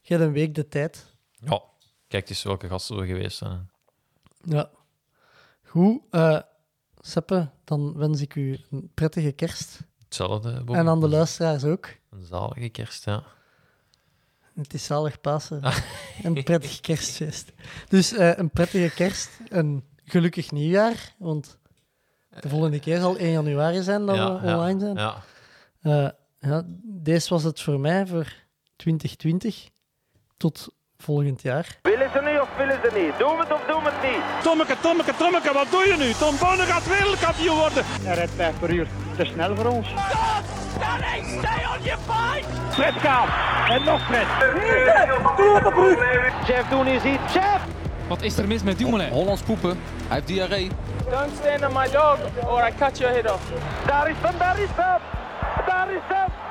[0.00, 1.06] Je hebt een week de tijd.
[1.40, 1.62] Ja,
[2.08, 3.70] kijk eens welke gasten we geweest zijn.
[4.42, 4.70] Ja.
[5.62, 6.00] Goed.
[6.10, 6.40] eh
[7.06, 9.80] Seppe, dan wens ik u een prettige kerst.
[10.04, 10.76] Hetzelfde, Bob.
[10.76, 11.88] En aan de luisteraars ook.
[12.10, 13.24] Een zalige kerst, ja.
[14.54, 15.62] Het is zalig Pasen.
[16.22, 17.52] Een prettig kerstfeest.
[17.88, 21.14] Dus eh, een prettige kerst, een gelukkig nieuwjaar.
[21.18, 21.58] Want
[22.40, 24.96] de volgende keer zal 1 januari zijn dat ja, we ja, online zijn.
[24.96, 25.14] Ja.
[25.82, 26.08] Eh,
[26.38, 28.32] ja, deze was het voor mij voor
[28.76, 29.68] 2020.
[30.36, 31.78] Tot volgend jaar.
[31.82, 33.18] Willen ze niet of willen ze niet?
[33.18, 34.42] Doen we het of doen we het niet?
[34.42, 36.12] Tommeke, Tommeke, Tommeke, wat doe je nu?
[36.12, 37.84] Tom Bonne gaat wereldkampioen worden.
[37.86, 38.86] Hij rijdt 5 per uur.
[39.16, 39.88] Te snel voor ons.
[42.70, 43.28] Fred gaat.
[43.68, 44.26] En nog Fred.
[45.36, 46.48] Doe op de brug.
[46.48, 47.32] Jeff doen is iets.
[47.32, 47.64] Jeff!
[48.08, 49.10] Wat is er mis met Dumoulin?
[49.12, 49.78] Hollands poepen.
[50.06, 50.70] Hij heeft diarree.
[51.10, 53.42] Don't stand on my dog or I cut your head off.
[53.86, 54.68] Daar is hem, daar is.
[55.66, 56.43] Daar is.